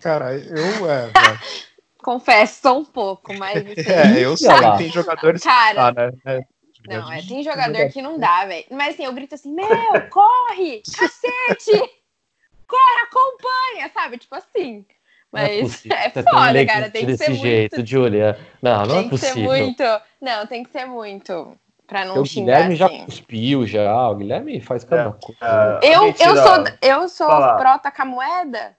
[0.00, 0.90] Cara, eu.
[0.90, 1.10] É.
[2.02, 4.72] Confesso, só um pouco, mas assim, é eu sei lá.
[4.72, 5.42] que tem jogadores.
[5.42, 6.10] cara, Ah, né?
[6.26, 6.40] É,
[6.88, 8.64] não, é, tem jogador que não dá, velho.
[8.72, 9.68] Mas assim, eu grito assim, meu,
[10.10, 11.78] corre, cacete,
[12.66, 14.18] corre, acompanha, sabe?
[14.18, 14.84] Tipo assim.
[15.34, 15.96] É Mas possível.
[15.98, 17.90] é, tem um foda, cara, tem que desse ser jeito, muito.
[17.90, 18.38] Julia.
[18.60, 19.50] Não, não tem é que ser possível.
[19.50, 19.82] muito.
[20.20, 21.56] Não, tem que ser muito.
[21.86, 23.04] Pra não o xingar Guilherme já assim.
[23.04, 24.08] cuspiu, já.
[24.08, 25.38] O Guilherme faz cada É, coisa.
[25.40, 28.76] Ah, Eu, eu sou, eu sou prota com a moeda,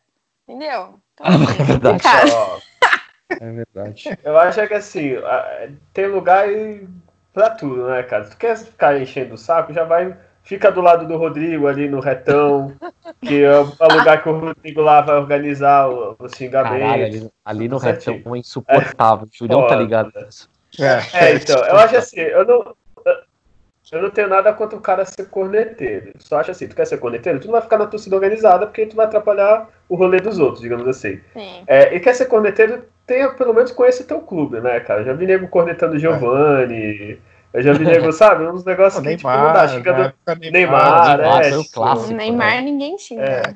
[0.47, 0.99] entendeu?
[1.19, 2.33] Então, Ah, assim, é verdade.
[3.29, 4.19] É verdade.
[4.23, 5.11] Eu acho que assim,
[5.93, 6.47] tem lugar
[7.33, 8.25] pra tudo, né, cara?
[8.25, 10.15] Se tu quer ficar enchendo o saco, já vai.
[10.43, 12.75] Fica do lado do Rodrigo ali no retão,
[13.23, 16.79] que é o é o lugar que o Rodrigo lá vai organizar o, o xingamento.
[16.79, 19.27] Caralho, ali, ali no retão é insuportável.
[19.27, 20.49] O Julião tá ligado nisso.
[20.79, 22.75] É, É, então, eu acho assim, eu não.
[23.91, 26.13] Eu não tenho nada contra o cara ser corneteiro.
[26.17, 28.87] Só acho assim, tu quer ser corneteiro, tu não vai ficar na torcida organizada porque
[28.87, 31.19] tu vai atrapalhar o rolê dos outros, digamos assim.
[31.33, 31.63] Sim.
[31.67, 35.01] É, e quer ser corneteiro, tenha, pelo menos conheça teu clube, né, cara?
[35.01, 37.19] Eu já vi nego cornetando Giovanni.
[37.53, 38.45] Eu já vi nego, sabe?
[38.47, 39.67] Uns negócios que, tipo, não dá.
[39.67, 40.39] Xinga do...
[40.51, 41.49] Neymar, Neymar, é.
[41.51, 42.13] é o tipo, clássico.
[42.13, 42.61] Neymar né?
[42.61, 43.21] ninguém xinga.
[43.23, 43.55] É.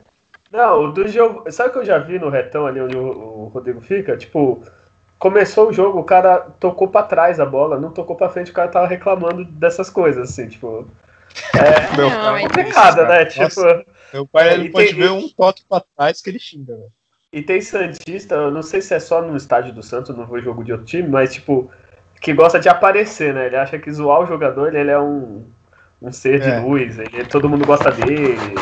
[0.51, 1.51] Não, o do Giovanni.
[1.51, 4.15] Sabe o que eu já vi no retão ali onde o, o Rodrigo fica?
[4.15, 4.61] Tipo,
[5.17, 8.53] começou o jogo, o cara tocou pra trás a bola, não tocou pra frente, o
[8.53, 10.87] cara tava reclamando dessas coisas, assim, tipo.
[11.55, 13.23] É Meu Não, pai é complicado, né?
[13.35, 13.79] Nossa.
[13.79, 13.91] Tipo.
[14.13, 16.91] Meu pai É, ele pode tem- ver um toque pra trás que ele xinga, velho.
[17.33, 20.39] E tem Santista, eu não sei se é só no estádio do Santos, não vou
[20.41, 21.69] jogo de outro time, mas tipo,
[22.21, 23.47] que gosta de aparecer, né?
[23.47, 25.43] Ele acha que zoar o jogador, ele é um,
[26.01, 26.59] um ser de É.
[26.59, 28.55] luz, ele, todo mundo gosta dele,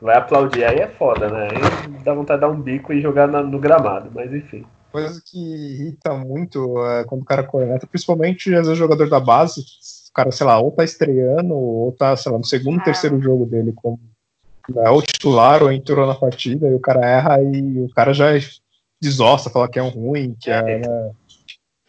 [0.00, 1.48] vai aplaudir, aí é foda, né?
[1.50, 4.64] Aí dá vontade de dar um bico e jogar na- no gramado, mas enfim.
[4.92, 9.60] Coisa que irrita muito é quando o cara corneta, principalmente às vezes jogador da base,
[9.60, 12.84] o cara, sei lá, ou tá estreando, ou tá, sei lá, no segundo, Ah.
[12.84, 14.00] terceiro jogo dele como
[14.68, 18.26] né, ou titular, ou entrou na partida, e o cara erra e o cara já
[19.00, 20.78] desossa, fala que é um ruim, que é.
[20.78, 21.10] né?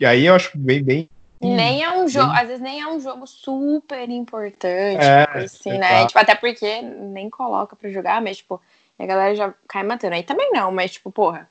[0.02, 1.08] E aí eu acho bem, bem.
[1.40, 6.08] Nem é um jogo, às vezes nem é um jogo super importante, É, assim, né?
[6.08, 8.60] Tipo, até porque nem coloca pra jogar, mas, tipo,
[8.98, 10.16] a galera já cai matando.
[10.16, 11.48] Aí também não, mas, tipo, porra.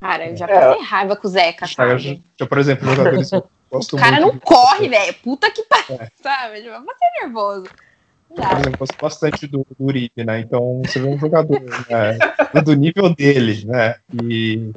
[0.00, 0.48] Cara, eu já É.
[0.48, 2.22] passei raiva com o Zeca, sabe?
[2.40, 5.12] já, por exemplo, jogadores eu O cara não corre, velho.
[5.22, 6.08] Puta que pariu, É.
[6.22, 6.62] sabe?
[6.62, 7.64] Tipo, você nervoso.
[7.64, 7.87] Não dá.
[8.28, 10.40] Por exemplo, eu gosto bastante do, do Uribe, né?
[10.40, 12.18] Então você vê um jogador né,
[12.62, 13.96] do- nível dele, né?
[14.14, 14.70] E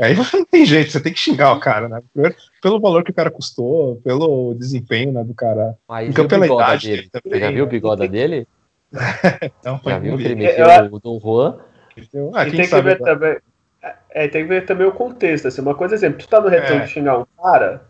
[0.00, 2.00] aí não tem jeito, você tem que xingar o cara, né?
[2.12, 5.76] Primeiro, pelo valor que o cara custou, pelo desempenho né, do cara.
[5.88, 6.96] Mas Então, pela idade dele?
[7.02, 7.72] dele Você já também, viu o né?
[7.72, 8.46] bigoda dele?
[9.60, 11.58] Então, foi Já viu que ele um meteu Eu- o Dom Juan?
[11.96, 13.36] Então, ah, e quem tem que ver também.
[14.10, 16.76] É, tem que ver também o contexto, assim, uma coisa, exemplo, tu tá no retão
[16.78, 16.80] É.
[16.80, 17.82] de xingar um cara,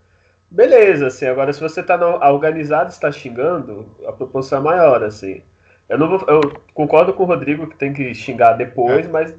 [0.50, 5.02] beleza, assim, agora se você tá no, organizado e está xingando, a proporção é maior,
[5.02, 5.42] assim.
[5.88, 6.40] Eu não vou, eu
[6.74, 9.34] concordo com o Rodrigo que tem que xingar depois, mas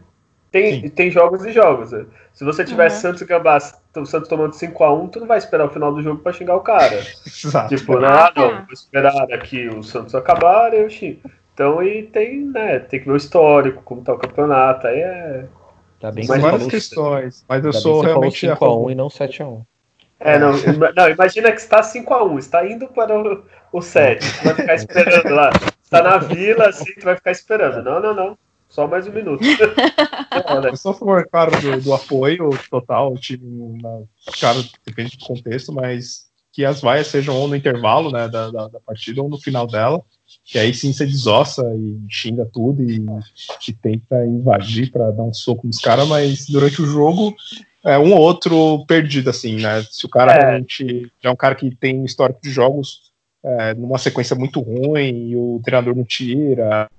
[0.51, 0.89] tem, Sim.
[0.89, 1.91] tem jogos e jogos.
[1.91, 2.05] né?
[2.33, 2.97] Se você tiver Uhum.
[2.97, 3.57] Santos e Gambá,
[3.95, 6.61] o Santos tomando 5x1, tu não vai esperar o final do jogo pra xingar o
[6.61, 6.95] cara.
[7.25, 7.75] Exato.
[7.75, 11.21] Tipo, não, ah, não, vou esperar aqui o Santos acabar e eu xingo.
[11.53, 15.45] Então, e tem, né, tem que ver o histórico, como tá o campeonato, aí é...
[15.99, 18.91] Tá bem Mas várias questões, mas eu ainda bem sou realmente a 5x1 favor.
[18.91, 19.65] e não 7x1.
[20.19, 24.43] É, não, ima- não, imagina que está 5x1, está indo para o, o 7, tu
[24.43, 25.49] vai ficar esperando lá.
[25.81, 27.83] Está na vila, assim, tu vai ficar esperando.
[27.83, 28.37] Não, não, não,
[28.67, 29.41] só mais um minuto.
[29.41, 30.69] Não, né?
[30.69, 34.01] Eu sou a favor, claro, do, do apoio total ao time, na,
[34.39, 38.67] claro, depende do contexto, mas que as vaias sejam ou no intervalo né, da, da,
[38.67, 40.01] da partida ou no final dela,
[40.43, 43.03] que aí sim você desossa e xinga tudo e,
[43.67, 47.35] e tenta invadir para dar um soco nos caras, mas durante o jogo
[47.83, 49.81] é um ou outro perdido, assim, né?
[49.89, 50.39] Se o cara É.
[50.39, 53.09] realmente já é um cara que tem histórico de jogos
[53.43, 56.89] é, numa sequência muito ruim e o treinador não tira,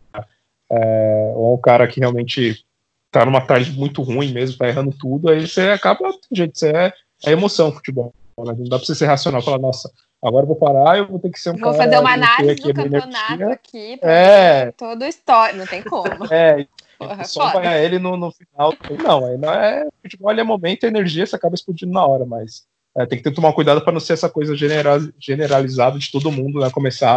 [0.70, 2.64] é, ou é um cara que realmente
[3.10, 6.92] tá numa tarde muito ruim mesmo, tá errando tudo, aí você acaba, gente, você é,
[7.26, 8.14] é emoção futebol.
[8.38, 8.54] né?
[8.56, 9.90] Não dá pra você ser racional, falar, nossa,
[10.24, 11.84] agora eu vou parar, eu vou ter que ser um Vou cara.
[11.84, 14.64] fazer uma análise do campeonato aqui pra É.
[14.66, 15.58] ver todo histórico.
[15.58, 16.24] Não tem como.
[16.32, 16.66] É,
[17.00, 17.58] Porra, só foda.
[17.58, 18.74] apanhar ele no, no final.
[19.02, 19.88] Não, aí não é.
[20.02, 22.66] Futebol é momento e energia, você acaba explodindo na hora, mas
[22.96, 26.30] é, tem que ter tomar cuidado para não ser essa coisa genera- generalizada de todo
[26.30, 26.70] mundo, né?
[26.70, 27.10] Começar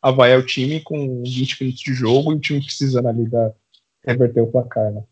[0.00, 3.52] a avaliar o time com 20 minutos de jogo e o time precisando ali da,
[4.06, 5.02] reverter o placar, né?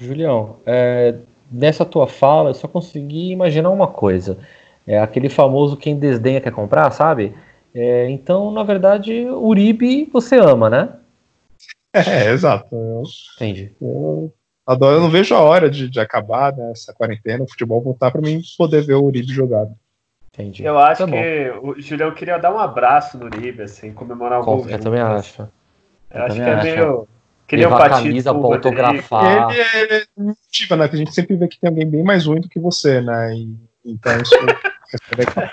[0.00, 1.14] Julião, é,
[1.50, 4.38] nessa tua fala eu só consegui imaginar uma coisa.
[4.86, 7.34] É aquele famoso quem desdenha quer comprar, sabe?
[7.74, 10.88] É, então, na verdade, Uribe você ama, né?
[12.06, 12.74] É, exato.
[12.74, 13.02] Eu,
[13.36, 13.74] Entendi.
[13.80, 14.32] eu
[14.66, 18.10] adoro, eu não vejo a hora de, de acabar né, essa quarentena, o futebol voltar
[18.10, 19.74] para mim poder ver o Uribe jogado.
[20.32, 20.64] Entendi.
[20.64, 24.44] Eu acho Tá que o Julião queria dar um abraço no Uribe, assim, comemorar o
[24.44, 24.68] gol.
[24.68, 25.42] Eu também acho.
[25.42, 25.48] Eu
[26.10, 26.64] eu acho que é acho.
[26.64, 27.08] meio.
[27.46, 29.50] Queria um Levar a patido camisa pra autografar.
[29.50, 30.88] Ele é motiva, né?
[30.88, 33.34] Que a gente sempre vê que tem alguém bem mais ruim do que você, né?
[33.34, 34.34] E, então isso
[34.92, 35.50] é legal.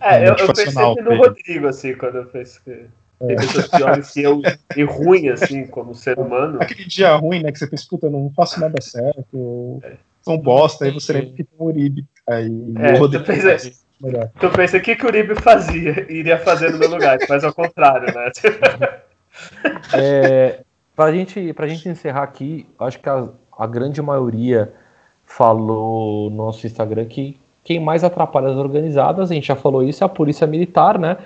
[0.00, 1.16] É, eu, eu pensei no ele.
[1.16, 2.86] Rodrigo, assim, quando eu fiz que
[3.26, 4.42] tem pessoas piores que eu
[4.76, 6.58] e ruim, assim, como ser humano.
[6.60, 7.52] Aquele dia ruim, né?
[7.52, 9.82] Que você pensa, puta, eu não faço nada certo, eu
[10.22, 12.04] sou um bosta, aí você lembra que tem o Uribe.
[12.28, 12.46] Aí
[12.78, 14.30] É, o Rodrigo tu fez- é melhor.
[14.38, 16.06] Tu pensa, o que, que o Uribe fazia?
[16.12, 18.30] Iria fazer no meu lugar, mas ao contrário, né?
[19.94, 20.60] É,
[20.94, 23.28] pra, gente, pra gente encerrar aqui, acho que a,
[23.58, 24.72] a grande maioria
[25.24, 30.02] falou no nosso Instagram que quem mais atrapalha as organizadas, a gente já falou isso,
[30.02, 31.16] é a polícia militar, né?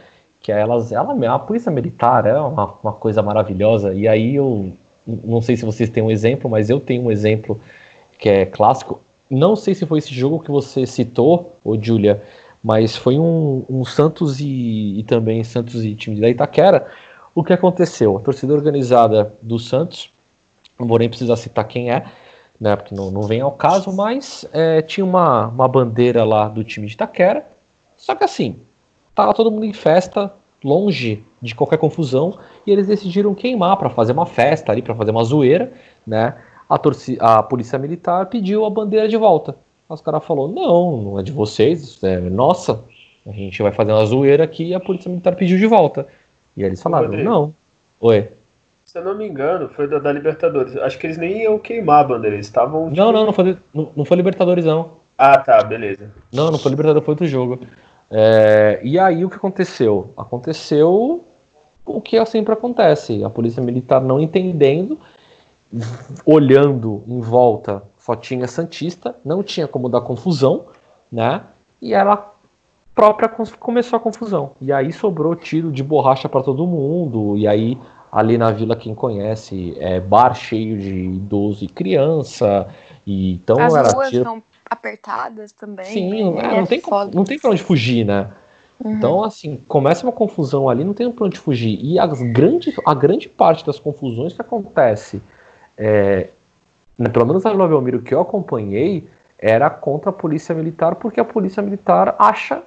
[0.47, 3.93] Que elas, ela, a polícia militar é uma, uma coisa maravilhosa.
[3.93, 4.73] E aí eu
[5.05, 7.61] não sei se vocês têm um exemplo, mas eu tenho um exemplo
[8.17, 9.01] que é clássico.
[9.29, 12.23] Não sei se foi esse jogo que você citou, ô Júlia,
[12.63, 16.87] mas foi um, um Santos e, e também Santos e time da Itaquera.
[17.35, 18.17] O que aconteceu?
[18.17, 20.13] A torcida organizada do Santos,
[20.79, 22.07] não vou nem precisar citar quem é,
[22.61, 22.77] né?
[22.77, 26.87] Porque não, não vem ao caso, mas é, tinha uma, uma bandeira lá do time
[26.87, 27.45] de Itaquera.
[27.97, 28.55] Só que assim,
[29.17, 30.33] tava todo mundo em festa,
[30.63, 35.11] longe de qualquer confusão, e eles decidiram queimar para fazer uma festa ali, para fazer
[35.11, 35.73] uma zoeira,
[36.07, 36.37] né?
[36.69, 39.57] A, torcida, a polícia militar pediu a bandeira de volta.
[39.89, 42.85] Os caras falou: não, não é de vocês, é nossa.
[43.27, 46.07] A gente vai fazer uma zoeira aqui e a polícia militar pediu de volta.
[46.57, 47.29] E eles falaram: Rodrigo.
[47.29, 47.55] não.
[48.01, 48.29] Oi.
[48.85, 50.77] Se eu não me engano, foi da, da Libertadores.
[50.77, 52.91] Acho que eles nem iam queimar a bandeira, eles estavam.
[52.91, 54.93] Não, não, não foi, não, não foi Libertadores, não.
[55.19, 56.13] Ah, tá, beleza.
[56.33, 57.59] Não, não foi Libertadores, foi outro jogo.
[58.11, 60.13] É, e aí o que aconteceu?
[60.17, 61.25] Aconteceu
[61.85, 63.25] o que sempre acontece.
[63.25, 64.99] A polícia militar não entendendo,
[66.25, 70.67] olhando em volta, só tinha Santista, não tinha como dar confusão,
[71.11, 71.43] né?
[71.81, 72.33] E ela
[72.95, 73.29] própria
[73.59, 74.53] começou a confusão.
[74.61, 77.37] E aí sobrou tiro de borracha para todo mundo.
[77.37, 77.79] E aí
[78.11, 82.69] ali na vila quem conhece é bar cheio de idoso e criança.
[83.07, 85.87] E então As era ruas tiro apertadas também.
[85.87, 86.41] Sim, né?
[86.41, 87.11] é, não, tem, como- foda.
[87.15, 88.29] não tem pra onde fugir, né?
[88.85, 88.93] Uhum.
[88.93, 91.79] Então, assim, começa uma confusão ali, não tem pra onde fugir.
[91.83, 95.23] E as grande, a grande parte das confusões que acontece,
[95.77, 96.29] é,
[96.99, 101.21] né, pelo menos na Vila Belmiro que eu acompanhei, era contra a polícia militar, porque
[101.21, 102.63] a polícia militar acha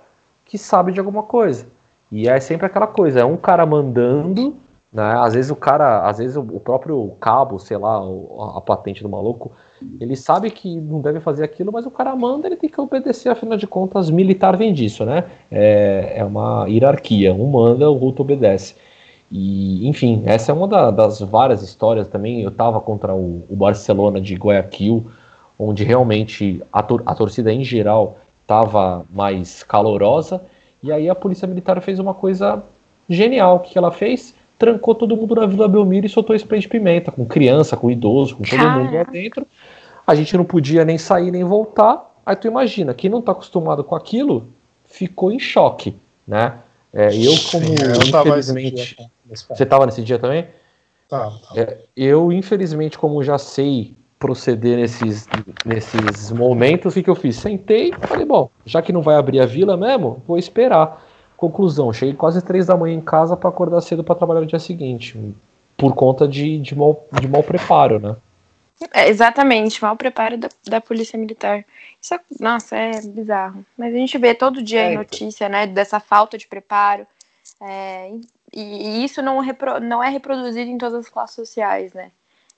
[0.46, 1.68] que sabe de alguma coisa.
[2.12, 4.58] E é sempre aquela coisa, é um cara mandando,
[4.92, 5.14] né?
[5.20, 8.02] Às vezes o cara, às vezes o próprio cabo, sei lá,
[8.56, 9.52] a patente do maluco,
[10.00, 13.30] ele sabe que não deve fazer aquilo, mas o cara manda, ele tem que obedecer,
[13.30, 15.26] afinal de contas, militar vem disso, né?
[15.52, 18.76] É, é uma hierarquia, um manda, o outro obedece.
[19.32, 22.42] E, enfim, essa é uma da- das várias histórias também.
[22.42, 25.06] Eu estava contra o, o Barcelona de Guayaquil,
[25.58, 30.42] onde realmente a, tor- a torcida em geral estava mais calorosa,
[30.82, 32.64] e aí a polícia militar fez uma coisa
[33.08, 33.58] genial.
[33.58, 34.34] O que que ela fez?
[34.60, 38.36] Trancou todo mundo na Vila Belmiro e soltou spray de pimenta, com criança, com idoso,
[38.36, 39.12] com todo mundo lá Caraca.
[39.12, 39.48] dentro.
[40.06, 42.14] A gente não podia nem sair nem voltar.
[42.26, 44.50] Aí tu imagina, quem não tá acostumado com aquilo
[44.86, 45.96] ficou em choque,
[46.28, 46.56] né?
[46.94, 48.76] É, eu, como eu tava infelizmente.
[48.76, 49.12] dia, ponto.
[49.56, 50.48] Você tava nesse dia também?
[51.08, 51.60] Tá, tá.
[51.60, 55.28] É, eu, infelizmente, como já sei proceder nesses,
[55.66, 57.38] nesses momentos, o que, que eu fiz?
[57.38, 61.08] Sentei falei, bom, já que não vai abrir a vila mesmo, vou esperar.
[61.40, 64.60] Conclusão, cheguei quase três da manhã em casa para acordar cedo para trabalhar no dia
[64.60, 65.18] seguinte,
[65.78, 68.18] por conta de, de, mau, de mau preparo, né?
[68.94, 71.66] É, exatamente, mau preparo da, da polícia militar.
[72.02, 73.66] Isso é, nossa, é bizarro.
[73.78, 75.00] Mas a gente vê todo dia É, em então.
[75.00, 77.08] notícia, né, dessa falta de preparo.
[77.62, 78.12] é,
[78.54, 82.12] e, e isso não, repro- não é reproduzido em todas as classes sociais, né?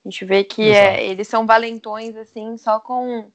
[0.04, 3.26] A gente vê que é, eles são valentões, assim, só com.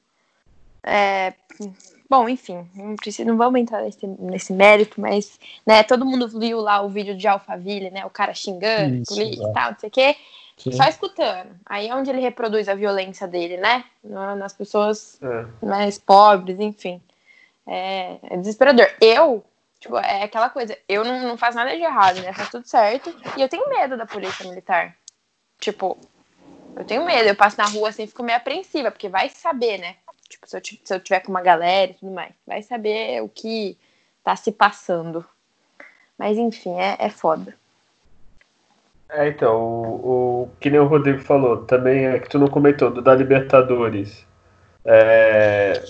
[2.10, 6.26] É, bom, enfim, não, precisa, não vamos entrar nesse, nesse mérito, mas né, todo mundo
[6.38, 8.04] viu lá o vídeo de Alphaville, né?
[8.06, 9.50] O cara xingando, Isso, polícia é.
[9.50, 10.16] e tal, não sei o quê.
[10.56, 10.72] Sim.
[10.72, 11.50] Só escutando.
[11.64, 13.84] Aí é onde ele reproduz a violência dele, né?
[14.02, 15.66] Na- Nas pessoas É.
[15.66, 17.00] mais pobres, enfim.
[17.66, 18.88] É, é desesperador.
[19.00, 19.44] Eu,
[19.78, 22.32] tipo, é aquela coisa, eu não, não faço nada de errado, né?
[22.32, 23.14] Faz tudo certo.
[23.36, 24.96] E eu tenho medo da polícia militar.
[25.60, 25.96] Tipo,
[26.74, 27.28] eu tenho medo.
[27.28, 29.94] Eu passo na rua assim, fico meio apreensiva, porque vai saber, né?
[30.28, 33.28] Tipo, se eu, se eu tiver com uma galera e tudo mais, vai saber o
[33.28, 33.76] que
[34.22, 35.24] tá se passando.
[36.18, 37.54] Mas enfim, é, é foda.
[39.10, 42.90] É, então, o, o que nem o Rodrigo falou, também é que tu não comentou,
[42.90, 44.26] do da Libertadores.
[44.84, 45.82] É,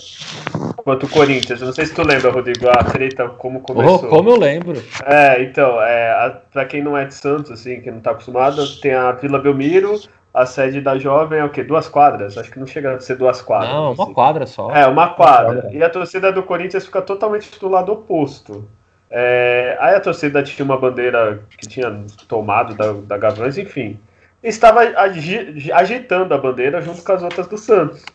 [0.77, 4.05] quanto o Corinthians, não sei se tu lembra, Rodrigo, a treta como começou.
[4.05, 4.81] Oh, como eu lembro.
[5.05, 8.65] É, então, é, a, pra quem não é de Santos, assim, que não tá acostumado,
[8.79, 9.99] tem a Vila Belmiro,
[10.33, 11.63] a sede da Jovem é o quê?
[11.63, 12.37] Duas quadras?
[12.37, 13.73] Acho que não chega a ser duas quadras.
[13.73, 14.13] Não, uma assim.
[14.13, 14.71] quadra só.
[14.71, 15.61] É, uma quadra.
[15.61, 15.69] quadra.
[15.73, 18.69] E a torcida do Corinthians fica totalmente do lado oposto.
[19.09, 23.99] É, aí a torcida tinha uma bandeira que tinha tomado da, da Gaviões, enfim.
[24.43, 28.05] Estava agi- agitando a bandeira junto com as outras do Santos.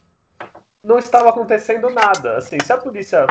[0.83, 2.37] Não estava acontecendo nada.
[2.37, 3.27] Assim, se a polícia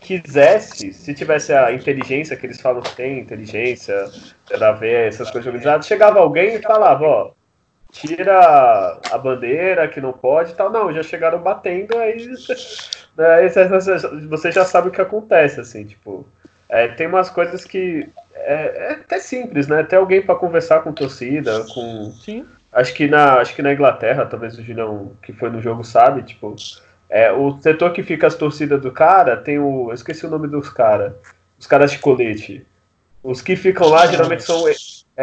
[0.00, 4.06] quisesse, se tivesse a inteligência que eles falam que tem, inteligência,
[4.48, 7.30] para ver essas coisas organizadas, chegava alguém e falava, ó,
[7.92, 10.70] tira a bandeira que não pode e tal.
[10.70, 12.16] Não, já chegaram batendo, aí,
[13.16, 13.98] né, aí você-
[14.28, 16.26] você já sabe o que acontece, assim, tipo.
[16.68, 19.82] é, tem umas coisas que é, é até simples, né?
[19.82, 22.12] Ter alguém para conversar com torcida, com.
[22.24, 22.46] Sim.
[22.72, 26.22] Acho que na, acho que na Inglaterra, talvez o Julião que foi no jogo sabe,
[26.22, 26.54] tipo,
[27.08, 29.90] é, o setor que fica as torcidas do cara tem o.
[29.90, 31.12] Eu esqueci o nome dos caras.
[31.58, 32.64] Os caras de colete.
[33.22, 34.64] Os que ficam lá geralmente são,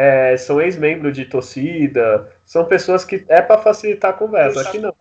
[0.00, 4.60] é, são ex-membros de torcida, são pessoas que é para facilitar a conversa.
[4.60, 4.94] Aqui não.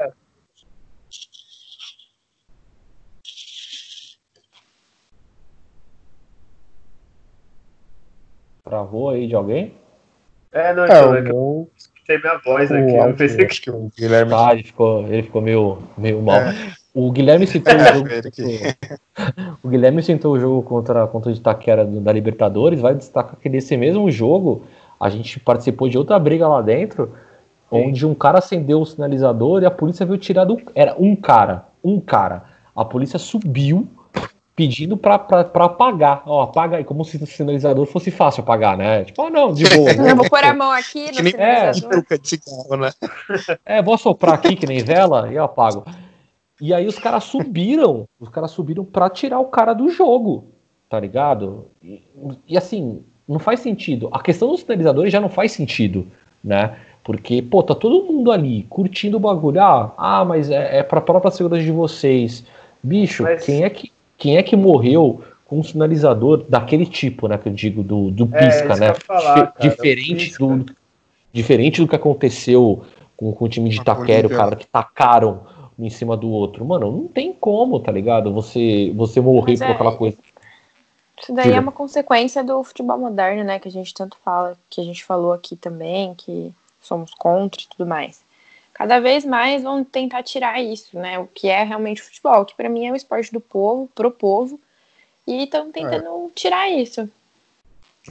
[8.64, 9.76] Travou aí de alguém?
[10.52, 11.69] É, não, É, então, é que eu
[12.07, 12.82] tem minha voz aqui.
[12.91, 16.38] O Eu pensei que o Guilherme Ah, ele ficou, ele ficou meio, meio mal.
[16.40, 16.74] É.
[16.94, 18.10] O Guilherme citou o jogo.
[18.10, 18.76] ele que-
[19.61, 22.80] O Guilherme citou o jogo contra, contra o Itaquera da Libertadores.
[22.80, 24.65] Vai destacar que nesse mesmo jogo
[24.99, 27.14] a gente participou de outra briga lá dentro,
[27.72, 30.61] onde um cara acendeu o sinalizador e a polícia veio tirar do.
[30.74, 32.45] Era um cara, um cara.
[32.76, 33.88] A polícia subiu
[34.56, 36.24] pedindo pra, pra, pra apagar.
[36.26, 39.03] Ó, apaga aí, como se o sinalizador fosse fácil apagar, né?
[39.06, 39.91] Tipo, ah, não, de boa.
[39.91, 42.19] Eu vou pôr a mão aqui Que no nem É, sinalizador.
[42.19, 42.91] De cigarro, né?
[43.64, 45.86] É, vou assoprar aqui que nem vela e eu apago.
[46.60, 50.48] E aí os caras subiram, os caras subiram pra tirar o cara do jogo,
[50.90, 51.68] tá ligado?
[51.84, 52.03] E,
[52.48, 54.10] e, assim, não faz sentido.
[54.12, 56.08] A questão dos sinalizadores já não faz sentido,
[56.44, 56.76] né?
[57.04, 59.62] Porque, pô, tá todo mundo ali curtindo o bagulho.
[59.62, 62.44] Ah, ah mas é, é pra própria segurança de vocês.
[62.84, 67.38] Bicho, Mas- quem, é que, quem é que morreu com um sinalizador daquele tipo, né?
[67.38, 68.94] Que eu digo, do, do É, pisca, isso né?
[68.94, 70.45] falar, cara, diferente, pisca.
[70.45, 70.66] do,
[71.32, 72.84] diferente do que aconteceu
[73.16, 75.41] com, com o time de Itaquera, o cara que tacaram
[75.80, 76.66] um em cima do outro.
[76.66, 78.34] Mano, não tem como, tá ligado?
[78.34, 80.18] Você, você morrer Mas por é- aquela coisa.
[81.22, 81.57] Isso daí Diga.
[81.57, 83.60] é uma consequência do futebol moderno, né?
[83.60, 87.68] Que a gente tanto fala, que a gente falou aqui também, que somos contra e
[87.68, 88.22] tudo mais.
[88.73, 91.18] Cada vez mais vão tentar tirar isso, né?
[91.18, 94.60] O que é realmente futebol, que pra mim é o esporte do povo, pro povo,
[95.26, 97.10] e estão tentando tirar isso.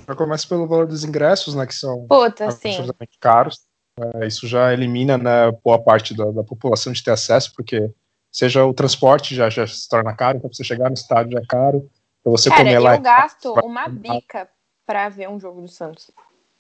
[0.06, 1.64] Já começa pelo valor dos ingressos, né?
[1.66, 2.68] Que são Puta, assim.
[2.68, 3.60] absurdamente caros.
[3.98, 7.90] É, isso já elimina né, boa parte da, da população de ter acesso, porque
[8.30, 11.38] seja o transporte já, já se torna caro, então pra você chegar no estádio já
[11.38, 11.88] é caro.
[12.26, 12.96] Pra você Cara, comer lá.
[12.96, 14.48] eu gasto uma bica
[14.84, 16.10] pra ver um jogo do Santos.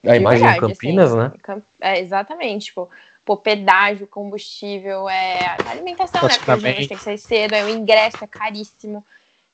[0.04, 1.18] A De imagem em verdade, Campinas, assim.
[1.18, 1.62] né?
[1.80, 2.88] É, exatamente, tipo,
[3.24, 6.28] pô, pedágio, combustível, é alimentação, né?
[6.38, 9.04] Porque jogos tem que sair cedo, aí o ingresso é caríssimo.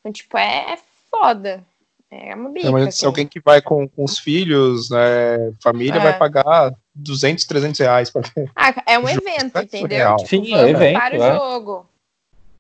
[0.01, 0.79] Então, tipo, é, é
[1.11, 1.65] foda.
[2.11, 2.67] É uma bica.
[2.67, 2.99] Não, mas assim.
[2.99, 6.03] se alguém que vai com, com os filhos, né, família, É.
[6.03, 8.51] vai pagar 200, 300 reais pra ver.
[8.55, 10.17] Ah, é um evento, é entendeu?
[10.17, 11.35] Tipo, Sim, é vamos evento, para o é.
[11.35, 11.87] jogo.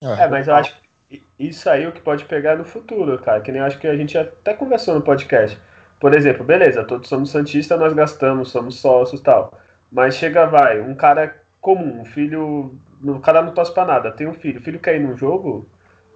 [0.00, 0.91] É, mas eu acho que
[1.38, 3.40] isso aí é o que pode pegar no futuro, cara.
[3.40, 5.60] Que nem acho que a gente até conversou no podcast.
[6.00, 9.58] Por exemplo, beleza, todos somos Santista, nós gastamos, somos sócios e tal.
[9.90, 12.78] Mas chega, vai, um cara comum, um filho.
[13.02, 14.60] O cara não torce pra nada, tem um filho.
[14.60, 15.66] O filho quer ir num jogo,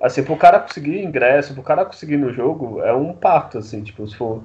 [0.03, 3.83] assim, pro cara conseguir ingresso, pro cara conseguir ir no jogo, é um pacto, assim,
[3.83, 4.43] tipo, se for.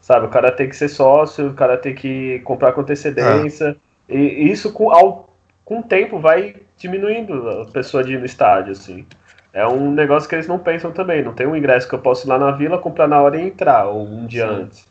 [0.00, 3.74] Sabe, o cara tem que ser sócio, o cara tem que comprar com antecedência.
[4.06, 5.34] E isso com, ao,
[5.64, 9.06] com o tempo vai diminuindo a pessoa de ir no estádio, assim.
[9.54, 11.22] É um negócio que eles não pensam também.
[11.22, 13.46] Não tem um ingresso que eu posso ir lá na vila, comprar na hora e
[13.46, 14.54] entrar, ou um dia Sim.
[14.54, 14.88] antes.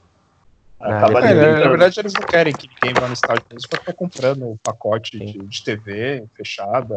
[0.81, 3.77] É, Acaba É, na verdade, eles não querem que ninguém vá no estádio, eles vão
[3.77, 6.95] ficar comprando o pacote de, de TV fechada.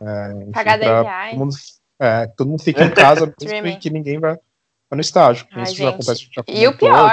[0.00, 1.30] É, enfim, Pagar 10 pra reais.
[1.30, 1.54] Todo mundo,
[2.00, 5.46] é, todo mundo fica em casa mesmo e que ninguém vai, vai no estádio.
[5.52, 6.28] Ai, Isso já acontece.
[6.32, 7.12] Já E o pior,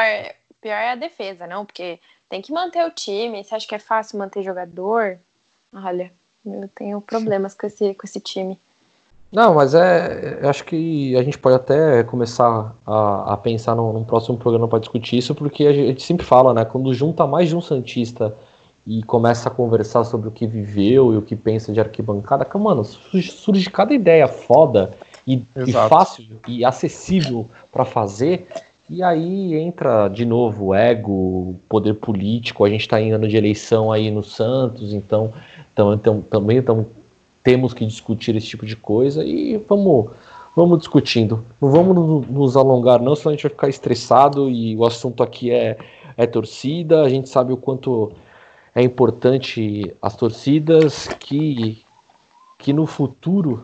[0.50, 1.64] o pior é a defesa, não?
[1.64, 3.44] Porque tem que manter o time.
[3.44, 5.20] Você acha que é fácil manter jogador?
[5.72, 6.12] Olha,
[6.44, 8.60] eu tenho problemas com esse, com esse time.
[9.32, 10.40] Não, mas é.
[10.42, 14.68] eu Acho que a gente pode até começar a, a pensar num, num próximo programa
[14.68, 16.66] para discutir isso, porque a gente sempre fala, né?
[16.66, 18.34] Quando junta mais de um Santista
[18.88, 22.58] e começa a conversar sobre o que viveu e o que pensa de arquibancada, que,
[22.58, 24.92] mano, surge, surge cada ideia foda
[25.28, 28.48] e, e fácil e acessível para fazer.
[28.90, 32.66] E aí entra de novo o ego, poder político.
[32.66, 35.32] A gente está em ano de eleição aí no Santos, então
[35.76, 36.88] tam, tam, também tam,
[37.44, 40.12] temos que discutir esse tipo de coisa e vamos,
[40.56, 41.44] vamos discutindo.
[41.62, 45.24] Não vamos no- nos alongar, não, senão a gente vai ficar estressado e o assunto
[45.24, 45.78] aqui é,
[46.18, 47.02] é torcida.
[47.02, 48.12] A gente sabe o quanto
[48.76, 51.80] é importante as torcidas que,
[52.58, 53.64] que no futuro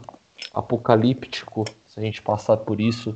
[0.53, 3.15] apocalíptico, se a gente passar por isso,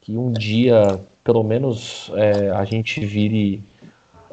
[0.00, 3.60] que um dia, pelo menos, é, a gente vire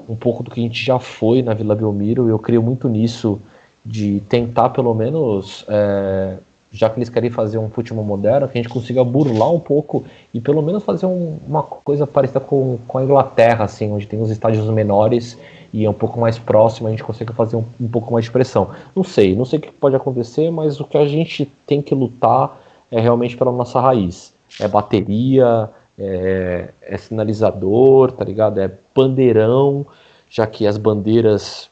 [0.07, 2.27] um pouco do que a gente já foi na Vila Belmiro.
[2.30, 3.41] Eu creio muito nisso,
[3.85, 6.38] de tentar, pelo menos, é,
[6.72, 10.03] já que eles querem fazer um futebol moderno, que a gente consiga burlar um pouco
[10.34, 14.22] e pelo menos fazer um- uma coisa parecida com, com a Inglaterra, assim, onde tem
[14.22, 15.38] os estádios menores
[15.73, 18.31] e é um pouco mais próximo, a gente consiga fazer um, um pouco mais de
[18.31, 18.69] pressão.
[18.95, 21.93] Não sei, não sei o que pode acontecer, mas o que a gente tem que
[21.93, 22.60] lutar
[22.91, 24.34] é realmente pela nossa raiz.
[24.60, 28.60] É bateria, é, é sinalizador, tá ligado?
[28.60, 29.85] É bandeirão,
[30.30, 31.69] já que as bandeiras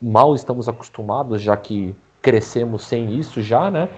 [0.00, 3.88] mal estamos acostumados, já que crescemos sem isso já, né?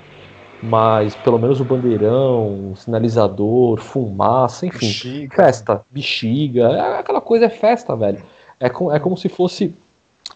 [0.63, 5.35] Mas pelo menos o bandeirão, o sinalizador, fumaça, enfim, Bexiga.
[5.35, 8.23] festa, bexiga, é, aquela coisa é festa, velho.
[8.61, 9.75] É, com, é como se fosse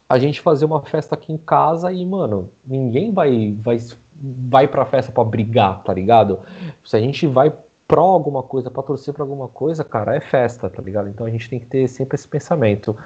[0.08, 3.78] a gente fazer uma festa aqui em casa e, mano, ninguém vai vai,
[4.14, 6.40] vai pra festa pra brigar, tá ligado?
[6.84, 7.52] Se a gente vai
[7.86, 11.08] pró alguma coisa, pra torcer pra alguma coisa, cara, é festa, tá ligado?
[11.08, 12.96] Então a gente tem que ter sempre esse pensamento.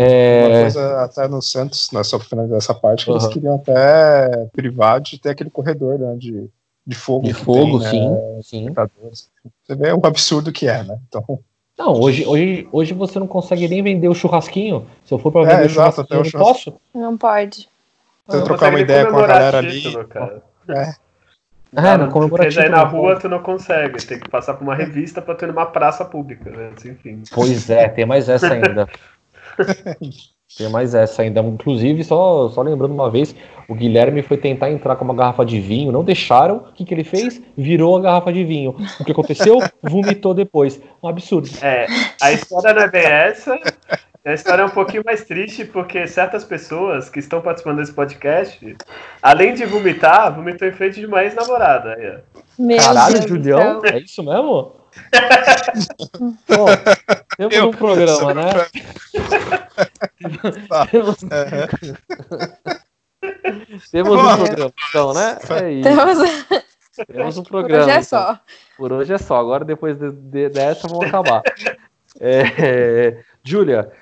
[0.00, 0.46] É...
[0.48, 3.30] Uma coisa até no Santos, né, só para finalizar essa parte, que eles Uhum.
[3.30, 6.48] queriam até privar de ter aquele corredor né, de,
[6.86, 7.26] de fogo.
[7.26, 8.58] De fogo, tem, né, sim, sim.
[8.68, 9.28] Libertadores.
[9.64, 10.98] Você vê o absurdo que é, né?
[11.08, 11.40] Então,
[11.76, 14.86] Não, hoje, hoje, hoje você não consegue nem vender o churrasquinho.
[15.04, 16.80] Se eu for pra É, vender o exato, até churrasquinho, o eu não posso.
[16.94, 17.68] Não pode.
[18.26, 19.80] você trocar uma ideia com a galera ali.
[19.80, 20.42] título, cara.
[20.68, 20.94] É,
[21.76, 22.60] É, não Porque comemorativo.
[22.62, 25.44] daí na não rua tu não consegue, tem que passar por uma revista pra tu
[25.44, 26.70] ir numa praça pública, né?
[26.84, 27.22] Enfim.
[27.32, 28.88] Pois é, tem mais essa ainda.
[30.56, 31.40] Tem mais essa ainda.
[31.40, 33.34] Inclusive, só, só lembrando uma vez,
[33.68, 36.56] o Guilherme foi tentar entrar com uma garrafa de vinho, não deixaram.
[36.56, 37.40] O que, que ele fez?
[37.56, 38.74] Virou a garrafa de vinho.
[38.98, 39.58] O que aconteceu?
[39.82, 40.80] Vomitou depois.
[41.02, 41.50] Um absurdo.
[41.60, 41.86] É,
[42.20, 43.58] a história não é bem essa.
[44.24, 48.76] A história é um pouquinho mais triste, porque certas pessoas que estão participando desse podcast,
[49.22, 52.24] além de vomitar, vomitou em frente de uma ex-namorada.
[52.78, 54.77] Caralho, Deus Julião, é isso mesmo?
[56.48, 56.66] Bom,
[57.36, 58.50] temos Eu- um programa, né?
[60.90, 61.16] temos,
[63.90, 65.38] temos um programa, então, né?
[65.50, 65.88] É isso.
[65.88, 66.18] Temos...
[67.06, 67.84] Temos um Por programa.
[67.84, 68.02] hoje é então.
[68.02, 68.40] só.
[68.76, 69.36] Por hoje é só.
[69.38, 71.42] Agora, depois de- de- dessa, vamos acabar.
[72.20, 73.92] É, Júlia,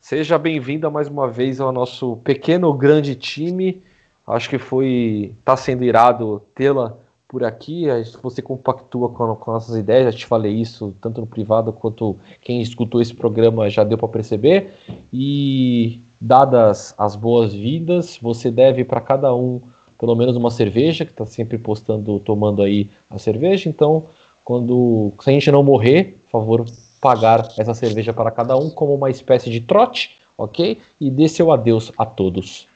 [0.00, 3.82] seja bem-vinda mais uma vez ao nosso pequeno grande time.
[4.26, 5.34] Acho que foi.
[5.44, 6.96] Tá sendo irado tê-la
[7.28, 7.86] por aqui.
[8.22, 10.14] Você compactua com, com nossas ideias.
[10.14, 14.08] Já te falei isso tanto no privado quanto quem escutou esse programa já deu para
[14.08, 14.74] perceber.
[15.12, 19.60] E dadas as boas-vindas, você deve para cada um
[19.98, 23.68] pelo menos uma cerveja, que está sempre postando, tomando aí a cerveja.
[23.68, 24.04] Então,
[24.44, 26.64] quando se a gente não morrer, por favor,
[27.00, 30.78] pagar essa cerveja para cada um como uma espécie de trote, ok?
[31.00, 32.68] E dê seu adeus a todos.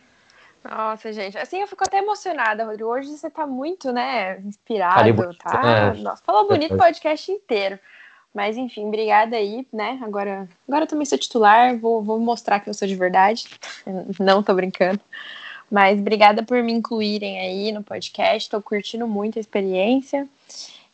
[0.62, 2.91] Nossa, gente, assim eu fico até emocionada, Rodrigo.
[2.91, 5.95] Hoje você tá muito, né, inspirado, Falei tá?
[5.97, 6.01] é.
[6.01, 7.78] Nossa, falou bonito o podcast inteiro.
[8.32, 9.99] Mas enfim, obrigada aí, né?
[10.03, 13.47] Agora, agora eu também sou titular, vou, vou mostrar que eu sou de verdade.
[14.20, 15.01] Não tô brincando.
[15.70, 18.49] Mas obrigada por me incluírem aí no podcast.
[18.49, 20.28] Tô curtindo muito a experiência.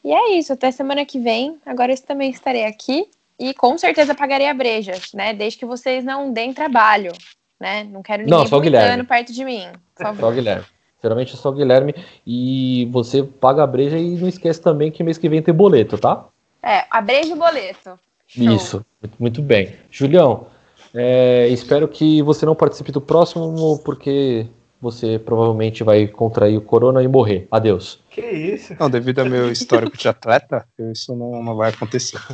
[0.05, 1.59] E é isso, até semana que vem.
[1.67, 5.35] Agora eu também estarei aqui e com certeza pagarei a breja, né?
[5.35, 7.13] Desde que vocês não deem trabalho,
[7.61, 7.85] né?
[7.85, 9.05] Não quero ninguém Não, só Guilherme.
[9.05, 9.67] perto de mim,
[9.97, 10.21] favor.
[10.21, 10.65] Só Guilherme.
[11.03, 11.95] Geralmente é só o Guilherme.
[12.27, 15.99] E você paga a breja e não esquece também que mês que vem tem boleto,
[15.99, 16.27] tá?
[16.63, 17.99] É, a breja e o boleto.
[18.27, 18.53] Show.
[18.53, 19.75] Isso, muito, muito bem.
[19.91, 20.47] Julião,
[20.93, 24.47] é, espero que você não participe do próximo, porque
[24.81, 27.47] você provavelmente vai contrair o corona e morrer.
[27.51, 28.01] Adeus.
[28.17, 28.75] Que isso?
[28.81, 32.19] não, devido ao meu histórico de atleta, isso não, não vai acontecer.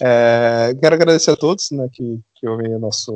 [0.00, 3.10] É, quero agradecer a todos né, que, que ouvem o nosso,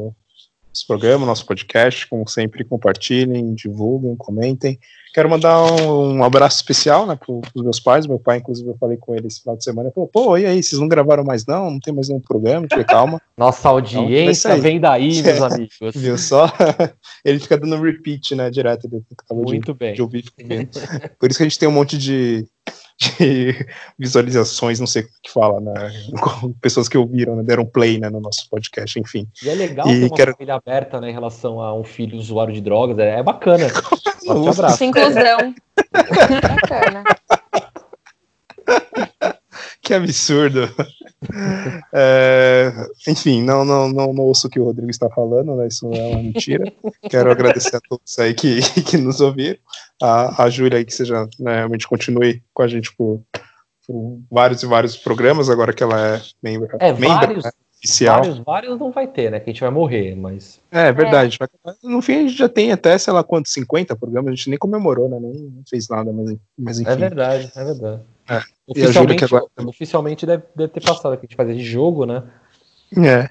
[0.69, 2.09] nosso programa, nosso podcast.
[2.09, 4.81] Como sempre, compartilhem, divulguem, comentem.
[5.13, 8.07] Quero mandar um, um abraço especial né, para os meus pais.
[8.07, 9.89] Meu pai, inclusive, eu falei com ele esse final de semana.
[9.89, 11.71] Ele falou: pô, e aí, vocês não gravaram mais não?
[11.71, 12.67] Não tem mais nenhum programa?
[12.71, 13.21] Falei, calma.
[13.37, 14.61] Nossa é audiência aí.
[14.61, 15.77] vem daí, meus amigos.
[15.95, 16.51] Viu só?
[17.25, 18.87] ele fica dando repeat, né, direto.
[18.87, 19.93] Ele acabou de, Muito bem.
[19.95, 20.25] de ouvir.
[21.19, 22.47] Por isso que a gente tem um monte de,
[23.19, 23.67] de
[23.99, 25.73] visualizações, não sei o que fala, né?
[26.61, 29.27] Pessoas que ouviram, né, deram play né, no nosso podcast, enfim.
[29.43, 32.17] E é legal E ter uma quero- família aberta né, em relação a um filho
[32.17, 32.99] usuário de drogas.
[32.99, 33.67] É, é bacana.
[34.25, 34.85] Forte abraço.
[34.85, 35.55] Inclusão.
[35.93, 37.05] Bacana.
[39.83, 40.73] Que absurdo.
[41.93, 42.73] É,
[43.09, 45.67] enfim, não, não, não, não ouço o que o Rodrigo está falando, né?
[45.67, 46.73] Isso é uma mentira.
[47.11, 49.59] Quero agradecer a todos aí que, que nos ouviram.
[50.01, 53.23] A, a Júlia aí que seja, né, realmente continue com a gente por,
[53.87, 57.51] por vários e vários programas, agora que ela é membro, É, membro vários, né,
[57.85, 58.19] oficial.
[58.23, 59.41] vários, vários não vai ter, né?
[59.41, 60.61] Que a gente vai morrer, mas.
[60.71, 61.39] É verdade.
[61.83, 64.59] No fim, a gente já tem até, sei lá quantos, 50 programas, a gente nem
[64.59, 65.19] comemorou, né?
[65.21, 66.91] Nem fez nada, mas, mas enfim.
[66.91, 68.03] É verdade, é verdade.
[68.29, 68.39] É.
[68.69, 72.07] E Oficialmente, que agora- oficialmente deve, deve ter passado, que a gente fazia de jogo,
[72.07, 72.23] né?
[72.97, 73.29] É,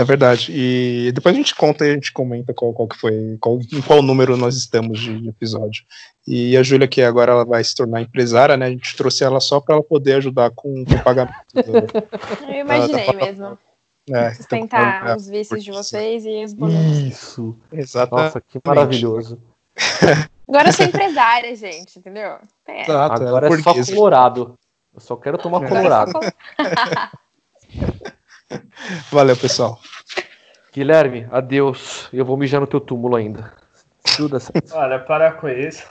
[0.00, 0.50] é verdade.
[0.54, 3.80] E depois a gente conta e a gente comenta qual, qual que foi, qual, em
[3.82, 5.82] qual número nós estamos de, de episódio.
[6.26, 8.66] E a Júlia, que agora ela vai se tornar empresária, né?
[8.66, 11.36] A gente trouxe ela só para ela poder ajudar com, com o pagamento.
[11.54, 11.62] do-
[12.52, 13.12] Eu imaginei Ah, tá.
[13.12, 13.58] mesmo.
[14.10, 16.98] É, Sustentar então, os vícios de vocês e os boletos.
[16.98, 17.56] Isso.
[17.72, 19.38] é, exata- Nossa, que maravilhoso.
[20.48, 22.38] Agora eu sou empresária, gente, entendeu?
[22.68, 22.82] É.
[22.82, 24.54] exato, Agora é só colorado.
[24.94, 25.68] Eu só quero tomar É.
[25.68, 26.12] colorado.
[26.16, 26.34] Agora
[29.10, 29.80] Valeu, pessoal.
[30.72, 32.08] Guilherme, adeus.
[32.12, 33.52] Eu vou mijar no teu túmulo ainda.
[34.16, 34.52] Tudo assim.
[34.72, 35.84] Olha, parar com isso.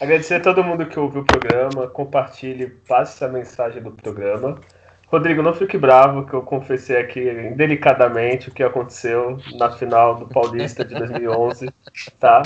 [0.00, 4.60] Agradecer a todo mundo que ouviu o programa, compartilhe, passe essa mensagem do programa.
[5.08, 10.26] Rodrigo, não fique bravo que eu confessei aqui delicadamente o que aconteceu na final do
[10.26, 11.70] Paulista de 2011,
[12.18, 12.42] tá?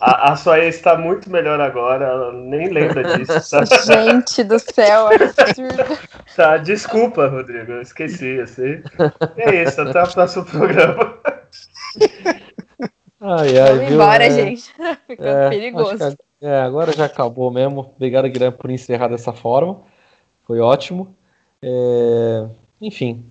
[0.00, 3.34] A, a sua ex está muito melhor agora, ela nem lembra disso.
[3.50, 3.64] Tá?
[3.84, 5.98] Gente do céu, é absurdo.
[6.34, 8.82] Tá, desculpa, Rodrigo, eu esqueci, assim.
[9.36, 11.18] É isso, até o próximo programa.
[13.20, 13.94] Ai, ai, Vamos viu?
[13.94, 14.74] embora, É, gente.
[15.06, 16.16] Fica é, perigoso.
[16.16, 17.92] que- é, agora já acabou mesmo.
[17.96, 19.82] Obrigado, Guilherme, por encerrar dessa forma.
[20.46, 21.14] Foi ótimo.
[21.62, 22.46] É,
[22.80, 23.24] enfim.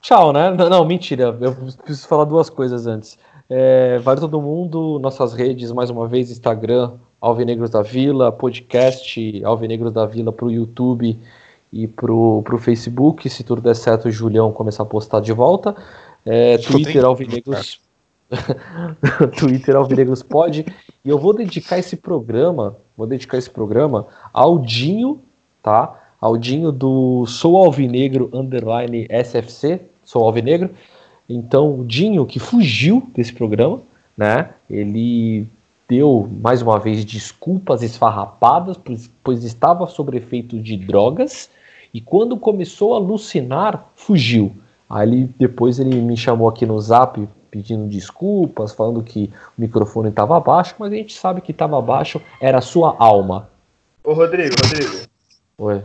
[0.00, 0.50] Tchau, né?
[0.50, 1.36] Não, não, mentira.
[1.40, 3.18] Eu preciso falar duas coisas antes.
[3.48, 9.92] É, vale todo mundo, nossas redes, mais uma vez, Instagram, Alvinegros da Vila, podcast Alvinegros
[9.92, 11.18] da Vila pro YouTube
[11.72, 13.28] e pro, pro Facebook.
[13.28, 15.76] Se tudo der certo, o Julião começar a postar de volta.
[16.26, 17.80] É, Twitter Alvinegros.
[19.38, 20.66] Twitter Alvinegros Pod.
[21.04, 25.20] E eu vou dedicar esse programa, vou dedicar esse programa ao Dinho,
[25.62, 26.01] tá?
[26.22, 30.70] Ao Dinho do Sou Alvinegro underline SFC, Sou Alvinegro.
[31.28, 33.80] Então, o Dinho, que fugiu desse programa,
[34.16, 34.50] né?
[34.70, 35.44] Ele
[35.88, 41.50] deu, mais uma vez, desculpas esfarrapadas, pois, pois estava sob efeito de drogas,
[41.92, 44.52] e quando começou a alucinar, fugiu.
[44.88, 49.28] Aí depois ele me chamou aqui no zap pedindo desculpas, falando que
[49.58, 53.50] o microfone estava baixo, mas a gente sabe que estava baixo, era a sua alma.
[54.04, 55.08] Ô, Rodrigo, Rodrigo,
[55.58, 55.82] Ué.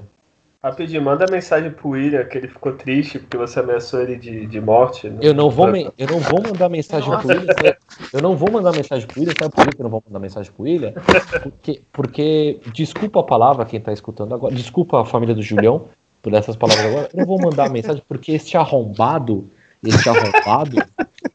[0.64, 4.60] Rapidinho, manda mensagem pro William que ele ficou triste porque você ameaçou ele de, de
[4.62, 5.10] morte.
[5.10, 5.18] né?
[5.22, 7.54] Eu não vou, me- eu não vou mandar mensagem pro William.
[7.54, 7.76] sabe?
[8.14, 10.52] Eu não vou mandar mensagem pro William, sabe por que eu não vou mandar mensagem
[10.52, 10.94] pro William?
[11.42, 15.86] Porque, porque desculpa a palavra quem tá escutando agora, desculpa a família do Julião
[16.22, 17.10] por essas palavras agora.
[17.14, 19.50] Eu não vou mandar mensagem porque este arrombado,
[19.84, 20.78] este arrombado,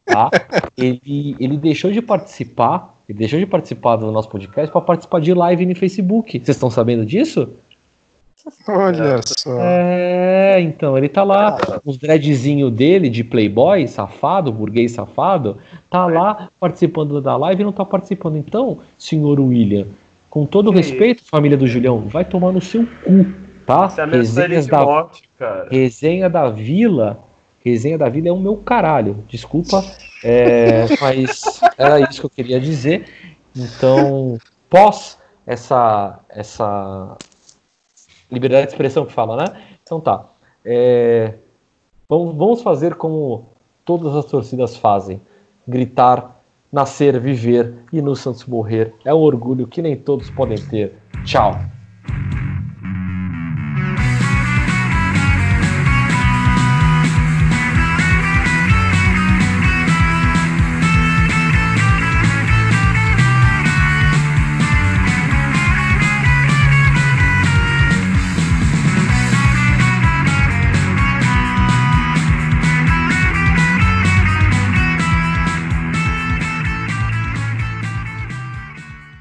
[0.05, 0.29] tá?
[0.77, 5.33] Ele, ele deixou de participar, ele deixou de participar do nosso podcast para participar de
[5.33, 6.31] live no Facebook.
[6.39, 7.49] Vocês estão sabendo disso?
[8.67, 9.57] Olha só.
[9.59, 15.57] É, então, ele tá lá, os dreadzinho dele de playboy, safado, burguês safado,
[15.89, 18.37] tá lá participando da live e não tá participando.
[18.37, 19.87] Então, senhor William,
[20.29, 23.25] com todo Que respeito, família do Julião, vai tomar no seu cu,
[23.65, 23.87] tá?
[24.11, 25.67] Resenhas de da, morte, cara.
[25.69, 27.19] resenha da Vila,
[27.63, 29.83] resenha da Vila é o meu caralho, desculpa,
[30.23, 33.05] é, mas era isso que eu queria dizer.
[33.55, 34.37] Então,
[34.69, 37.17] pós essa, essa
[38.33, 39.61] liberdade de expressão que fala, né?
[39.81, 40.25] Então tá.
[40.65, 41.33] É,
[42.09, 43.49] vamos, vamos fazer como
[43.85, 45.21] todas as torcidas fazem:
[45.67, 46.41] gritar,
[46.71, 48.93] nascer, viver e no Santos morrer.
[49.05, 50.97] É um orgulho que nem todos podem ter.
[51.23, 51.53] Tchau.